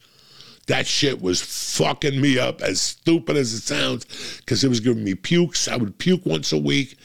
That 0.66 0.86
shit 0.86 1.22
was 1.22 1.40
fucking 1.42 2.20
me 2.20 2.38
up, 2.38 2.60
as 2.60 2.80
stupid 2.80 3.36
as 3.36 3.54
it 3.54 3.62
sounds, 3.62 4.04
because 4.38 4.62
it 4.62 4.68
was 4.68 4.80
giving 4.80 5.02
me 5.02 5.14
pukes. 5.14 5.66
I 5.66 5.76
would 5.76 5.98
puke 5.98 6.26
once 6.26 6.52
a 6.52 6.58
week. 6.58 6.98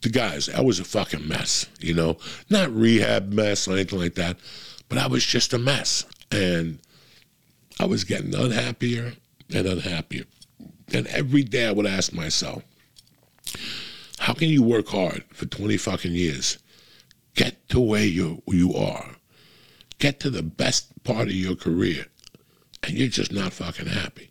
The 0.00 0.08
guys, 0.08 0.48
I 0.48 0.62
was 0.62 0.80
a 0.80 0.84
fucking 0.84 1.28
mess, 1.28 1.66
you 1.78 1.92
know? 1.92 2.16
Not 2.48 2.74
rehab 2.74 3.32
mess 3.32 3.68
or 3.68 3.72
anything 3.72 3.98
like 3.98 4.14
that, 4.14 4.38
but 4.88 4.98
I 4.98 5.06
was 5.06 5.24
just 5.24 5.52
a 5.52 5.58
mess. 5.58 6.04
And 6.30 6.78
I 7.78 7.84
was 7.84 8.04
getting 8.04 8.34
unhappier 8.34 9.12
and 9.52 9.66
unhappier. 9.66 10.24
And 10.92 11.06
every 11.08 11.42
day 11.42 11.66
I 11.66 11.72
would 11.72 11.86
ask 11.86 12.14
myself, 12.14 12.62
how 14.18 14.32
can 14.32 14.48
you 14.48 14.62
work 14.62 14.88
hard 14.88 15.24
for 15.30 15.46
20 15.46 15.76
fucking 15.76 16.12
years, 16.12 16.58
get 17.34 17.68
to 17.68 17.80
where 17.80 18.04
you, 18.04 18.42
you 18.46 18.74
are, 18.74 19.16
get 19.98 20.20
to 20.20 20.30
the 20.30 20.42
best 20.42 21.02
part 21.04 21.28
of 21.28 21.34
your 21.34 21.54
career, 21.54 22.06
and 22.82 22.94
you're 22.94 23.08
just 23.08 23.32
not 23.32 23.52
fucking 23.52 23.86
happy? 23.86 24.28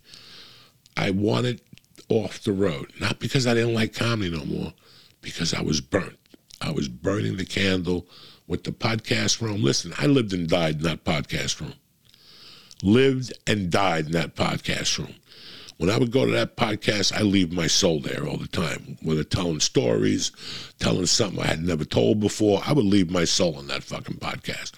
I 0.98 1.12
wanted 1.12 1.62
off 2.10 2.42
the 2.44 2.54
road, 2.54 2.92
not 3.00 3.20
because 3.20 3.46
I 3.48 3.54
didn't 3.54 3.74
like 3.74 3.94
comedy 3.94 4.30
no 4.30 4.46
more, 4.46 4.74
because 5.22 5.54
I 5.54 5.62
was 5.62 5.82
burnt. 5.82 6.18
I 6.62 6.72
was 6.72 6.88
burning 6.88 7.38
the 7.38 7.46
candle 7.46 8.08
with 8.48 8.64
the 8.64 8.72
podcast 8.72 9.42
room. 9.42 9.62
Listen, 9.62 9.94
I 9.98 10.06
lived 10.08 10.34
and 10.34 10.48
died 10.48 10.78
in 10.78 10.84
that 10.84 11.04
podcast 11.04 11.60
room. 11.60 11.74
Lived 12.84 13.34
and 13.48 13.70
died 13.70 14.08
in 14.08 14.12
that 14.14 14.36
podcast 14.36 14.98
room. 14.98 15.16
When 15.78 15.90
I 15.90 15.98
would 15.98 16.12
go 16.12 16.26
to 16.26 16.32
that 16.32 16.56
podcast, 16.56 17.14
I 17.14 17.22
leave 17.22 17.52
my 17.52 17.68
soul 17.68 18.00
there 18.00 18.26
all 18.26 18.38
the 18.38 18.48
time. 18.48 18.98
Whether 19.02 19.24
telling 19.24 19.60
stories, 19.60 20.32
telling 20.80 21.06
something 21.06 21.42
I 21.42 21.48
had 21.48 21.64
never 21.64 21.84
told 21.84 22.22
before, 22.22 22.62
I 22.66 22.72
would 22.72 22.86
leave 22.86 23.12
my 23.12 23.26
soul 23.26 23.60
in 23.60 23.68
that 23.68 23.84
fucking 23.84 24.18
podcast. 24.18 24.72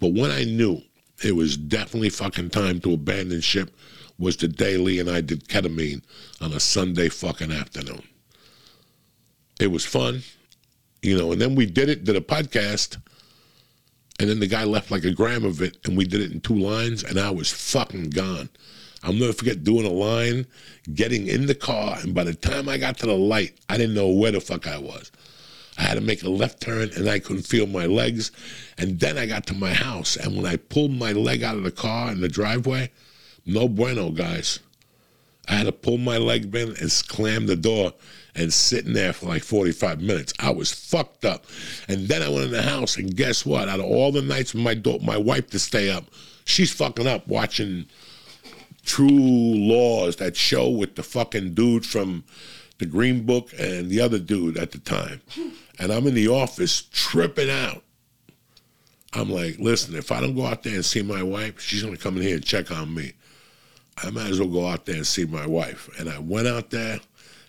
But 0.00 0.14
when 0.14 0.30
I 0.30 0.44
knew 0.44 0.82
it 1.22 1.34
was 1.34 1.56
definitely 1.56 2.10
fucking 2.10 2.50
time 2.50 2.80
to 2.80 2.94
abandon 2.94 3.40
ship 3.40 3.70
was 4.18 4.36
the 4.36 4.48
day 4.48 4.76
Lee 4.76 4.98
and 4.98 5.10
I 5.10 5.20
did 5.20 5.48
ketamine 5.48 6.02
on 6.40 6.52
a 6.52 6.60
Sunday 6.60 7.08
fucking 7.08 7.52
afternoon. 7.52 8.02
It 9.60 9.68
was 9.68 9.84
fun, 9.84 10.22
you 11.02 11.16
know, 11.16 11.32
and 11.32 11.40
then 11.40 11.54
we 11.54 11.66
did 11.66 11.88
it, 11.88 12.04
did 12.04 12.16
a 12.16 12.20
podcast, 12.20 12.96
and 14.20 14.28
then 14.28 14.40
the 14.40 14.46
guy 14.46 14.64
left 14.64 14.90
like 14.90 15.04
a 15.04 15.12
gram 15.12 15.44
of 15.44 15.60
it, 15.62 15.78
and 15.84 15.96
we 15.96 16.04
did 16.04 16.20
it 16.20 16.32
in 16.32 16.40
two 16.40 16.56
lines, 16.56 17.02
and 17.04 17.18
I 17.18 17.30
was 17.30 17.50
fucking 17.50 18.10
gone. 18.10 18.48
I'll 19.08 19.14
never 19.14 19.32
forget 19.32 19.64
doing 19.64 19.86
a 19.86 19.90
line, 19.90 20.46
getting 20.92 21.28
in 21.28 21.46
the 21.46 21.54
car, 21.54 21.96
and 22.02 22.14
by 22.14 22.24
the 22.24 22.34
time 22.34 22.68
I 22.68 22.76
got 22.76 22.98
to 22.98 23.06
the 23.06 23.14
light, 23.14 23.58
I 23.70 23.78
didn't 23.78 23.94
know 23.94 24.08
where 24.08 24.32
the 24.32 24.40
fuck 24.40 24.66
I 24.66 24.76
was. 24.76 25.10
I 25.78 25.82
had 25.82 25.94
to 25.94 26.02
make 26.02 26.22
a 26.22 26.28
left 26.28 26.60
turn 26.60 26.90
and 26.94 27.08
I 27.08 27.18
couldn't 27.18 27.46
feel 27.46 27.66
my 27.66 27.86
legs. 27.86 28.32
And 28.76 29.00
then 29.00 29.16
I 29.16 29.24
got 29.24 29.46
to 29.46 29.54
my 29.54 29.72
house, 29.72 30.16
and 30.16 30.36
when 30.36 30.44
I 30.44 30.56
pulled 30.56 30.90
my 30.90 31.12
leg 31.12 31.42
out 31.42 31.56
of 31.56 31.62
the 31.62 31.70
car 31.70 32.12
in 32.12 32.20
the 32.20 32.28
driveway, 32.28 32.90
no 33.46 33.66
bueno, 33.66 34.10
guys. 34.10 34.58
I 35.48 35.54
had 35.54 35.64
to 35.64 35.72
pull 35.72 35.96
my 35.96 36.18
leg 36.18 36.54
in 36.54 36.76
and 36.76 37.02
clam 37.08 37.46
the 37.46 37.56
door 37.56 37.94
and 38.34 38.52
sitting 38.52 38.92
there 38.92 39.14
for 39.14 39.24
like 39.24 39.42
45 39.42 40.02
minutes. 40.02 40.34
I 40.38 40.50
was 40.50 40.70
fucked 40.70 41.24
up. 41.24 41.46
And 41.88 42.08
then 42.08 42.20
I 42.20 42.28
went 42.28 42.44
in 42.44 42.50
the 42.50 42.62
house, 42.62 42.98
and 42.98 43.16
guess 43.16 43.46
what? 43.46 43.70
Out 43.70 43.80
of 43.80 43.86
all 43.86 44.12
the 44.12 44.20
nights 44.20 44.54
my, 44.54 44.74
do- 44.74 44.98
my 44.98 45.16
wife 45.16 45.48
to 45.50 45.58
stay 45.58 45.88
up, 45.90 46.04
she's 46.44 46.70
fucking 46.74 47.06
up 47.06 47.26
watching 47.26 47.86
True 48.88 49.08
Laws, 49.10 50.16
that 50.16 50.34
show 50.34 50.68
with 50.70 50.96
the 50.96 51.02
fucking 51.02 51.52
dude 51.52 51.84
from 51.84 52.24
the 52.78 52.86
Green 52.86 53.26
Book 53.26 53.50
and 53.58 53.90
the 53.90 54.00
other 54.00 54.18
dude 54.18 54.56
at 54.56 54.72
the 54.72 54.78
time. 54.78 55.20
And 55.78 55.92
I'm 55.92 56.06
in 56.06 56.14
the 56.14 56.28
office 56.28 56.88
tripping 56.90 57.50
out. 57.50 57.84
I'm 59.12 59.30
like, 59.30 59.58
listen, 59.58 59.94
if 59.94 60.10
I 60.10 60.20
don't 60.20 60.34
go 60.34 60.46
out 60.46 60.62
there 60.62 60.74
and 60.74 60.84
see 60.84 61.02
my 61.02 61.22
wife, 61.22 61.60
she's 61.60 61.82
gonna 61.82 61.98
come 61.98 62.16
in 62.16 62.22
here 62.22 62.36
and 62.36 62.44
check 62.44 62.70
on 62.70 62.94
me. 62.94 63.12
I 64.02 64.08
might 64.08 64.30
as 64.30 64.40
well 64.40 64.48
go 64.48 64.66
out 64.66 64.86
there 64.86 64.96
and 64.96 65.06
see 65.06 65.26
my 65.26 65.46
wife. 65.46 65.90
And 65.98 66.08
I 66.08 66.18
went 66.18 66.48
out 66.48 66.70
there 66.70 66.98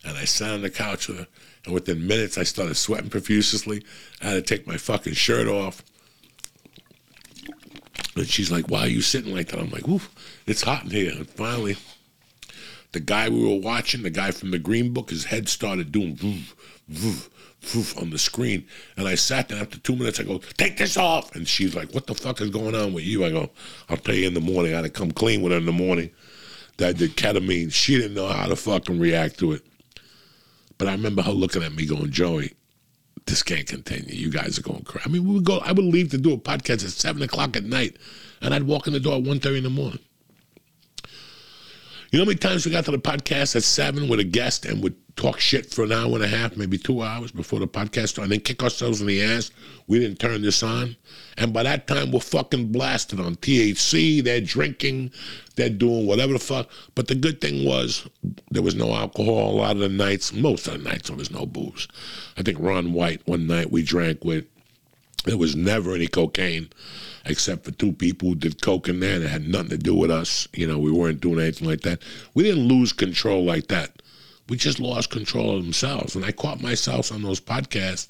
and 0.03 0.17
I 0.17 0.25
sat 0.25 0.51
on 0.51 0.61
the 0.61 0.69
couch 0.69 1.07
with 1.07 1.19
her. 1.19 1.27
And 1.63 1.73
within 1.73 2.05
minutes, 2.05 2.37
I 2.37 2.43
started 2.43 2.75
sweating 2.75 3.09
profusely. 3.09 3.83
I 4.21 4.27
had 4.27 4.33
to 4.33 4.41
take 4.41 4.67
my 4.67 4.77
fucking 4.77 5.13
shirt 5.13 5.47
off. 5.47 5.83
And 8.19 8.27
she's 8.27 8.51
like, 8.51 8.69
why 8.69 8.81
are 8.81 8.87
you 8.87 9.01
sitting 9.01 9.33
like 9.33 9.47
that? 9.47 9.59
I'm 9.59 9.69
like, 9.69 9.87
oof, 9.87 10.13
it's 10.45 10.61
hot 10.61 10.85
in 10.85 10.91
here. 10.91 11.11
And 11.11 11.29
finally, 11.29 11.77
the 12.91 12.99
guy 12.99 13.29
we 13.29 13.43
were 13.43 13.61
watching, 13.61 14.03
the 14.03 14.09
guy 14.09 14.31
from 14.31 14.51
the 14.51 14.59
Green 14.59 14.93
Book, 14.93 15.09
his 15.09 15.25
head 15.25 15.47
started 15.47 15.91
doing 15.91 16.15
voof, 16.15 16.53
voof, 16.91 17.29
voof 17.61 18.01
on 18.01 18.09
the 18.09 18.17
screen. 18.17 18.65
And 18.97 19.07
I 19.07 19.15
sat 19.15 19.49
there 19.49 19.61
after 19.61 19.79
two 19.79 19.95
minutes, 19.95 20.19
I 20.19 20.23
go, 20.23 20.39
take 20.57 20.77
this 20.77 20.97
off. 20.97 21.35
And 21.35 21.47
she's 21.47 21.75
like, 21.75 21.93
what 21.93 22.07
the 22.07 22.15
fuck 22.15 22.41
is 22.41 22.49
going 22.49 22.75
on 22.75 22.93
with 22.93 23.03
you? 23.03 23.25
I 23.25 23.31
go, 23.31 23.49
I'll 23.89 23.97
tell 23.97 24.15
you 24.15 24.27
in 24.27 24.33
the 24.33 24.41
morning. 24.41 24.73
I 24.73 24.77
had 24.77 24.85
to 24.85 24.89
come 24.89 25.11
clean 25.11 25.41
with 25.41 25.51
her 25.51 25.57
in 25.57 25.65
the 25.65 25.71
morning 25.71 26.09
that 26.77 26.89
I 26.89 26.93
did 26.93 27.15
ketamine. 27.15 27.71
She 27.71 27.95
didn't 27.95 28.15
know 28.15 28.27
how 28.27 28.47
to 28.47 28.55
fucking 28.55 28.99
react 28.99 29.39
to 29.39 29.53
it. 29.53 29.65
But 30.77 30.87
I 30.87 30.93
remember 30.93 31.21
her 31.21 31.31
looking 31.31 31.61
at 31.61 31.75
me 31.75 31.85
going, 31.85 32.09
Joey, 32.09 32.53
this 33.25 33.43
can't 33.43 33.67
continue. 33.67 34.15
You 34.15 34.29
guys 34.29 34.57
are 34.57 34.63
going 34.63 34.83
crazy. 34.83 35.05
I 35.05 35.09
mean, 35.09 35.27
we 35.27 35.35
would 35.35 35.45
go, 35.45 35.59
I 35.59 35.71
would 35.71 35.85
leave 35.85 36.11
to 36.11 36.17
do 36.17 36.33
a 36.33 36.37
podcast 36.37 36.83
at 36.83 36.91
7 36.91 37.21
o'clock 37.21 37.55
at 37.55 37.63
night, 37.63 37.97
and 38.41 38.53
I'd 38.53 38.63
walk 38.63 38.87
in 38.87 38.93
the 38.93 38.99
door 38.99 39.17
at 39.17 39.23
1.30 39.23 39.57
in 39.57 39.63
the 39.63 39.69
morning. 39.69 39.99
You 42.11 42.17
know 42.17 42.25
how 42.25 42.29
many 42.29 42.39
times 42.39 42.65
we 42.65 42.71
got 42.71 42.85
to 42.85 42.91
the 42.91 42.97
podcast 42.97 43.55
at 43.55 43.61
7 43.61 44.09
with 44.09 44.19
a 44.19 44.23
guest 44.23 44.65
and 44.65 44.81
would 44.81 44.95
talk 45.15 45.39
shit 45.39 45.71
for 45.71 45.83
an 45.83 45.91
hour 45.91 46.15
and 46.15 46.23
a 46.23 46.27
half, 46.27 46.57
maybe 46.57 46.79
two 46.79 47.03
hours 47.03 47.31
before 47.31 47.59
the 47.59 47.67
podcast 47.67 48.09
started, 48.09 48.23
and 48.23 48.31
then 48.31 48.39
kick 48.39 48.63
ourselves 48.63 48.99
in 48.99 49.05
the 49.05 49.21
ass? 49.21 49.51
We 49.85 49.99
didn't 49.99 50.17
turn 50.17 50.41
this 50.41 50.63
on. 50.63 50.95
And 51.37 51.53
by 51.53 51.61
that 51.61 51.85
time, 51.85 52.11
we're 52.11 52.21
fucking 52.21 52.71
blasted 52.71 53.19
on 53.19 53.35
THC. 53.35 54.23
They're 54.23 54.41
drinking. 54.41 55.11
They're 55.55 55.69
doing 55.69 56.07
whatever 56.07 56.33
the 56.33 56.39
fuck. 56.39 56.71
But 56.95 57.09
the 57.09 57.15
good 57.15 57.41
thing 57.41 57.63
was 57.63 58.07
there 58.49 58.63
was 58.63 58.73
no 58.73 58.95
alcohol 58.95 59.51
a 59.51 59.57
lot 59.57 59.75
of 59.75 59.79
the 59.79 59.89
nights. 59.89 60.33
Most 60.33 60.65
of 60.65 60.81
the 60.81 60.89
nights 60.89 61.09
there 61.09 61.17
was 61.17 61.29
no 61.29 61.45
booze. 61.45 61.87
I 62.37 62.41
think 62.41 62.57
Ron 62.59 62.91
White, 62.91 63.21
one 63.27 63.45
night 63.45 63.71
we 63.71 63.83
drank 63.83 64.25
with, 64.25 64.45
there 65.25 65.37
was 65.37 65.55
never 65.55 65.93
any 65.93 66.07
cocaine 66.07 66.69
except 67.29 67.65
for 67.65 67.71
two 67.71 67.91
people 67.91 68.29
who 68.29 68.35
did 68.35 68.61
coke 68.61 68.89
in 68.89 68.99
there 68.99 69.19
that 69.19 69.29
had 69.29 69.47
nothing 69.47 69.69
to 69.69 69.77
do 69.77 69.95
with 69.95 70.11
us. 70.11 70.47
You 70.53 70.67
know, 70.67 70.79
we 70.79 70.91
weren't 70.91 71.21
doing 71.21 71.39
anything 71.39 71.67
like 71.67 71.81
that. 71.81 72.01
We 72.33 72.43
didn't 72.43 72.67
lose 72.67 72.93
control 72.93 73.43
like 73.43 73.67
that. 73.67 74.01
We 74.47 74.57
just 74.57 74.79
lost 74.79 75.11
control 75.11 75.57
of 75.57 75.63
themselves. 75.63 76.15
And 76.15 76.25
I 76.25 76.31
caught 76.31 76.61
myself 76.61 77.11
on 77.11 77.21
those 77.21 77.39
podcasts 77.39 78.09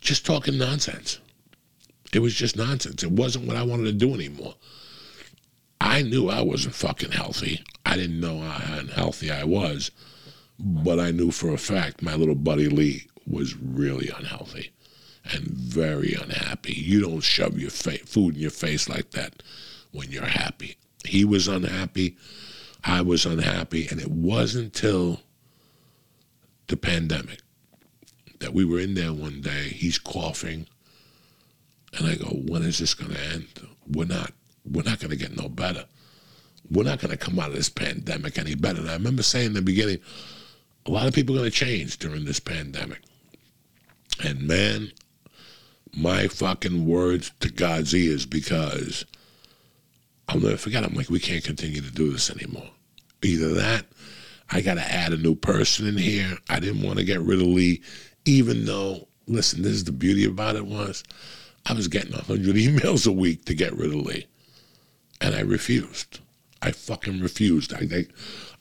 just 0.00 0.26
talking 0.26 0.58
nonsense. 0.58 1.18
It 2.12 2.18
was 2.20 2.34
just 2.34 2.56
nonsense. 2.56 3.02
It 3.02 3.12
wasn't 3.12 3.46
what 3.46 3.56
I 3.56 3.62
wanted 3.62 3.84
to 3.84 3.92
do 3.92 4.14
anymore. 4.14 4.54
I 5.80 6.02
knew 6.02 6.28
I 6.28 6.42
wasn't 6.42 6.74
fucking 6.74 7.12
healthy. 7.12 7.62
I 7.86 7.96
didn't 7.96 8.20
know 8.20 8.40
how 8.40 8.78
unhealthy 8.78 9.30
I 9.30 9.44
was, 9.44 9.90
but 10.58 10.98
I 10.98 11.10
knew 11.10 11.30
for 11.30 11.54
a 11.54 11.58
fact 11.58 12.02
my 12.02 12.14
little 12.14 12.34
buddy 12.34 12.68
Lee 12.68 13.06
was 13.26 13.56
really 13.56 14.10
unhealthy. 14.10 14.72
And 15.24 15.44
very 15.46 16.14
unhappy. 16.14 16.72
You 16.72 17.00
don't 17.00 17.20
shove 17.20 17.58
your 17.58 17.70
fa- 17.70 17.98
food 17.98 18.34
in 18.34 18.40
your 18.40 18.50
face 18.50 18.88
like 18.88 19.10
that 19.12 19.42
when 19.92 20.10
you're 20.10 20.24
happy. 20.24 20.76
He 21.04 21.24
was 21.24 21.48
unhappy. 21.48 22.16
I 22.84 23.02
was 23.02 23.26
unhappy. 23.26 23.86
And 23.88 24.00
it 24.00 24.10
wasn't 24.10 24.76
until 24.76 25.20
the 26.68 26.76
pandemic 26.76 27.40
that 28.40 28.54
we 28.54 28.64
were 28.64 28.80
in 28.80 28.94
there 28.94 29.12
one 29.12 29.40
day. 29.40 29.68
He's 29.68 29.98
coughing. 29.98 30.66
And 31.96 32.06
I 32.06 32.14
go, 32.14 32.28
when 32.28 32.62
is 32.62 32.78
this 32.78 32.94
going 32.94 33.12
to 33.12 33.20
end? 33.20 33.46
We're 33.88 34.04
not. 34.06 34.32
We're 34.64 34.84
not 34.84 35.00
going 35.00 35.10
to 35.10 35.16
get 35.16 35.36
no 35.36 35.48
better. 35.48 35.84
We're 36.70 36.84
not 36.84 37.00
going 37.00 37.10
to 37.10 37.16
come 37.16 37.38
out 37.38 37.48
of 37.48 37.56
this 37.56 37.68
pandemic 37.68 38.38
any 38.38 38.54
better. 38.54 38.80
And 38.80 38.90
I 38.90 38.94
remember 38.94 39.22
saying 39.22 39.46
in 39.46 39.52
the 39.54 39.62
beginning, 39.62 39.98
a 40.86 40.90
lot 40.90 41.08
of 41.08 41.14
people 41.14 41.34
are 41.34 41.40
going 41.40 41.50
to 41.50 41.56
change 41.56 41.98
during 41.98 42.24
this 42.24 42.40
pandemic. 42.40 43.00
And 44.22 44.46
man, 44.46 44.92
my 45.96 46.28
fucking 46.28 46.86
words 46.86 47.32
to 47.40 47.50
God's 47.50 47.94
ears 47.94 48.26
because 48.26 49.04
I'll 50.28 50.40
never 50.40 50.56
forget. 50.56 50.84
I'm 50.84 50.94
like, 50.94 51.10
we 51.10 51.20
can't 51.20 51.44
continue 51.44 51.80
to 51.80 51.90
do 51.90 52.12
this 52.12 52.30
anymore. 52.30 52.70
Either 53.22 53.52
that, 53.54 53.86
I 54.50 54.60
got 54.60 54.74
to 54.74 54.92
add 54.92 55.12
a 55.12 55.16
new 55.16 55.34
person 55.34 55.86
in 55.86 55.98
here. 55.98 56.36
I 56.48 56.60
didn't 56.60 56.82
want 56.82 56.98
to 56.98 57.04
get 57.04 57.20
rid 57.20 57.40
of 57.40 57.46
Lee, 57.46 57.82
even 58.24 58.64
though, 58.64 59.08
listen, 59.26 59.62
this 59.62 59.72
is 59.72 59.84
the 59.84 59.92
beauty 59.92 60.24
about 60.24 60.56
it 60.56 60.66
was, 60.66 61.02
I 61.66 61.72
was 61.72 61.88
getting 61.88 62.12
100 62.12 62.38
emails 62.56 63.06
a 63.06 63.12
week 63.12 63.44
to 63.46 63.54
get 63.54 63.76
rid 63.76 63.90
of 63.90 64.06
Lee. 64.06 64.26
And 65.20 65.34
I 65.34 65.40
refused. 65.40 66.20
I 66.62 66.72
fucking 66.72 67.20
refused. 67.20 67.74
I, 67.74 67.88
I, 67.92 68.06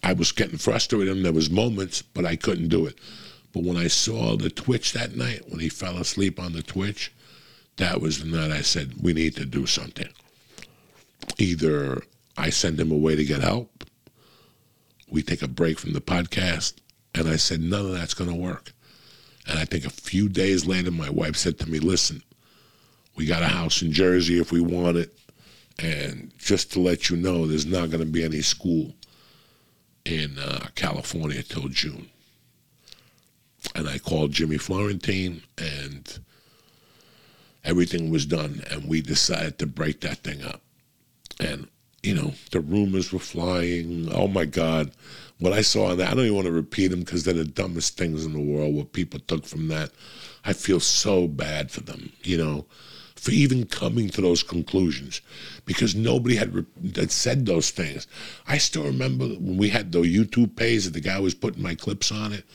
I 0.04 0.14
was 0.14 0.32
getting 0.32 0.58
frustrated 0.58 1.16
and 1.16 1.26
there 1.26 1.34
was 1.34 1.50
moments, 1.50 2.02
but 2.02 2.26
I 2.26 2.36
couldn't 2.36 2.70
do 2.70 2.86
it. 2.86 2.98
But 3.54 3.64
when 3.64 3.78
I 3.78 3.88
saw 3.88 4.36
the 4.36 4.50
Twitch 4.50 4.94
that 4.94 5.16
night, 5.16 5.50
when 5.50 5.60
he 5.60 5.70
fell 5.70 5.98
asleep 5.98 6.40
on 6.40 6.54
the 6.54 6.62
Twitch, 6.62 7.12
that 7.80 8.02
was 8.02 8.20
the 8.20 8.28
night 8.28 8.52
I 8.52 8.62
said, 8.62 8.94
we 9.02 9.14
need 9.14 9.36
to 9.38 9.46
do 9.46 9.66
something. 9.66 10.10
Either 11.38 12.02
I 12.38 12.50
send 12.50 12.80
him 12.80 12.92
away 12.92 13.16
to 13.16 13.24
get 13.24 13.42
help, 13.42 13.84
we 15.10 15.24
take 15.24 15.42
a 15.42 15.48
break 15.48 15.80
from 15.80 15.94
the 15.94 16.02
podcast, 16.02 16.76
and 17.16 17.28
I 17.28 17.38
said, 17.38 17.62
none 17.62 17.86
of 17.86 17.94
that's 17.94 18.14
going 18.14 18.30
to 18.30 18.36
work. 18.36 18.74
And 19.48 19.58
I 19.58 19.66
think 19.66 19.86
a 19.86 19.90
few 19.90 20.30
days 20.30 20.66
later, 20.66 20.92
my 20.92 21.10
wife 21.10 21.36
said 21.36 21.58
to 21.60 21.70
me, 21.70 21.80
listen, 21.80 22.22
we 23.16 23.26
got 23.26 23.44
a 23.44 23.48
house 23.48 23.82
in 23.82 23.92
Jersey 23.92 24.40
if 24.40 24.52
we 24.52 24.62
want 24.62 24.98
it. 24.98 25.18
And 25.80 26.32
just 26.38 26.74
to 26.74 26.80
let 26.80 27.10
you 27.10 27.16
know, 27.16 27.48
there's 27.48 27.66
not 27.66 27.90
going 27.90 28.04
to 28.04 28.12
be 28.12 28.24
any 28.24 28.42
school 28.42 28.94
in 30.06 30.38
uh, 30.38 30.68
California 30.76 31.42
till 31.44 31.70
June. 31.70 32.10
And 33.74 33.88
I 33.88 33.98
called 34.00 34.34
Jimmy 34.34 34.58
Florentine, 34.58 35.42
and 35.58 36.20
everything 37.64 38.10
was 38.10 38.26
done, 38.26 38.64
and 38.70 38.86
we 38.86 39.02
decided 39.02 39.60
to 39.60 39.68
break 39.68 40.02
that 40.02 40.20
thing 40.20 40.44
up. 40.44 40.62
And 41.40 41.68
you 42.04 42.14
know, 42.14 42.34
the 42.52 42.62
rumors 42.62 43.12
were 43.12 43.20
flying. 43.20 44.10
Oh 44.14 44.28
my 44.28 44.46
God, 44.46 44.92
what 45.40 45.54
I 45.54 45.62
saw 45.62 45.88
on 45.88 45.98
that, 45.98 46.12
I 46.12 46.14
don't 46.16 46.26
even 46.26 46.36
want 46.36 46.48
to 46.48 46.52
repeat 46.54 46.88
them 46.88 47.02
because 47.02 47.24
they're 47.24 47.34
the 47.34 47.46
dumbest 47.46 47.98
things 47.98 48.26
in 48.26 48.34
the 48.34 48.40
world. 48.40 48.76
What 48.76 48.94
people 48.94 49.20
took 49.20 49.46
from 49.46 49.68
that, 49.68 49.92
I 50.46 50.54
feel 50.54 50.80
so 50.80 51.28
bad 51.28 51.72
for 51.72 51.82
them. 51.82 52.12
You 52.24 52.38
know, 52.38 52.66
for 53.20 53.32
even 53.32 53.66
coming 53.66 54.10
to 54.10 54.22
those 54.22 54.44
conclusions 54.44 55.22
because 55.66 55.94
nobody 55.94 56.36
had, 56.36 56.56
re- 56.56 56.66
had 56.96 57.12
said 57.12 57.46
those 57.46 57.70
things. 57.70 58.08
I 58.48 58.58
still 58.58 58.84
remember 58.84 59.26
when 59.26 59.58
we 59.58 59.70
had 59.70 59.92
the 59.92 60.00
YouTube 60.00 60.56
page 60.56 60.86
that 60.86 60.94
the 60.94 61.02
guy 61.02 61.20
was 61.20 61.34
putting 61.34 61.62
my 61.62 61.76
clips 61.76 62.12
on 62.12 62.32
it. 62.32 62.46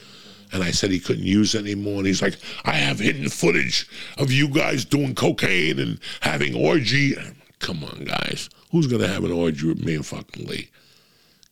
And 0.51 0.63
I 0.63 0.71
said 0.71 0.91
he 0.91 0.99
couldn't 0.99 1.25
use 1.25 1.55
it 1.55 1.59
anymore. 1.59 1.97
And 1.97 2.07
he's 2.07 2.21
like, 2.21 2.37
I 2.63 2.73
have 2.73 2.99
hidden 2.99 3.29
footage 3.29 3.87
of 4.17 4.31
you 4.31 4.47
guys 4.47 4.85
doing 4.85 5.15
cocaine 5.15 5.79
and 5.79 5.99
having 6.21 6.55
orgy. 6.55 7.15
Come 7.59 7.83
on, 7.83 8.05
guys. 8.05 8.49
Who's 8.71 8.87
going 8.87 9.01
to 9.01 9.07
have 9.07 9.23
an 9.23 9.31
orgy 9.31 9.67
with 9.67 9.83
me 9.83 9.95
and 9.95 10.05
fucking 10.05 10.45
Lee? 10.45 10.69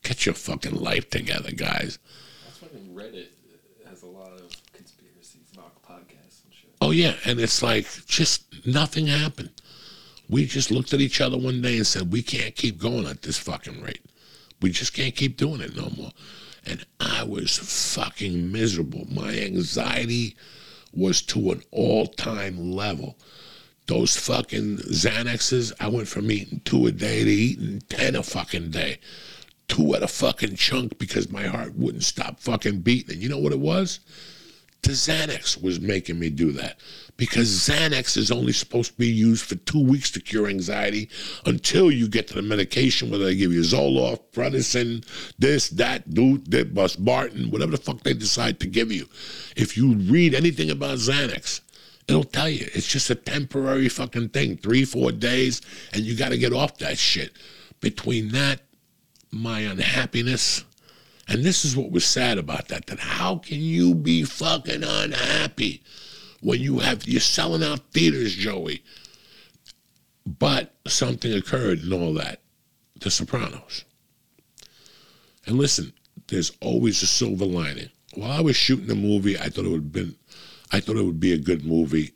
Get 0.04 0.26
your 0.26 0.36
fucking 0.36 0.76
life 0.76 1.10
together, 1.10 1.52
guys. 1.52 1.98
That's 2.46 2.62
why 2.62 2.80
Reddit 2.94 3.28
has 3.88 4.04
a 4.04 4.08
lot 4.08 4.34
of 4.34 4.52
conspiracies 4.74 5.48
about 5.54 5.82
podcasts 5.82 6.44
and 6.44 6.54
shit. 6.54 6.70
Oh 6.82 6.91
yeah, 6.91 7.16
and 7.26 7.39
it's 7.39 7.64
like 7.64 7.88
just 8.06 8.44
nothing 8.68 9.08
happened. 9.08 9.52
We 10.30 10.46
just 10.46 10.72
looked 10.72 10.94
at 10.94 11.02
each 11.02 11.22
other 11.22 11.38
one 11.38 11.62
day 11.62 11.78
and 11.78 11.88
said, 11.88 12.12
"We 12.12 12.22
can't 12.22 12.56
keep 12.56 12.78
going 12.78 13.06
at 13.06 13.22
this 13.22 13.38
fucking 13.38 13.82
rate. 13.82 14.04
We 14.62 14.72
just 14.72 14.94
can't 14.94 15.16
keep 15.16 15.38
doing 15.38 15.62
it 15.62 15.76
no 15.76 15.89
more." 15.96 16.12
And 16.66 16.86
I 16.99 17.24
was 17.24 17.57
fucking 17.57 18.51
miserable. 18.51 19.05
My 19.11 19.38
anxiety 19.38 20.36
was 20.93 21.22
to 21.24 21.51
an 21.51 21.61
all-time 21.72 22.72
level. 22.72 23.18
Those 23.88 24.16
fucking 24.16 24.78
Xanaxes, 24.78 25.74
I 25.80 25.89
went 25.89 26.07
from 26.07 26.32
eating 26.32 26.61
two 26.64 26.88
a 26.88 26.91
day 26.91 27.24
to 27.24 27.30
eating 27.30 27.82
ten 27.89 28.16
a 28.16 28.24
fucking 28.24 28.72
day. 28.72 28.99
Two 29.68 29.93
at 29.95 30.03
a 30.03 30.07
fucking 30.07 30.55
chunk 30.55 30.97
because 30.99 31.30
my 31.30 31.47
heart 31.47 31.76
wouldn't 31.76 32.03
stop 32.03 32.39
fucking 32.39 32.80
beating. 32.80 33.16
And 33.16 33.24
you 33.24 33.30
know 33.30 33.39
what 33.39 33.51
it 33.51 33.59
was? 33.59 33.99
The 34.84 34.92
Xanax 34.92 35.62
was 35.62 35.80
making 35.80 36.20
me 36.20 36.30
do 36.30 36.52
that 36.54 36.80
because 37.18 37.50
Xanax 37.50 38.18
is 38.18 38.32
only 38.32 38.54
supposed 38.54 38.92
to 38.92 38.98
be 38.98 39.08
used 39.08 39.46
for 39.46 39.56
two 39.56 39.84
weeks 39.84 40.12
to 40.12 40.20
cure 40.20 40.48
anxiety 40.48 41.10
until 41.46 41.92
you 41.92 42.08
get 42.08 42.28
to 42.28 42.34
the 42.34 42.42
medication, 42.42 43.10
whether 43.10 43.26
they 43.26 43.36
give 43.36 43.54
you 43.54 43.62
Zoloft, 43.62 44.20
Prednisone, 44.34 45.06
this, 45.38 45.70
that, 45.70 46.14
dude, 46.14 46.50
that, 46.52 46.74
bus, 46.74 46.96
Barton, 46.96 47.52
whatever 47.52 47.72
the 47.72 47.78
fuck 47.78 48.02
they 48.02 48.14
decide 48.14 48.60
to 48.60 48.68
give 48.68 48.92
you. 48.92 49.08
If 49.56 49.78
you 49.78 49.94
read 49.94 50.34
anything 50.34 50.70
about 50.70 50.98
Xanax, 50.98 51.62
it'll 52.08 52.24
tell 52.24 52.50
you 52.50 52.68
it's 52.74 52.88
just 52.88 53.10
a 53.10 53.16
temporary 53.16 53.90
fucking 53.90 54.30
thing, 54.30 54.58
three, 54.58 54.86
four 54.86 55.12
days, 55.12 55.62
and 55.94 56.04
you 56.04 56.18
got 56.18 56.30
to 56.30 56.38
get 56.38 56.54
off 56.54 56.78
that 56.80 56.98
shit. 56.98 57.34
Between 57.80 58.30
that, 58.30 58.62
my 59.32 59.62
unhappiness, 59.62 60.64
and 61.28 61.43
this 61.43 61.63
is 61.65 61.76
what 61.76 61.91
was 61.91 62.05
sad 62.05 62.38
about 62.38 62.67
that, 62.67 62.88
that 62.88 62.99
how 62.99 63.38
can 63.38 63.59
you 63.59 63.95
be 63.95 64.24
fucking 64.24 64.84
unhappy 64.84 65.84
when 66.41 66.59
you 66.59 66.80
have 66.80 67.07
you're 67.07 67.21
selling 67.21 67.63
out 67.63 67.80
theaters, 67.91 68.36
Joey? 68.36 68.84
But 70.26 70.74
something 70.88 71.34
occurred 71.34 71.80
and 71.80 71.93
all 71.93 72.13
that. 72.15 72.41
The 72.99 73.11
Sopranos. 73.11 73.84
And 75.45 75.57
listen, 75.57 75.93
there's 76.28 76.51
always 76.61 77.01
a 77.03 77.07
silver 77.07 77.45
lining. 77.45 77.89
While 78.13 78.32
I 78.32 78.41
was 78.41 78.55
shooting 78.55 78.88
the 78.88 78.95
movie, 78.95 79.38
I 79.38 79.49
thought 79.49 79.65
it 79.65 79.69
would 79.69 79.84
have 79.84 79.91
been 79.91 80.15
I 80.71 80.80
thought 80.80 80.97
it 80.97 81.05
would 81.05 81.19
be 81.19 81.34
a 81.34 81.38
good 81.38 81.65
movie. 81.65 82.13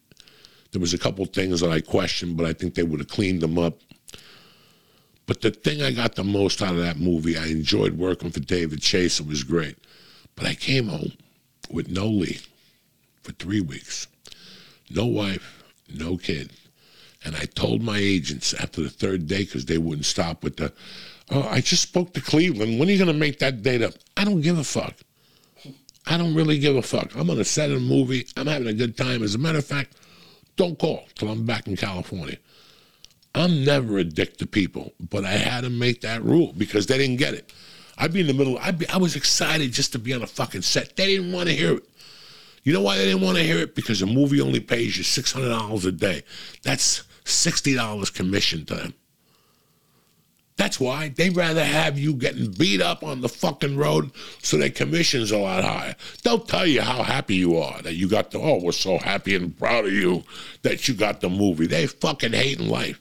There 0.71 0.81
was 0.81 0.93
a 0.93 0.97
couple 0.97 1.23
things 1.25 1.61
that 1.61 1.71
I 1.71 1.79
questioned, 1.79 2.37
but 2.37 2.47
I 2.47 2.53
think 2.53 2.73
they 2.73 2.83
would 2.83 2.99
have 2.99 3.07
cleaned 3.07 3.41
them 3.41 3.59
up. 3.59 3.79
But 5.27 5.41
the 5.41 5.51
thing 5.51 5.83
I 5.83 5.91
got 5.91 6.15
the 6.15 6.23
most 6.23 6.61
out 6.61 6.71
of 6.71 6.81
that 6.81 6.97
movie, 6.97 7.37
I 7.37 7.47
enjoyed 7.47 7.93
working 7.97 8.31
for 8.31 8.39
David 8.39 8.81
Chase. 8.81 9.19
It 9.19 9.27
was 9.27 9.43
great. 9.43 9.77
But 10.35 10.47
I 10.47 10.55
came 10.55 10.87
home 10.87 11.11
with 11.69 11.89
no 11.89 12.07
Lee 12.07 12.39
for 13.21 13.33
three 13.33 13.61
weeks, 13.61 14.07
no 14.89 15.05
wife, 15.05 15.63
no 15.93 16.17
kid. 16.17 16.53
And 17.25 17.35
I 17.35 17.45
told 17.45 17.81
my 17.81 17.97
agents 17.97 18.53
after 18.53 18.81
the 18.81 18.89
third 18.89 19.27
day, 19.27 19.43
because 19.43 19.65
they 19.65 19.77
wouldn't 19.77 20.05
stop 20.05 20.43
with 20.43 20.57
the, 20.57 20.71
oh, 21.29 21.43
I 21.43 21.59
just 21.59 21.83
spoke 21.83 22.13
to 22.13 22.21
Cleveland. 22.21 22.79
When 22.79 22.87
are 22.87 22.91
you 22.91 22.97
going 22.97 23.07
to 23.07 23.13
make 23.13 23.39
that 23.39 23.61
date 23.61 23.81
up? 23.81 23.95
I 24.15 24.23
don't 24.23 24.41
give 24.41 24.57
a 24.57 24.63
fuck. 24.63 24.93
I 26.05 26.17
don't 26.17 26.35
really 26.35 26.57
give 26.57 26.77
a 26.77 26.81
fuck. 26.81 27.13
I'm 27.15 27.29
on 27.29 27.39
a 27.39 27.43
set 27.43 27.69
of 27.69 27.77
a 27.77 27.81
movie. 27.81 28.27
I'm 28.37 28.47
having 28.47 28.69
a 28.69 28.73
good 28.73 28.95
time. 28.95 29.23
As 29.23 29.35
a 29.35 29.39
matter 29.39 29.57
of 29.57 29.65
fact, 29.65 29.97
don't 30.55 30.79
call 30.79 31.03
till 31.15 31.27
I'm 31.27 31.45
back 31.45 31.67
in 31.67 31.75
California. 31.75 32.37
I'm 33.37 33.63
never 33.63 33.97
a 33.97 34.03
dick 34.03 34.37
to 34.37 34.47
people, 34.47 34.93
but 34.99 35.25
I 35.25 35.31
had 35.31 35.63
to 35.63 35.69
make 35.69 36.01
that 36.01 36.23
rule 36.23 36.53
because 36.57 36.87
they 36.87 36.97
didn't 36.97 37.17
get 37.17 37.33
it. 37.33 37.53
I'd 37.97 38.13
be 38.13 38.21
in 38.21 38.27
the 38.27 38.33
middle. 38.33 38.57
I'd 38.59 38.79
be, 38.79 38.87
I 38.89 38.97
was 38.97 39.15
excited 39.15 39.71
just 39.71 39.91
to 39.93 39.99
be 39.99 40.13
on 40.13 40.21
a 40.21 40.27
fucking 40.27 40.61
set. 40.61 40.95
They 40.95 41.07
didn't 41.07 41.31
want 41.31 41.49
to 41.49 41.55
hear 41.55 41.75
it. 41.75 41.89
You 42.63 42.73
know 42.73 42.81
why 42.81 42.97
they 42.97 43.05
didn't 43.05 43.21
want 43.21 43.37
to 43.37 43.43
hear 43.43 43.59
it? 43.59 43.75
Because 43.75 44.01
a 44.01 44.05
movie 44.05 44.41
only 44.41 44.59
pays 44.59 44.97
you 44.97 45.03
six 45.03 45.31
hundred 45.31 45.49
dollars 45.49 45.85
a 45.85 45.91
day. 45.91 46.23
That's 46.63 47.03
sixty 47.25 47.73
dollars 47.75 48.09
commission 48.09 48.65
to 48.65 48.75
them. 48.75 48.93
That's 50.57 50.79
why 50.79 51.09
they'd 51.09 51.35
rather 51.35 51.63
have 51.63 51.99
you 51.99 52.13
getting 52.13 52.51
beat 52.51 52.81
up 52.81 53.03
on 53.03 53.21
the 53.21 53.29
fucking 53.29 53.77
road 53.77 54.11
so 54.41 54.57
their 54.57 54.71
commission's 54.71 55.31
a 55.31 55.37
lot 55.37 55.63
higher. 55.63 55.95
They'll 56.23 56.39
tell 56.39 56.65
you 56.65 56.81
how 56.81 57.03
happy 57.03 57.35
you 57.35 57.57
are 57.57 57.79
that 57.83 57.93
you 57.93 58.09
got 58.09 58.31
the, 58.31 58.39
oh, 58.39 58.59
we're 58.63 58.71
so 58.71 58.97
happy 58.97 59.35
and 59.35 59.55
proud 59.55 59.85
of 59.85 59.93
you 59.93 60.23
that 60.63 60.87
you 60.87 60.95
got 60.95 61.21
the 61.21 61.29
movie. 61.29 61.67
They 61.67 61.85
fucking 61.85 62.33
hating 62.33 62.69
life 62.69 62.99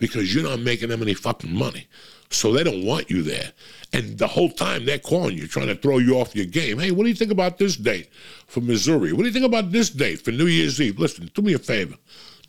because 0.00 0.34
you're 0.34 0.42
not 0.42 0.58
making 0.58 0.88
them 0.88 1.02
any 1.02 1.14
fucking 1.14 1.54
money. 1.54 1.86
So 2.30 2.52
they 2.52 2.64
don't 2.64 2.84
want 2.84 3.10
you 3.10 3.22
there. 3.22 3.52
And 3.92 4.18
the 4.18 4.26
whole 4.26 4.50
time 4.50 4.84
they're 4.84 4.98
calling 4.98 5.36
you, 5.36 5.46
trying 5.46 5.66
to 5.66 5.74
throw 5.74 5.98
you 5.98 6.18
off 6.18 6.34
your 6.34 6.46
game. 6.46 6.78
Hey, 6.78 6.90
what 6.90 7.04
do 7.04 7.08
you 7.08 7.14
think 7.14 7.32
about 7.32 7.58
this 7.58 7.76
date 7.76 8.08
for 8.46 8.60
Missouri? 8.60 9.12
What 9.12 9.22
do 9.22 9.26
you 9.26 9.32
think 9.32 9.44
about 9.44 9.72
this 9.72 9.90
date 9.90 10.20
for 10.20 10.30
New 10.30 10.46
Year's 10.46 10.80
Eve? 10.80 10.98
Listen, 10.98 11.30
do 11.34 11.42
me 11.42 11.54
a 11.54 11.58
favor. 11.58 11.96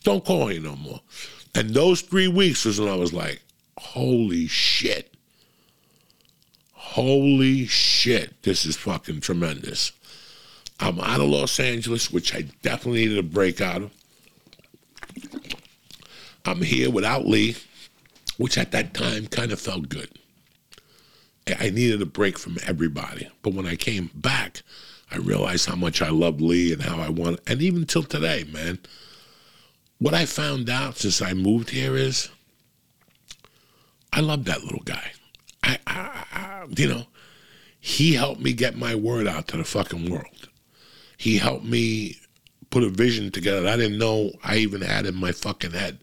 Don't 0.04 0.24
call 0.24 0.48
me 0.48 0.60
no 0.60 0.76
more. 0.76 1.02
And 1.54 1.72
those 1.72 2.02
three 2.02 2.28
weeks 2.28 2.66
was 2.66 2.80
when 2.80 2.90
I 2.90 2.96
was 2.96 3.12
like, 3.12 3.42
holy 3.78 4.48
shit. 4.48 5.14
Holy 6.74 7.66
shit. 7.66 8.42
This 8.44 8.66
is 8.66 8.78
fucking 8.78 9.22
tremendous. 9.22 9.92
I'm 10.80 11.00
out 11.00 11.22
of 11.22 11.28
Los 11.28 11.60
Angeles, 11.60 12.12
which 12.12 12.36
I 12.36 12.42
definitely 12.62 13.02
needed 13.06 13.18
a 13.18 13.24
break 13.24 13.62
out 13.62 13.84
of. 13.84 13.92
I'm 16.46 16.62
here 16.62 16.90
without 16.90 17.26
Lee, 17.26 17.56
which 18.38 18.58
at 18.58 18.72
that 18.72 18.94
time 18.94 19.28
kind 19.28 19.52
of 19.52 19.60
felt 19.60 19.90
good. 19.90 20.10
I 21.60 21.70
needed 21.70 22.02
a 22.02 22.06
break 22.06 22.38
from 22.38 22.58
everybody. 22.66 23.30
But 23.42 23.54
when 23.54 23.66
I 23.66 23.76
came 23.76 24.12
back, 24.14 24.62
I 25.12 25.18
realized 25.18 25.68
how 25.68 25.76
much 25.76 26.02
I 26.02 26.10
loved 26.10 26.42
Lee 26.42 26.72
and 26.72 26.82
how 26.82 27.00
I 27.00 27.10
want, 27.10 27.40
and 27.48 27.62
even 27.62 27.86
till 27.86 28.04
today, 28.04 28.46
man. 28.52 28.80
What 30.00 30.14
I 30.14 30.26
found 30.26 30.70
out 30.70 30.98
since 30.98 31.22
I 31.22 31.34
moved 31.34 31.70
here 31.70 31.96
is 31.96 32.30
I 34.14 34.22
love 34.22 34.46
that 34.46 34.64
little 34.64 34.84
guy. 34.84 35.12
I, 35.64 35.78
I, 35.86 36.26
I, 36.34 36.66
you 36.76 36.88
know, 36.88 37.04
he 37.80 38.14
helped 38.14 38.42
me 38.42 38.54
get 38.54 38.76
my 38.76 38.96
word 38.96 39.28
out 39.28 39.48
to 39.50 39.58
the 39.58 39.64
fucking 39.64 40.10
world. 40.10 40.50
He 41.18 41.38
helped 41.38 41.66
me 41.66 42.18
put 42.72 42.84
a 42.84 42.90
vision 42.90 43.32
together 43.32 43.62
that 43.62 43.74
I 43.74 43.78
didn't 43.78 44.00
know 44.00 44.32
I 44.44 44.58
even 44.58 44.82
had 44.82 45.06
in 45.06 45.16
my 45.16 45.32
fucking 45.32 45.72
head. 45.72 46.00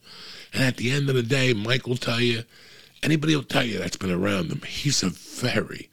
And 0.52 0.64
at 0.64 0.76
the 0.76 0.90
end 0.90 1.08
of 1.08 1.14
the 1.14 1.22
day, 1.22 1.52
Mike 1.52 1.86
will 1.86 1.96
tell 1.96 2.20
you, 2.20 2.44
anybody 3.02 3.36
will 3.36 3.42
tell 3.42 3.64
you 3.64 3.78
that's 3.78 3.96
been 3.96 4.10
around 4.10 4.50
him, 4.50 4.62
he's 4.62 5.02
a 5.02 5.10
very, 5.10 5.88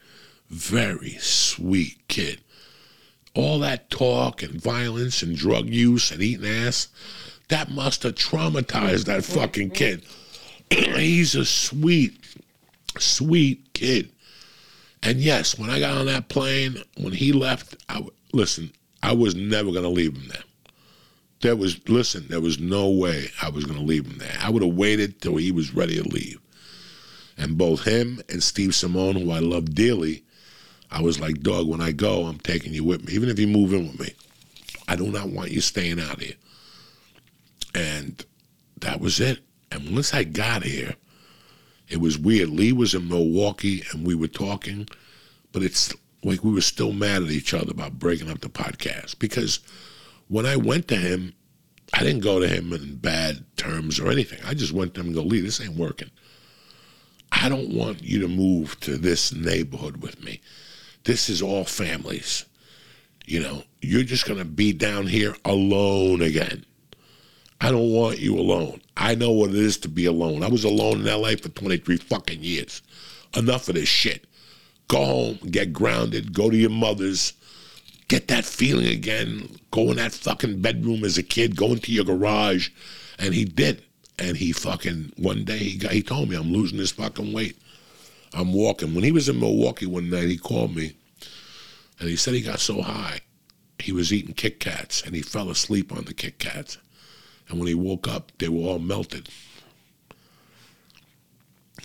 very 0.48 1.16
sweet 1.18 1.98
kid. 2.08 2.40
All 3.34 3.58
that 3.60 3.90
talk 3.90 4.42
and 4.42 4.60
violence 4.60 5.22
and 5.22 5.36
drug 5.36 5.68
use 5.68 6.10
and 6.10 6.22
eating 6.22 6.46
ass, 6.46 6.88
that 7.48 7.70
must 7.70 8.02
have 8.02 8.14
traumatized 8.14 9.04
that 9.04 9.24
fucking 9.24 9.70
kid. 9.70 10.04
he's 10.70 11.34
a 11.34 11.44
sweet, 11.44 12.18
sweet 12.98 13.72
kid. 13.72 14.10
And 15.02 15.20
yes, 15.20 15.58
when 15.58 15.70
I 15.70 15.78
got 15.78 15.96
on 15.96 16.06
that 16.06 16.28
plane, 16.28 16.82
when 16.96 17.12
he 17.12 17.32
left, 17.32 17.76
I 17.88 18.04
listen. 18.32 18.72
I 19.02 19.12
was 19.12 19.36
never 19.36 19.70
gonna 19.70 19.88
leave 19.88 20.16
him 20.16 20.28
there. 20.28 20.42
There 21.42 21.56
was 21.56 21.88
listen. 21.88 22.26
There 22.28 22.40
was 22.40 22.58
no 22.58 22.90
way 22.90 23.28
I 23.42 23.48
was 23.50 23.64
gonna 23.64 23.82
leave 23.82 24.06
him 24.06 24.18
there. 24.18 24.36
I 24.40 24.50
would 24.50 24.62
have 24.62 24.74
waited 24.74 25.20
till 25.20 25.36
he 25.36 25.52
was 25.52 25.74
ready 25.74 25.96
to 25.96 26.08
leave. 26.08 26.40
And 27.36 27.58
both 27.58 27.84
him 27.84 28.22
and 28.28 28.42
Steve 28.42 28.74
Simone, 28.74 29.16
who 29.16 29.30
I 29.30 29.40
love 29.40 29.74
dearly, 29.74 30.24
I 30.90 31.02
was 31.02 31.20
like, 31.20 31.40
dog. 31.40 31.68
When 31.68 31.80
I 31.80 31.92
go, 31.92 32.24
I'm 32.24 32.38
taking 32.38 32.72
you 32.72 32.84
with 32.84 33.06
me, 33.06 33.12
even 33.12 33.28
if 33.28 33.38
you 33.38 33.46
move 33.46 33.72
in 33.74 33.88
with 33.88 34.00
me. 34.00 34.14
I 34.88 34.96
do 34.96 35.08
not 35.08 35.28
want 35.28 35.50
you 35.50 35.60
staying 35.60 36.00
out 36.00 36.20
here. 36.20 36.34
And 37.74 38.24
that 38.80 39.00
was 39.00 39.20
it. 39.20 39.40
And 39.70 39.92
once 39.92 40.14
I 40.14 40.24
got 40.24 40.62
here, 40.62 40.94
it 41.88 41.98
was 41.98 42.18
weird. 42.18 42.50
Lee 42.50 42.72
was 42.72 42.94
in 42.94 43.08
Milwaukee 43.08 43.82
and 43.92 44.06
we 44.06 44.14
were 44.14 44.28
talking, 44.28 44.88
but 45.52 45.62
it's 45.62 45.94
like 46.24 46.42
we 46.42 46.52
were 46.52 46.60
still 46.60 46.92
mad 46.92 47.22
at 47.22 47.30
each 47.30 47.54
other 47.54 47.70
about 47.70 47.98
breaking 47.98 48.30
up 48.30 48.40
the 48.40 48.48
podcast 48.48 49.18
because 49.18 49.60
when 50.28 50.46
I 50.46 50.56
went 50.56 50.88
to 50.88 50.96
him, 50.96 51.34
I 51.92 52.00
didn't 52.02 52.22
go 52.22 52.40
to 52.40 52.48
him 52.48 52.72
in 52.72 52.96
bad 52.96 53.44
terms 53.56 54.00
or 54.00 54.10
anything. 54.10 54.40
I 54.44 54.54
just 54.54 54.72
went 54.72 54.94
to 54.94 55.00
him 55.00 55.06
and 55.06 55.14
go, 55.14 55.22
Lee, 55.22 55.40
this 55.40 55.60
ain't 55.60 55.76
working. 55.76 56.10
I 57.32 57.48
don't 57.48 57.74
want 57.74 58.02
you 58.02 58.20
to 58.20 58.28
move 58.28 58.78
to 58.80 58.96
this 58.96 59.32
neighborhood 59.32 59.98
with 59.98 60.22
me. 60.22 60.40
This 61.04 61.28
is 61.28 61.42
all 61.42 61.64
families. 61.64 62.44
You 63.24 63.40
know, 63.40 63.62
you're 63.80 64.04
just 64.04 64.26
going 64.26 64.38
to 64.38 64.44
be 64.44 64.72
down 64.72 65.06
here 65.06 65.34
alone 65.44 66.22
again. 66.22 66.64
I 67.60 67.70
don't 67.70 67.92
want 67.92 68.18
you 68.18 68.38
alone. 68.38 68.82
I 68.96 69.14
know 69.14 69.30
what 69.30 69.50
it 69.50 69.56
is 69.56 69.78
to 69.78 69.88
be 69.88 70.06
alone. 70.06 70.42
I 70.42 70.48
was 70.48 70.64
alone 70.64 71.00
in 71.00 71.06
LA 71.06 71.30
for 71.30 71.48
23 71.48 71.96
fucking 71.96 72.42
years. 72.42 72.82
Enough 73.34 73.68
of 73.68 73.74
this 73.74 73.88
shit. 73.88 74.26
Go 74.88 75.04
home, 75.04 75.38
get 75.50 75.72
grounded, 75.72 76.32
go 76.32 76.50
to 76.50 76.56
your 76.56 76.70
mother's, 76.70 77.32
get 78.08 78.28
that 78.28 78.44
feeling 78.44 78.86
again. 78.86 79.58
Go 79.70 79.90
in 79.90 79.96
that 79.96 80.12
fucking 80.12 80.60
bedroom 80.60 81.04
as 81.04 81.18
a 81.18 81.22
kid, 81.22 81.56
go 81.56 81.72
into 81.72 81.92
your 81.92 82.04
garage. 82.04 82.70
And 83.18 83.34
he 83.34 83.44
did. 83.44 83.82
And 84.18 84.36
he 84.36 84.52
fucking, 84.52 85.12
one 85.16 85.44
day 85.44 85.58
he 85.58 85.78
got, 85.78 85.92
he 85.92 86.02
told 86.02 86.30
me, 86.30 86.36
I'm 86.36 86.52
losing 86.52 86.78
this 86.78 86.92
fucking 86.92 87.32
weight. 87.32 87.58
I'm 88.32 88.52
walking. 88.52 88.94
When 88.94 89.04
he 89.04 89.12
was 89.12 89.28
in 89.28 89.38
Milwaukee 89.38 89.86
one 89.86 90.10
night, 90.10 90.28
he 90.28 90.38
called 90.38 90.74
me 90.74 90.94
and 91.98 92.08
he 92.08 92.16
said 92.16 92.34
he 92.34 92.42
got 92.42 92.60
so 92.60 92.82
high, 92.82 93.20
he 93.78 93.92
was 93.92 94.12
eating 94.12 94.34
Kit 94.34 94.60
Kats 94.60 95.02
and 95.02 95.14
he 95.14 95.22
fell 95.22 95.50
asleep 95.50 95.92
on 95.92 96.04
the 96.04 96.14
Kit 96.14 96.38
Kats. 96.38 96.78
And 97.48 97.58
when 97.58 97.68
he 97.68 97.74
woke 97.74 98.08
up, 98.08 98.32
they 98.38 98.48
were 98.48 98.68
all 98.68 98.78
melted. 98.78 99.28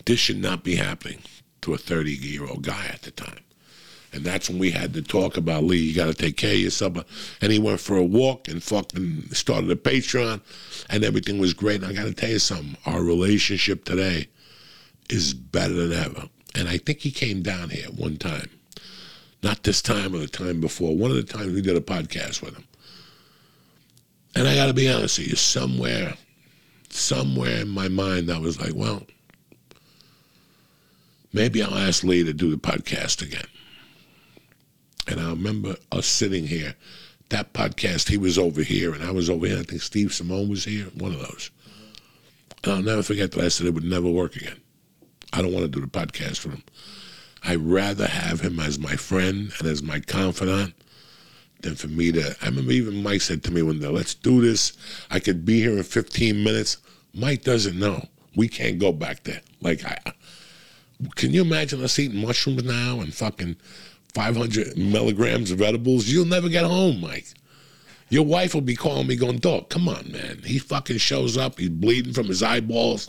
This 0.06 0.20
should 0.20 0.42
not 0.42 0.64
be 0.64 0.76
happening 0.76 1.20
to 1.62 1.74
a 1.74 1.78
30 1.78 2.12
year 2.12 2.48
old 2.48 2.64
guy 2.64 2.88
at 2.88 3.04
the 3.04 3.12
time. 3.12 3.40
And 4.14 4.26
that's 4.26 4.50
when 4.50 4.60
we 4.60 4.72
had 4.72 4.94
to 4.96 5.02
talk 5.02 5.38
about 5.38 5.64
Lee. 5.64 5.78
You 5.78 5.96
got 5.96 6.08
to 6.08 6.14
take 6.14 6.36
care 6.36 6.54
of 6.54 6.60
yourself. 6.60 7.38
And 7.42 7.52
he 7.52 7.60
went 7.60 7.80
for 7.80 7.96
a 7.96 8.04
walk 8.04 8.48
and 8.48 8.62
fucking 8.62 9.30
started 9.32 9.72
a 9.72 9.76
Patreon, 9.76 10.42
and 10.90 11.04
everything 11.04 11.40
was 11.40 11.54
great. 11.54 11.82
And 11.82 11.92
I 11.92 11.94
got 11.94 12.08
to 12.08 12.14
tell 12.14 12.30
you 12.30 12.40
something 12.40 12.78
our 12.86 13.02
relationship 13.02 13.86
today 13.86 14.28
is 15.10 15.34
better 15.34 15.74
than 15.74 15.94
ever. 15.94 16.30
And 16.56 16.68
I 16.68 16.78
think 16.78 17.00
he 17.00 17.12
came 17.12 17.42
down 17.42 17.70
here 17.70 17.88
one 17.88 18.18
time. 18.18 18.50
Not 19.44 19.64
this 19.64 19.82
time 19.82 20.14
or 20.14 20.20
the 20.20 20.28
time 20.28 20.60
before. 20.60 20.96
One 20.96 21.10
of 21.10 21.18
the 21.18 21.24
times 21.24 21.54
we 21.54 21.62
did 21.62 21.78
a 21.78 21.82
podcast 21.82 22.42
with 22.42 22.56
him. 22.56 22.66
And 24.36 24.48
I 24.48 24.56
got 24.56 24.68
to 24.68 24.74
be 24.74 24.90
honest 24.90 25.20
with 25.20 25.30
you, 25.30 25.36
somewhere, 25.36 26.14
somewhere 26.90 27.62
in 27.62 27.70
my 27.70 27.88
mind, 27.88 28.32
I 28.32 28.38
was 28.40 28.60
like, 28.60 28.74
well, 28.76 29.04
maybe 31.34 31.64
I'll 31.64 31.76
ask 31.76 32.04
Lee 32.04 32.24
to 32.24 32.34
do 32.34 32.50
the 32.50 32.58
podcast 32.58 33.22
again. 33.22 33.48
And 35.08 35.20
I 35.20 35.30
remember 35.30 35.76
us 35.92 36.06
sitting 36.06 36.48
here. 36.48 36.76
That 37.30 37.54
podcast, 37.54 38.10
he 38.10 38.18
was 38.18 38.38
over 38.38 38.62
here 38.62 38.94
and 38.94 39.04
I 39.04 39.12
was 39.12 39.30
over 39.30 39.48
here. 39.48 39.60
I 39.60 39.64
think 39.64 39.82
Steve 39.82 40.14
Simone 40.14 40.50
was 40.50 40.66
here, 40.66 40.86
one 40.98 41.14
of 41.14 41.20
those. 41.20 41.50
And 42.64 42.74
I'll 42.74 42.82
never 42.82 43.04
forget 43.04 43.32
that 43.32 43.44
I 43.44 43.48
said 43.48 43.68
it 43.68 43.74
would 43.74 43.84
never 43.84 44.10
work 44.10 44.36
again. 44.36 44.60
I 45.34 45.42
don't 45.42 45.54
want 45.54 45.64
to 45.64 45.70
do 45.72 45.80
the 45.80 45.88
podcast 45.88 46.44
with 46.44 46.56
him. 46.56 46.64
I'd 47.44 47.60
rather 47.60 48.06
have 48.06 48.42
him 48.42 48.60
as 48.60 48.78
my 48.78 48.96
friend 48.96 49.52
and 49.58 49.68
as 49.68 49.82
my 49.82 50.00
confidant 50.00 50.74
than 51.62 51.76
for 51.76 51.88
me 51.88 52.12
to. 52.12 52.36
I 52.42 52.46
remember 52.46 52.72
even 52.72 53.02
Mike 53.02 53.22
said 53.22 53.44
to 53.44 53.52
me 53.52 53.62
one 53.62 53.80
day, 53.80 53.88
let's 53.88 54.14
do 54.14 54.42
this. 54.42 54.74
I 55.10 55.20
could 55.20 55.46
be 55.46 55.62
here 55.62 55.78
in 55.78 55.84
15 55.84 56.44
minutes. 56.44 56.78
Mike 57.14 57.44
doesn't 57.44 57.80
know. 57.80 58.06
We 58.36 58.48
can't 58.48 58.80
go 58.80 58.92
back 58.92 59.24
there. 59.24 59.42
Like, 59.62 59.84
I, 59.86 59.98
can 61.16 61.32
you 61.32 61.42
imagine 61.42 61.84
us 61.84 61.98
eating 62.00 62.22
mushrooms 62.22 62.64
now 62.64 63.00
and 63.00 63.14
fucking 63.14 63.58
500 64.14 64.78
milligrams 64.78 65.52
of 65.52 65.62
edibles? 65.62 66.08
You'll 66.08 66.26
never 66.26 66.50
get 66.50 66.66
home, 66.66 67.02
Mike. 67.02 67.28
Your 68.12 68.26
wife 68.26 68.54
will 68.54 68.60
be 68.62 68.76
calling 68.76 69.08
me 69.08 69.16
going, 69.16 69.38
dog, 69.38 69.70
come 69.70 69.88
on, 69.88 70.12
man. 70.12 70.42
He 70.44 70.60
fucking 70.60 70.98
shows 70.98 71.38
up. 71.38 71.58
He's 71.58 71.70
bleeding 71.70 72.12
from 72.12 72.28
his 72.28 72.44
eyeballs. 72.44 73.08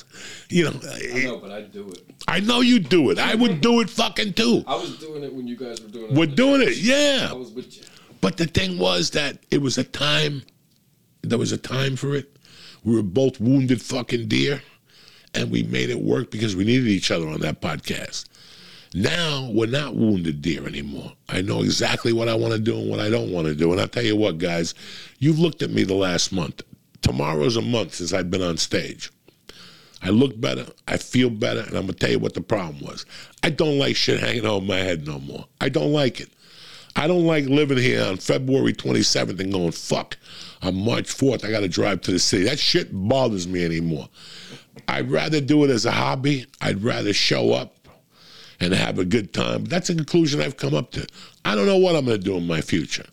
You 0.49 0.71
know, 0.71 0.81
I 0.89 1.01
eh, 1.03 1.25
know, 1.25 1.39
but 1.39 1.51
I 1.51 1.63
do 1.63 1.91
it. 1.91 2.05
I 2.29 2.39
know 2.39 2.61
you 2.61 2.79
do 2.79 3.11
it. 3.11 3.19
I 3.19 3.35
would 3.35 3.61
do 3.61 3.81
it 3.81 3.91
fucking 3.91 4.35
too. 4.35 4.63
I 4.65 4.77
was 4.77 4.97
doing 4.99 5.25
it 5.25 5.35
when 5.35 5.49
you 5.49 5.57
guys 5.57 5.83
were 5.83 5.89
doing 5.89 6.13
it. 6.13 6.17
We're 6.17 6.27
doing 6.27 6.63
it, 6.63 6.77
yeah. 6.77 7.27
I 7.29 7.33
was 7.33 7.51
with 7.51 7.77
you. 7.77 7.83
But 8.21 8.37
the 8.37 8.47
thing 8.47 8.79
was 8.79 9.11
that 9.11 9.39
it 9.51 9.61
was 9.61 9.77
a 9.77 9.83
time, 9.83 10.43
there 11.23 11.39
was 11.39 11.51
a 11.51 11.59
time 11.59 11.97
for 11.97 12.15
it. 12.15 12.37
We 12.85 12.95
were 12.95 13.03
both 13.03 13.41
wounded 13.41 13.83
fucking 13.83 14.29
deer, 14.29 14.63
and 15.35 15.51
we 15.51 15.65
made 15.65 15.91
it 15.91 16.01
work 16.01 16.31
because 16.31 16.55
we 16.55 16.63
needed 16.65 16.87
each 16.87 17.11
other 17.11 17.27
on 17.27 17.41
that 17.41 17.61
podcast. 17.61 18.29
Now 18.95 19.49
we're 19.51 19.67
not 19.67 19.97
wounded 19.97 20.43
deer 20.43 20.67
anymore. 20.67 21.13
I 21.29 21.41
know 21.41 21.63
exactly 21.63 22.13
what 22.13 22.29
I 22.29 22.35
want 22.35 22.53
to 22.53 22.59
do 22.59 22.77
and 22.79 22.91
what 22.91 23.01
I 23.01 23.09
don't 23.09 23.33
want 23.33 23.47
to 23.47 23.55
do. 23.55 23.73
And 23.73 23.81
I'll 23.81 23.89
tell 23.89 24.05
you 24.05 24.17
what, 24.17 24.39
guys, 24.39 24.75
you've 25.19 25.39
looked 25.39 25.63
at 25.63 25.71
me 25.71 25.85
the 25.85 25.95
last 25.95 26.33
month. 26.33 26.63
Tomorrow's 27.01 27.57
a 27.57 27.63
month 27.63 27.95
since 27.95 28.13
I've 28.13 28.31
been 28.31 28.43
on 28.43 28.59
stage. 28.59 29.11
I 30.03 30.11
look 30.11 30.39
better, 30.41 30.67
I 30.89 30.97
feel 30.97 31.31
better, 31.31 31.61
and 31.61 31.75
I'm 31.75 31.87
gonna 31.87 31.93
tell 31.95 32.11
you 32.11 32.19
what 32.19 32.35
the 32.35 32.41
problem 32.41 32.81
was. 32.85 33.07
I 33.43 33.51
don't 33.51 33.79
like 33.79 33.97
shit 33.97 34.21
hanging 34.21 34.45
over 34.45 34.65
my 34.65 34.79
head 34.79 35.07
no 35.07 35.21
more. 35.21 35.47
I 35.61 35.69
don't 35.69 35.93
like 35.93 36.21
it. 36.21 36.31
I 36.95 37.07
don't 37.07 37.25
like 37.25 37.47
living 37.47 37.79
here 37.79 38.05
on 38.05 38.19
February 38.19 38.75
27th 38.75 39.41
and 39.41 39.53
going, 39.53 39.73
fuck, 39.73 40.19
on 40.61 40.75
March 40.85 41.05
4th, 41.05 41.45
I 41.45 41.51
got 41.51 41.61
to 41.61 41.69
drive 41.69 42.03
to 42.03 42.13
the 42.13 42.19
city. 42.19 42.45
That 42.45 42.59
shit 42.59 42.89
bothers 42.93 43.49
me 43.49 43.65
anymore. 43.65 44.09
I'd 44.89 45.11
rather 45.11 45.41
do 45.41 45.65
it 45.65 45.71
as 45.71 45.87
a 45.87 45.91
hobby. 45.91 46.47
I'd 46.61 46.83
rather 46.83 47.13
show 47.13 47.53
up 47.53 47.77
and 48.63 48.73
have 48.73 48.99
a 48.99 49.05
good 49.05 49.35
time. 49.35 49.65
That's 49.65 49.91
a 49.91 49.95
conclusion 49.95 50.41
I've 50.41 50.57
come 50.57 50.73
up 50.73 50.93
to. 50.93 51.05
I 51.45 51.57
don't 51.57 51.67
know 51.67 51.79
what 51.79 51.97
I'm 51.97 52.05
going 52.05 52.19
to 52.19 52.25
do 52.25 52.37
in 52.37 52.47
my 52.47 52.61
future, 52.61 53.07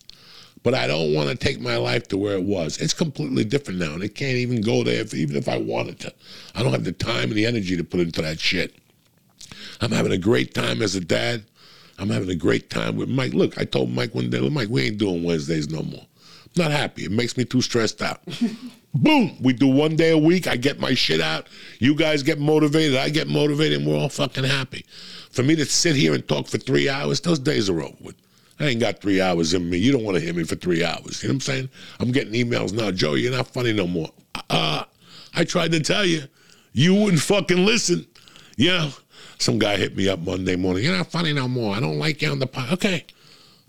but 0.62 0.76
I 0.76 0.86
don't 0.86 1.14
want 1.14 1.30
to 1.30 1.36
take 1.36 1.60
my 1.60 1.76
life 1.78 2.08
to 2.10 2.18
where 2.18 2.36
it 2.36 2.44
was. 2.44 2.78
It's 2.78 2.94
completely 2.94 3.44
different 3.46 3.80
now, 3.80 3.94
and 3.94 4.04
it 4.04 4.14
can't 4.14 4.38
even 4.38 4.62
go 4.62 4.84
there, 4.84 5.02
if, 5.02 5.14
even 5.16 5.36
if 5.36 5.50
I 5.50 5.58
wanted 5.58 6.00
to. 6.02 6.14
I 6.54 6.62
don't 6.62 6.72
have 6.72 6.84
the 6.84 6.92
time 6.92 7.30
and 7.30 7.34
the 7.34 7.48
energy 7.48 7.76
to 7.76 7.84
put 7.84 8.00
into 8.00 8.22
that 8.22 8.40
shit. 8.40 8.76
I'm 9.82 9.92
having 9.92 10.12
a 10.12 10.20
great 10.20 10.54
time 10.54 10.84
as 10.84 10.94
a 10.94 11.02
dad. 11.02 11.44
I'm 11.98 12.12
having 12.12 12.30
a 12.30 12.36
great 12.36 12.70
time 12.70 12.96
with 12.96 13.10
Mike. 13.10 13.34
Look, 13.34 13.58
I 13.58 13.66
told 13.66 13.90
Mike 13.90 14.14
one 14.14 14.30
day, 14.30 14.48
Mike, 14.48 14.70
we 14.70 14.84
ain't 14.84 15.00
doing 15.00 15.24
Wednesdays 15.24 15.70
no 15.70 15.82
more. 15.82 16.06
I'm 16.46 16.64
not 16.64 16.72
happy. 16.72 17.06
It 17.06 17.12
makes 17.12 17.38
me 17.38 17.44
too 17.44 17.62
stressed 17.62 18.04
out. 18.04 18.22
Boom! 18.94 19.38
We 19.42 19.54
do 19.54 19.68
one 19.68 19.96
day 19.96 20.12
a 20.12 20.18
week. 20.18 20.48
I 20.48 20.56
get 20.56 20.80
my 20.80 20.94
shit 20.96 21.22
out. 21.22 21.48
You 21.78 21.94
guys 21.94 22.24
get 22.24 22.40
motivated. 22.40 22.98
I 22.98 23.10
get 23.10 23.28
motivated, 23.28 23.80
and 23.80 23.88
we're 23.88 23.98
all 23.98 24.10
fucking 24.10 24.44
happy. 24.44 24.86
For 25.30 25.44
me 25.44 25.56
to 25.58 25.66
sit 25.66 25.96
here 25.96 26.16
and 26.16 26.28
talk 26.28 26.48
for 26.48 26.58
three 26.58 26.90
hours, 26.90 27.22
those 27.22 27.40
days 27.40 27.70
are 27.70 27.82
over 27.82 27.96
with. 28.02 28.16
I 28.60 28.66
ain't 28.66 28.80
got 28.80 29.00
three 29.00 29.22
hours 29.22 29.54
in 29.54 29.70
me. 29.70 29.78
You 29.78 29.92
don't 29.92 30.04
want 30.04 30.18
to 30.18 30.24
hear 30.24 30.34
me 30.34 30.44
for 30.44 30.56
three 30.56 30.84
hours. 30.84 31.22
You 31.22 31.30
know 31.30 31.34
what 31.34 31.36
I'm 31.36 31.42
saying? 31.42 31.70
I'm 32.00 32.12
getting 32.12 32.34
emails 32.34 32.74
now. 32.74 32.92
Joe, 32.92 33.14
you're 33.14 33.32
not 33.32 33.48
funny 33.48 33.74
no 33.74 33.88
more. 33.88 34.10
Uh, 34.50 34.84
I 35.36 35.44
tried 35.44 35.72
to 35.74 35.80
tell 35.80 36.06
you. 36.06 36.24
You 36.74 36.96
wouldn't 36.96 37.22
fucking 37.22 37.66
listen. 37.66 38.06
You 38.58 38.70
know, 38.70 38.92
some 39.38 39.60
guy 39.60 39.78
hit 39.78 39.96
me 39.96 40.10
up 40.10 40.20
Monday 40.20 40.56
morning. 40.56 40.84
You're 40.84 40.98
not 40.98 41.12
funny 41.12 41.32
no 41.32 41.48
more. 41.48 41.76
I 41.76 41.80
don't 41.80 42.00
like 42.00 42.22
you 42.22 42.32
on 42.32 42.40
the 42.40 42.48
pod. 42.48 42.74
Okay. 42.74 43.06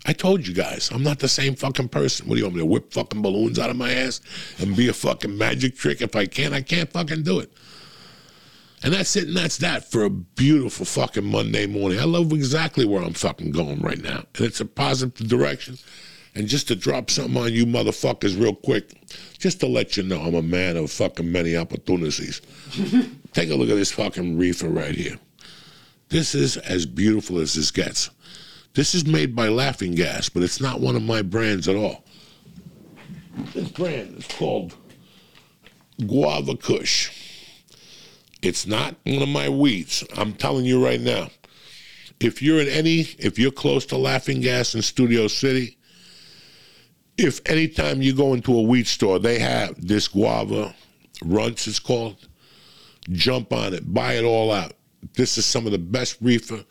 I 0.05 0.13
told 0.13 0.47
you 0.47 0.53
guys, 0.53 0.89
I'm 0.91 1.03
not 1.03 1.19
the 1.19 1.27
same 1.27 1.55
fucking 1.55 1.89
person. 1.89 2.27
What 2.27 2.35
do 2.35 2.39
you 2.39 2.45
want 2.45 2.55
me 2.55 2.61
to 2.61 2.65
whip 2.65 2.91
fucking 2.91 3.21
balloons 3.21 3.59
out 3.59 3.69
of 3.69 3.75
my 3.75 3.91
ass 3.91 4.19
and 4.57 4.75
be 4.75 4.87
a 4.87 4.93
fucking 4.93 5.37
magic 5.37 5.75
trick? 5.75 6.01
If 6.01 6.15
I 6.15 6.25
can't, 6.25 6.53
I 6.53 6.61
can't 6.61 6.91
fucking 6.91 7.23
do 7.23 7.39
it. 7.39 7.51
And 8.83 8.93
that's 8.93 9.15
it, 9.15 9.27
and 9.27 9.37
that's 9.37 9.57
that 9.57 9.91
for 9.91 10.03
a 10.03 10.09
beautiful 10.09 10.87
fucking 10.87 11.25
Monday 11.25 11.67
morning. 11.67 11.99
I 11.99 12.05
love 12.05 12.33
exactly 12.33 12.83
where 12.83 13.03
I'm 13.03 13.13
fucking 13.13 13.51
going 13.51 13.79
right 13.79 14.01
now. 14.01 14.23
And 14.35 14.45
it's 14.47 14.59
a 14.59 14.65
positive 14.65 15.27
direction. 15.27 15.77
And 16.33 16.47
just 16.47 16.67
to 16.69 16.75
drop 16.75 17.11
something 17.11 17.37
on 17.37 17.53
you 17.53 17.67
motherfuckers 17.67 18.39
real 18.39 18.55
quick, 18.55 18.89
just 19.37 19.59
to 19.59 19.67
let 19.67 19.97
you 19.97 20.03
know 20.03 20.21
I'm 20.21 20.33
a 20.33 20.41
man 20.41 20.77
of 20.77 20.89
fucking 20.89 21.31
many 21.31 21.55
opportunities. 21.55 22.41
Take 23.33 23.51
a 23.51 23.55
look 23.55 23.69
at 23.69 23.75
this 23.75 23.91
fucking 23.91 24.37
reefer 24.37 24.69
right 24.69 24.95
here. 24.95 25.17
This 26.09 26.33
is 26.33 26.57
as 26.57 26.85
beautiful 26.85 27.37
as 27.37 27.53
this 27.53 27.69
gets. 27.69 28.09
This 28.73 28.95
is 28.95 29.05
made 29.05 29.35
by 29.35 29.49
Laughing 29.49 29.95
Gas, 29.95 30.29
but 30.29 30.43
it's 30.43 30.61
not 30.61 30.79
one 30.79 30.95
of 30.95 31.03
my 31.03 31.21
brands 31.21 31.67
at 31.67 31.75
all. 31.75 32.05
This 33.53 33.69
brand 33.69 34.17
is 34.19 34.27
called 34.27 34.73
Guava 36.05 36.55
Kush. 36.55 37.11
It's 38.41 38.65
not 38.65 38.95
one 39.03 39.21
of 39.21 39.27
my 39.27 39.49
weeds. 39.49 40.05
I'm 40.15 40.33
telling 40.33 40.65
you 40.65 40.83
right 40.83 41.01
now. 41.01 41.29
If 42.21 42.41
you're 42.41 42.61
in 42.61 42.69
any, 42.69 43.01
if 43.19 43.37
you're 43.37 43.51
close 43.51 43.85
to 43.87 43.97
Laughing 43.97 44.39
Gas 44.39 44.73
in 44.73 44.81
Studio 44.81 45.27
City, 45.27 45.77
if 47.17 47.41
anytime 47.49 48.01
you 48.01 48.15
go 48.15 48.33
into 48.33 48.57
a 48.57 48.61
weed 48.61 48.87
store, 48.87 49.19
they 49.19 49.37
have 49.39 49.85
this 49.85 50.07
guava 50.07 50.73
runts, 51.23 51.67
it's 51.67 51.79
called. 51.79 52.27
Jump 53.09 53.51
on 53.51 53.73
it, 53.73 53.93
buy 53.93 54.13
it 54.13 54.23
all 54.23 54.51
out. 54.51 54.73
This 55.15 55.37
is 55.37 55.45
some 55.45 55.65
of 55.65 55.71
the 55.71 55.79
best 55.79 56.17
reefer 56.21 56.63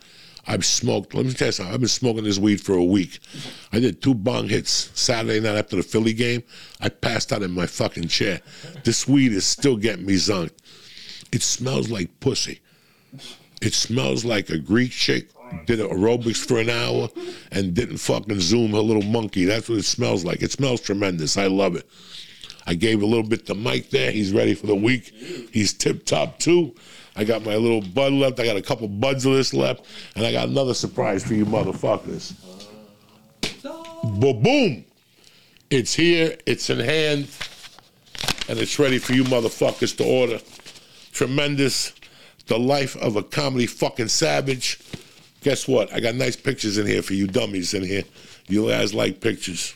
I've 0.50 0.64
smoked. 0.64 1.14
Let 1.14 1.26
me 1.26 1.32
tell 1.32 1.46
you 1.48 1.52
something. 1.52 1.72
I've 1.72 1.80
been 1.80 1.88
smoking 1.88 2.24
this 2.24 2.40
weed 2.40 2.60
for 2.60 2.74
a 2.74 2.82
week. 2.82 3.20
I 3.72 3.78
did 3.78 4.02
two 4.02 4.14
bong 4.14 4.48
hits 4.48 4.90
Saturday 4.98 5.38
night 5.38 5.56
after 5.56 5.76
the 5.76 5.84
Philly 5.84 6.12
game. 6.12 6.42
I 6.80 6.88
passed 6.88 7.32
out 7.32 7.44
in 7.44 7.52
my 7.52 7.66
fucking 7.66 8.08
chair. 8.08 8.40
This 8.82 9.06
weed 9.06 9.30
is 9.30 9.46
still 9.46 9.76
getting 9.76 10.06
me 10.06 10.14
zonked. 10.14 10.58
It 11.30 11.42
smells 11.42 11.88
like 11.88 12.18
pussy. 12.18 12.62
It 13.62 13.74
smells 13.74 14.24
like 14.24 14.50
a 14.50 14.58
Greek 14.58 14.90
chick 14.90 15.30
did 15.66 15.78
aerobics 15.78 16.44
for 16.44 16.58
an 16.58 16.68
hour 16.68 17.08
and 17.52 17.72
didn't 17.72 17.98
fucking 17.98 18.40
zoom 18.40 18.72
her 18.72 18.78
little 18.78 19.02
monkey. 19.02 19.44
That's 19.44 19.68
what 19.68 19.78
it 19.78 19.84
smells 19.84 20.24
like. 20.24 20.42
It 20.42 20.50
smells 20.50 20.80
tremendous. 20.80 21.36
I 21.36 21.46
love 21.46 21.76
it. 21.76 21.88
I 22.66 22.74
gave 22.74 23.02
a 23.02 23.06
little 23.06 23.26
bit 23.26 23.46
to 23.46 23.54
Mike 23.54 23.90
there. 23.90 24.10
He's 24.10 24.32
ready 24.32 24.54
for 24.54 24.66
the 24.66 24.74
week. 24.74 25.12
He's 25.52 25.72
tip 25.72 26.04
top 26.04 26.40
too. 26.40 26.74
I 27.16 27.24
got 27.24 27.44
my 27.44 27.56
little 27.56 27.80
bud 27.80 28.12
left. 28.12 28.40
I 28.40 28.44
got 28.44 28.56
a 28.56 28.62
couple 28.62 28.88
buds 28.88 29.26
of 29.26 29.34
this 29.34 29.52
left, 29.52 29.84
and 30.16 30.24
I 30.24 30.32
got 30.32 30.48
another 30.48 30.74
surprise 30.74 31.24
for 31.24 31.34
you 31.34 31.44
motherfuckers. 31.44 32.34
Boom! 34.02 34.42
boom! 34.42 34.84
It's 35.70 35.94
here. 35.94 36.36
It's 36.46 36.70
in 36.70 36.78
hand, 36.78 37.28
and 38.48 38.58
it's 38.58 38.78
ready 38.78 38.98
for 38.98 39.12
you 39.12 39.24
motherfuckers 39.24 39.96
to 39.98 40.04
order. 40.04 40.40
Tremendous. 41.12 41.92
The 42.46 42.58
life 42.58 42.96
of 42.96 43.16
a 43.16 43.22
comedy 43.22 43.66
fucking 43.66 44.08
savage. 44.08 44.80
Guess 45.42 45.68
what? 45.68 45.92
I 45.92 46.00
got 46.00 46.14
nice 46.16 46.36
pictures 46.36 46.78
in 46.78 46.86
here 46.86 47.02
for 47.02 47.14
you 47.14 47.26
dummies 47.26 47.74
in 47.74 47.84
here. 47.84 48.02
You 48.48 48.68
guys 48.68 48.92
like 48.92 49.20
pictures. 49.20 49.74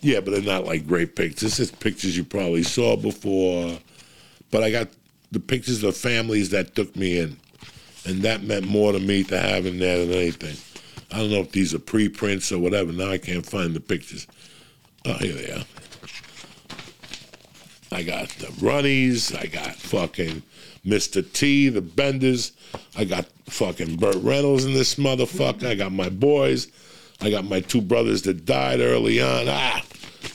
Yeah, 0.00 0.20
but 0.20 0.30
they're 0.30 0.42
not 0.42 0.64
like 0.64 0.86
great 0.86 1.16
pictures. 1.16 1.60
It's 1.60 1.70
pictures 1.70 2.16
you 2.16 2.24
probably 2.24 2.62
saw 2.62 2.96
before. 2.96 3.78
But 4.50 4.62
I 4.62 4.70
got 4.70 4.88
the 5.30 5.40
pictures 5.40 5.82
of 5.82 5.96
families 5.96 6.50
that 6.50 6.74
took 6.74 6.94
me 6.96 7.18
in. 7.18 7.36
And 8.06 8.22
that 8.22 8.42
meant 8.42 8.66
more 8.66 8.92
to 8.92 8.98
me 8.98 9.24
to 9.24 9.38
have 9.38 9.66
in 9.66 9.78
there 9.78 10.04
than 10.06 10.14
anything. 10.14 10.56
I 11.10 11.18
don't 11.18 11.30
know 11.30 11.40
if 11.40 11.52
these 11.52 11.74
are 11.74 11.78
pre-prints 11.78 12.52
or 12.52 12.58
whatever. 12.58 12.92
Now 12.92 13.10
I 13.10 13.18
can't 13.18 13.44
find 13.44 13.74
the 13.74 13.80
pictures. 13.80 14.26
Oh, 15.04 15.14
here 15.14 15.34
they 15.34 15.50
are. 15.52 15.64
I 17.90 18.02
got 18.02 18.28
the 18.30 18.46
Runnies. 18.46 19.36
I 19.38 19.46
got 19.46 19.74
fucking 19.74 20.42
Mr. 20.84 21.32
T, 21.32 21.68
the 21.68 21.80
Benders. 21.80 22.52
I 22.96 23.04
got 23.04 23.26
fucking 23.46 23.96
Burt 23.96 24.16
Reynolds 24.16 24.64
in 24.64 24.74
this 24.74 24.96
motherfucker. 24.96 25.66
I 25.66 25.74
got 25.74 25.92
my 25.92 26.08
boys. 26.08 26.68
I 27.20 27.30
got 27.30 27.44
my 27.44 27.60
two 27.60 27.80
brothers 27.80 28.22
that 28.22 28.44
died 28.44 28.80
early 28.80 29.20
on. 29.20 29.46
Ah, 29.48 29.82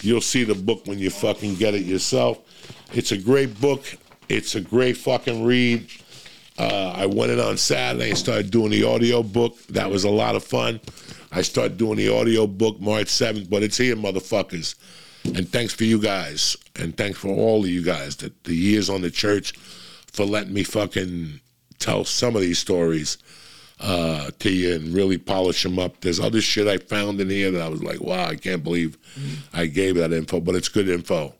you'll 0.01 0.21
see 0.21 0.43
the 0.43 0.55
book 0.55 0.85
when 0.85 0.99
you 0.99 1.09
fucking 1.09 1.55
get 1.55 1.75
it 1.75 1.83
yourself. 1.83 2.39
It's 2.93 3.11
a 3.11 3.17
great 3.17 3.59
book. 3.61 3.97
It's 4.33 4.55
a 4.55 4.61
great 4.61 4.97
fucking 4.97 5.43
read. 5.43 5.87
Uh, 6.57 6.91
I 6.95 7.05
went 7.05 7.31
in 7.31 7.39
on 7.39 7.55
Saturday 7.55 8.09
and 8.09 8.17
started 8.17 8.49
doing 8.49 8.71
the 8.71 8.83
audio 8.83 9.21
book. 9.21 9.55
That 9.67 9.91
was 9.91 10.05
a 10.05 10.09
lot 10.09 10.35
of 10.35 10.43
fun. 10.43 10.79
I 11.31 11.43
started 11.43 11.77
doing 11.77 11.97
the 11.97 12.09
audio 12.09 12.47
book 12.47 12.79
March 12.81 13.07
7th, 13.07 13.47
but 13.47 13.61
it's 13.61 13.77
here, 13.77 13.95
motherfuckers. 13.95 14.73
And 15.23 15.47
thanks 15.47 15.73
for 15.73 15.83
you 15.83 15.99
guys. 15.99 16.57
And 16.75 16.97
thanks 16.97 17.19
for 17.19 17.27
all 17.27 17.63
of 17.63 17.69
you 17.69 17.83
guys, 17.83 18.15
the, 18.15 18.33
the 18.43 18.55
years 18.55 18.89
on 18.89 19.01
the 19.01 19.11
church, 19.11 19.51
for 20.11 20.25
letting 20.25 20.53
me 20.53 20.63
fucking 20.63 21.39
tell 21.77 22.03
some 22.03 22.35
of 22.35 22.41
these 22.41 22.57
stories 22.57 23.19
uh, 23.79 24.31
to 24.39 24.51
you 24.51 24.73
and 24.73 24.95
really 24.95 25.19
polish 25.19 25.61
them 25.61 25.77
up. 25.77 26.01
There's 26.01 26.19
other 26.19 26.41
shit 26.41 26.67
I 26.67 26.77
found 26.77 27.21
in 27.21 27.29
here 27.29 27.51
that 27.51 27.61
I 27.61 27.69
was 27.69 27.83
like, 27.83 28.01
wow, 28.01 28.25
I 28.25 28.35
can't 28.35 28.63
believe 28.63 28.97
I 29.53 29.67
gave 29.67 29.95
that 29.95 30.11
info, 30.11 30.39
but 30.39 30.55
it's 30.55 30.69
good 30.69 30.89
info 30.89 31.35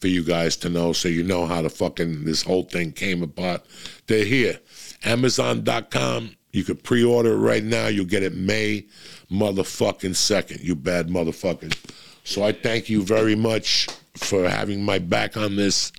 for 0.00 0.08
you 0.08 0.22
guys 0.22 0.56
to 0.58 0.68
know 0.68 0.92
so 0.92 1.08
you 1.08 1.22
know 1.22 1.46
how 1.46 1.62
the 1.62 1.70
fucking 1.70 2.24
this 2.24 2.42
whole 2.42 2.64
thing 2.64 2.92
came 2.92 3.22
about. 3.22 3.66
They're 4.06 4.24
here. 4.24 4.60
Amazon.com. 5.04 6.36
You 6.52 6.64
could 6.64 6.82
pre-order 6.82 7.34
it 7.34 7.38
right 7.38 7.62
now. 7.62 7.86
You'll 7.88 8.06
get 8.06 8.22
it 8.22 8.34
May 8.34 8.86
motherfucking 9.30 10.16
second. 10.16 10.60
You 10.60 10.74
bad 10.74 11.08
motherfuckers. 11.08 11.76
So 12.24 12.42
I 12.42 12.52
thank 12.52 12.88
you 12.88 13.02
very 13.02 13.36
much 13.36 13.88
for 14.14 14.48
having 14.48 14.82
my 14.82 14.98
back 14.98 15.36
on 15.36 15.56
this. 15.56 15.92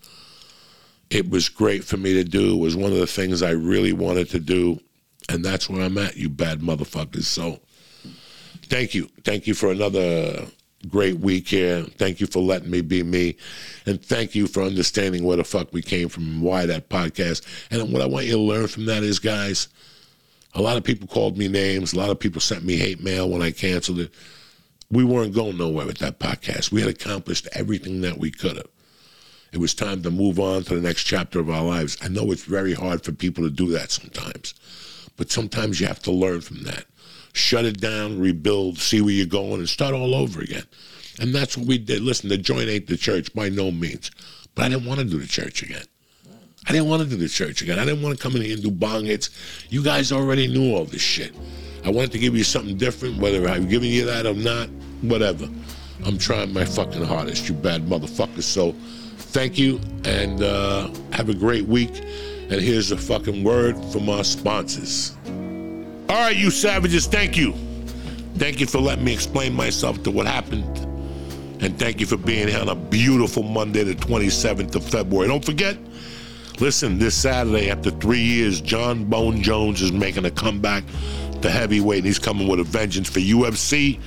It 1.10 1.30
was 1.30 1.48
great 1.48 1.84
for 1.84 1.98
me 1.98 2.14
to 2.14 2.24
do. 2.24 2.56
It 2.56 2.60
was 2.60 2.76
one 2.76 2.92
of 2.92 2.98
the 2.98 3.08
things 3.08 3.42
I 3.42 3.52
really 3.52 3.94
wanted 3.94 4.30
to 4.32 4.40
do. 4.40 4.80
And 5.30 5.44
that's 5.44 5.70
where 5.70 5.84
I'm 5.84 5.98
at, 5.98 6.18
you 6.18 6.30
bad 6.30 6.60
motherfuckers. 6.60 7.24
So 7.24 7.60
thank 8.64 8.94
you. 8.94 9.10
Thank 9.24 9.48
you 9.48 9.54
for 9.54 9.72
another 9.72 10.48
great 10.90 11.20
week 11.20 11.48
here. 11.48 11.84
Thank 11.84 12.20
you 12.20 12.28
for 12.28 12.40
letting 12.40 12.70
me 12.70 12.82
be 12.82 13.04
me. 13.04 13.36
And 13.86 14.04
thank 14.04 14.36
you 14.36 14.48
for 14.48 14.64
understanding 14.64 15.24
where 15.24 15.38
the 15.38 15.44
fuck 15.44 15.74
we 15.74 15.82
came 15.82 16.10
from 16.10 16.24
and 16.24 16.42
why 16.42 16.66
that 16.66 16.90
podcast. 16.90 17.46
And 17.72 17.92
what 17.92 18.02
I 18.02 18.06
want 18.06 18.26
you 18.26 18.34
to 18.34 18.40
learn 18.40 18.68
from 18.68 18.86
that 18.86 19.04
is, 19.04 19.20
guys, 19.20 19.68
a 20.54 20.62
lot 20.62 20.78
of 20.78 20.84
people 20.84 21.08
called 21.08 21.38
me 21.38 21.48
names. 21.48 21.94
A 21.94 21.98
lot 21.98 22.10
of 22.10 22.20
people 22.20 22.42
sent 22.42 22.64
me 22.64 22.78
hate 22.78 23.04
mail 23.04 23.30
when 23.30 23.42
I 23.42 23.52
canceled 23.52 24.00
it. 24.00 24.12
We 24.90 25.04
weren't 25.04 25.36
going 25.36 25.58
nowhere 25.58 25.86
with 25.86 25.98
that 25.98 26.20
podcast. 26.20 26.72
We 26.72 26.82
had 26.82 26.90
accomplished 26.90 27.48
everything 27.54 28.02
that 28.02 28.18
we 28.18 28.32
could 28.32 28.58
have. 28.58 28.68
It 29.52 29.60
was 29.60 29.74
time 29.74 30.04
to 30.04 30.12
move 30.12 30.40
on 30.40 30.64
to 30.64 30.76
the 30.76 30.82
next 30.82 31.04
chapter 31.04 31.40
of 31.40 31.50
our 31.50 31.64
lives. 31.64 31.98
I 32.02 32.10
know 32.10 32.32
it's 32.32 32.44
very 32.44 32.74
hard 32.74 33.04
for 33.04 33.12
people 33.12 33.44
to 33.44 33.50
do 33.50 33.68
that 33.72 33.92
sometimes, 33.92 34.54
but 35.16 35.32
sometimes 35.32 35.80
you 35.80 35.88
have 35.88 36.02
to 36.04 36.12
learn 36.12 36.42
from 36.42 36.64
that. 36.64 36.86
Shut 37.34 37.66
it 37.66 37.80
down, 37.80 38.20
rebuild, 38.20 38.78
see 38.78 39.02
where 39.02 39.14
you're 39.14 39.26
going, 39.26 39.60
and 39.60 39.70
start 39.70 39.94
all 39.94 40.16
over 40.16 40.42
again. 40.42 40.64
And 41.20 41.34
that's 41.34 41.58
what 41.58 41.68
we 41.68 41.78
did. 41.78 42.02
Listen, 42.02 42.30
the 42.30 42.38
joint 42.38 42.70
ain't 42.70 42.88
the 42.88 42.98
church 42.98 43.34
by 43.34 43.50
no 43.50 43.72
means, 43.72 44.12
but 44.56 44.66
I 44.66 44.70
didn't 44.70 44.86
want 44.86 45.00
to 45.00 45.06
do 45.06 45.20
the 45.20 45.28
church 45.28 45.64
again. 45.64 45.84
I 46.68 46.74
didn't 46.74 46.90
want 46.90 47.02
to 47.04 47.10
do 47.10 47.16
the 47.16 47.30
church 47.30 47.62
again. 47.62 47.80
I 47.80 47.86
didn't 47.86 48.04
want 48.04 48.18
to 48.18 48.22
come 48.22 48.36
in 48.36 48.42
here 48.42 48.54
and 48.54 48.64
do 48.64 48.72
bong 48.72 49.06
hits. 49.06 49.30
You 49.70 49.82
guys 49.82 50.12
already 50.12 50.48
knew 50.48 50.76
all 50.76 50.84
this 50.84 51.02
shit. 51.02 51.34
I 51.86 51.90
wanted 51.90 52.12
to 52.12 52.20
give 52.20 52.36
you 52.36 52.44
something 52.44 52.78
different, 52.78 53.20
whether 53.20 53.48
I'm 53.48 53.70
giving 53.70 53.90
you 53.90 54.06
that 54.06 54.26
or 54.26 54.34
not, 54.34 54.68
whatever. 55.02 55.48
I'm 56.06 56.18
trying 56.18 56.54
my 56.54 56.66
fucking 56.66 57.06
hardest, 57.06 57.48
you 57.48 57.56
bad 57.56 57.86
motherfuckers. 57.86 58.44
So 58.44 58.74
thank 59.18 59.58
you 59.58 59.80
and 60.04 60.44
uh, 60.44 60.90
have 61.14 61.30
a 61.30 61.34
great 61.34 61.66
week. 61.66 62.02
And 62.50 62.62
here's 62.62 62.92
a 62.92 62.98
fucking 62.98 63.44
word 63.44 63.78
from 63.92 64.10
our 64.10 64.24
sponsors. 64.24 65.16
All 66.10 66.16
right, 66.16 66.38
you 66.38 66.52
savages, 66.52 67.06
thank 67.06 67.36
you. 67.36 67.54
Thank 68.36 68.62
you 68.62 68.66
for 68.66 68.80
letting 68.80 69.04
me 69.04 69.14
explain 69.14 69.54
myself 69.54 70.04
to 70.04 70.12
what 70.12 70.26
happened. 70.26 70.78
And 71.62 71.78
thank 71.78 72.00
you 72.00 72.06
for 72.06 72.16
being 72.16 72.48
here 72.48 72.62
on 72.62 72.70
a 72.70 72.76
beautiful 72.76 73.44
Monday, 73.44 73.84
the 73.84 73.94
27th 73.94 74.74
of 74.76 74.86
February. 74.86 75.28
Don't 75.28 75.44
forget, 75.44 75.78
listen, 76.62 76.98
this 76.98 77.14
Saturday, 77.14 77.70
after 77.70 77.92
three 77.92 78.22
years, 78.22 78.62
Jon 78.62 79.04
Bones 79.04 79.42
Jones 79.42 79.82
is 79.82 79.92
making 79.92 80.24
a 80.24 80.32
comeback 80.32 80.86
to 81.42 81.50
heavyweight, 81.50 82.00
and 82.00 82.08
he's 82.08 82.20
coming 82.20 82.48
with 82.48 82.62
a 82.62 82.64
vengeance 82.64 83.10
for 83.10 83.20
UFC 83.20 84.00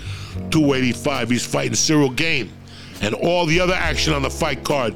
285. 0.50 1.28
He's 1.28 1.44
fighting 1.44 1.72
Ciryl 1.72 2.16
Gane. 2.16 2.50
And 3.02 3.14
all 3.14 3.44
the 3.44 3.60
other 3.60 3.74
action 3.74 4.14
on 4.14 4.22
the 4.22 4.30
fight 4.30 4.64
card 4.64 4.94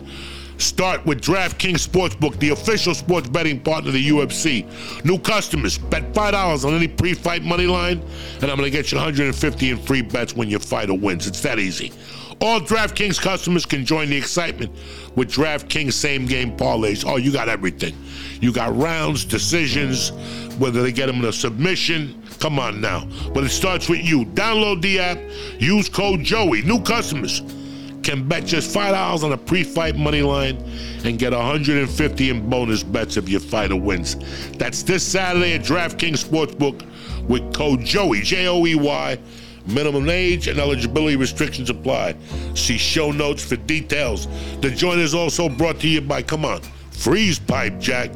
Start 0.59 1.05
with 1.05 1.21
DraftKings 1.21 1.87
Sportsbook, 1.87 2.39
the 2.39 2.51
official 2.51 2.95
sports 2.95 3.29
betting 3.29 3.61
partner 3.61 3.89
of 3.89 3.95
the 3.95 4.09
UFC. 4.09 4.65
New 5.05 5.19
customers, 5.19 5.79
bet 5.79 6.13
$5 6.13 6.65
on 6.65 6.75
any 6.75 6.87
pre-fight 6.87 7.43
money 7.43 7.67
line, 7.67 8.01
and 8.41 8.51
I'm 8.51 8.57
going 8.57 8.71
to 8.71 8.71
get 8.71 8.93
you 8.93 8.97
150 8.99 9.71
in 9.71 9.79
free 9.79 10.03
bets 10.03 10.35
when 10.35 10.49
your 10.49 10.61
fighter 10.61 10.95
wins. 10.95 11.27
It's 11.27 11.41
that 11.41 11.59
easy. 11.59 11.93
All 12.41 12.61
DraftKings 12.61 13.21
customers 13.21 13.67
can 13.67 13.85
join 13.85 14.11
the 14.11 14.17
excitement 14.17 14.73
with 15.17 15.31
DraftKings 15.31 15.93
same 15.93 16.27
game 16.27 16.57
parlays. 16.57 17.05
Oh, 17.07 17.17
you 17.17 17.33
got 17.33 17.49
everything. 17.49 17.97
You 18.41 18.53
got 18.53 18.77
rounds, 18.77 19.25
decisions, 19.25 20.11
whether 20.59 20.83
they 20.83 20.93
get 20.93 21.07
them 21.07 21.17
in 21.17 21.25
a 21.25 21.33
submission. 21.33 22.23
Come 22.39 22.59
on 22.59 22.81
now. 22.81 23.09
But 23.33 23.45
it 23.45 23.51
starts 23.51 23.89
with 23.89 24.01
you. 24.01 24.25
Download 24.27 24.81
the 24.83 24.99
app, 24.99 25.19
use 25.61 25.89
code 25.89 26.23
Joey. 26.23 26.63
New 26.63 26.83
customers 26.83 27.43
can 28.05 28.29
bet 28.29 28.45
just 28.45 28.75
$5 28.75 29.25
on 29.25 29.33
a 29.33 29.37
pre-fight 29.37 29.97
money 29.97 30.23
line 30.23 30.57
and 31.05 31.19
get 31.19 31.33
150 31.33 32.31
in 32.31 32.51
bonus 32.51 32.83
bets 32.83 33.17
if 33.17 33.29
your 33.29 33.41
fighter 33.41 33.77
wins. 33.77 34.17
That's 34.59 34.83
this 34.83 35.03
Saturday 35.03 35.55
at 35.55 35.63
DraftKings 35.63 36.25
Sportsbook 36.25 36.87
with 37.29 37.55
code 37.55 37.81
Joey, 37.81 38.21
J-O-E-Y. 38.21 39.19
Minimum 39.67 40.11
age 40.11 40.49
and 40.49 40.61
eligibility 40.61 41.17
restrictions 41.17 41.71
apply. 41.71 42.15
See 42.55 42.77
show 42.77 43.11
notes 43.11 43.43
for 43.43 43.57
details. 43.57 44.29
The 44.61 44.71
joint 44.71 45.01
is 45.01 45.15
also 45.15 45.49
brought 45.49 45.81
to 45.81 45.89
you 45.89 46.03
by, 46.03 46.23
come 46.23 46.45
on, 46.45 46.61
Freeze 46.91 47.39
Pipe 47.39 47.81
Jack. 47.81 48.11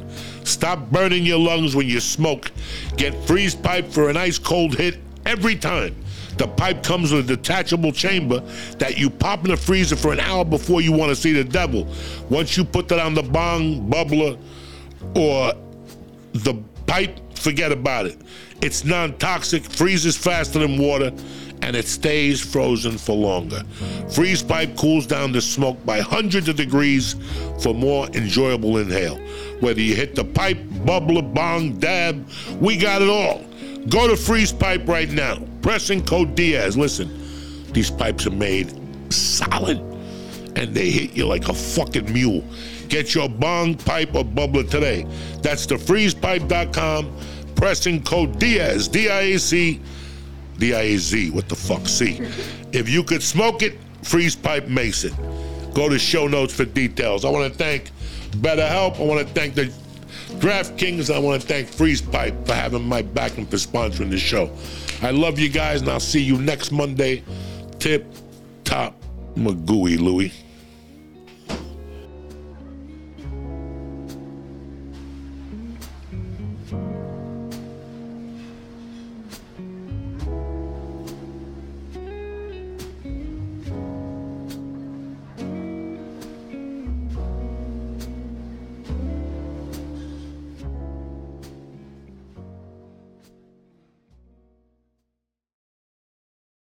Stop 0.45 0.91
burning 0.91 1.25
your 1.25 1.39
lungs 1.39 1.75
when 1.75 1.87
you 1.87 2.01
smoke. 2.01 2.53
Get 2.99 3.15
Freeze 3.27 3.55
Pipe 3.55 3.87
for 3.87 4.11
an 4.11 4.19
ice 4.19 4.39
cold 4.39 4.75
hit 4.77 4.99
every 5.25 5.57
time. 5.57 5.97
The 6.39 6.47
pipe 6.47 6.85
comes 6.85 7.13
with 7.13 7.29
a 7.29 7.37
detachable 7.37 7.93
chamber 7.93 8.41
that 8.79 8.97
you 8.97 9.11
pop 9.11 9.45
in 9.45 9.51
the 9.51 9.57
freezer 9.57 9.97
for 9.97 10.13
an 10.13 10.21
hour 10.21 10.45
before 10.45 10.81
you 10.81 10.93
want 10.93 11.11
to 11.11 11.17
see 11.17 11.33
the 11.33 11.45
devil. 11.45 11.87
Once 12.31 12.57
you 12.57 12.65
put 12.65 12.89
that 12.89 13.01
on 13.01 13.15
the 13.15 13.25
bong, 13.25 13.91
bubbler, 13.91 14.39
or 15.17 15.53
the 16.33 16.55
pipe, 16.87 17.19
forget 17.35 17.73
about 17.73 18.07
it. 18.07 18.19
It's 18.63 18.85
non 18.85 19.19
toxic, 19.19 19.65
freezes 19.65 20.17
faster 20.17 20.61
than 20.61 20.79
water, 20.79 21.13
and 21.63 21.75
it 21.75 21.87
stays 21.87 22.41
frozen 22.41 22.99
for 22.99 23.17
longer. 23.17 23.63
Freeze 24.09 24.43
pipe 24.43 24.77
cools 24.77 25.07
down 25.07 25.33
the 25.33 25.41
smoke 25.41 25.85
by 25.85 26.01
hundreds 26.01 26.49
of 26.49 26.55
degrees 26.55 27.17
for 27.61 27.75
more 27.75 28.07
enjoyable 28.09 28.79
inhale. 28.79 29.17
Whether 29.59 29.81
you 29.81 29.97
hit 29.97 30.15
the 30.15 30.25
pipe, 30.25 30.59
bubbler, 30.85 31.35
bong, 31.35 31.79
dab, 31.79 32.29
we 32.61 32.77
got 32.77 33.03
it 33.03 33.09
all. 33.09 33.48
Go 33.89 34.09
to 34.09 34.17
Freeze 34.17 34.53
Pipe 34.53 34.87
right 34.87 35.11
now. 35.11 35.39
Pressing 35.63 36.05
code 36.05 36.35
Diaz. 36.35 36.77
Listen, 36.77 37.09
these 37.73 37.91
pipes 37.91 38.27
are 38.27 38.31
made 38.31 38.73
solid 39.13 39.79
and 40.57 40.75
they 40.75 40.91
hit 40.91 41.17
you 41.17 41.27
like 41.27 41.49
a 41.49 41.55
fucking 41.55 42.13
mule. 42.13 42.45
Get 42.89 43.15
your 43.15 43.29
bong, 43.29 43.77
pipe, 43.77 44.15
or 44.15 44.25
bubbler 44.25 44.69
today. 44.69 45.07
That's 45.43 45.67
the 45.67 45.77
freezepipe.com. 45.77 47.17
Pressing 47.55 48.03
code 48.03 48.39
Diaz, 48.39 48.89
D 48.89 49.09
I 49.09 49.21
A 49.21 49.39
C, 49.39 49.81
D 50.59 50.75
I 50.75 50.81
A 50.81 50.97
Z, 50.97 51.31
what 51.31 51.49
the 51.49 51.57
fuck, 51.57 51.87
C. 51.87 52.21
If 52.73 52.89
you 52.89 53.03
could 53.03 53.23
smoke 53.23 53.63
it, 53.63 53.79
Freeze 54.03 54.37
Pipe 54.37 54.69
makes 54.69 55.05
it. 55.05 55.13
Go 55.75 55.89
to 55.89 55.99
show 55.99 56.27
notes 56.27 56.55
for 56.55 56.65
details. 56.65 57.25
I 57.25 57.31
want 57.31 57.53
to 57.53 57.59
thank 57.59 57.91
BetterHelp. 58.31 58.99
I 59.01 59.03
want 59.05 59.27
to 59.27 59.35
thank 59.35 59.55
the 59.55 59.73
DraftKings. 60.39 61.15
I 61.15 61.19
want 61.19 61.41
to 61.43 61.47
thank 61.47 61.69
Freeze 61.69 62.01
Pipe 62.01 62.35
for 62.47 62.55
having 62.55 62.83
my 62.83 63.03
back 63.03 63.39
and 63.39 63.49
for 63.49 63.57
sponsoring 63.57 64.11
the 64.11 64.19
show. 64.19 64.51
I 65.03 65.11
love 65.11 65.39
you 65.39 65.49
guys, 65.49 65.81
and 65.81 65.91
I'll 65.91 66.01
see 66.01 66.23
you 66.23 66.39
next 66.39 66.73
Monday. 66.73 67.23
Tip 67.79 68.07
top 68.65 69.01
Magooey 69.35 69.99
Louie. 69.99 70.33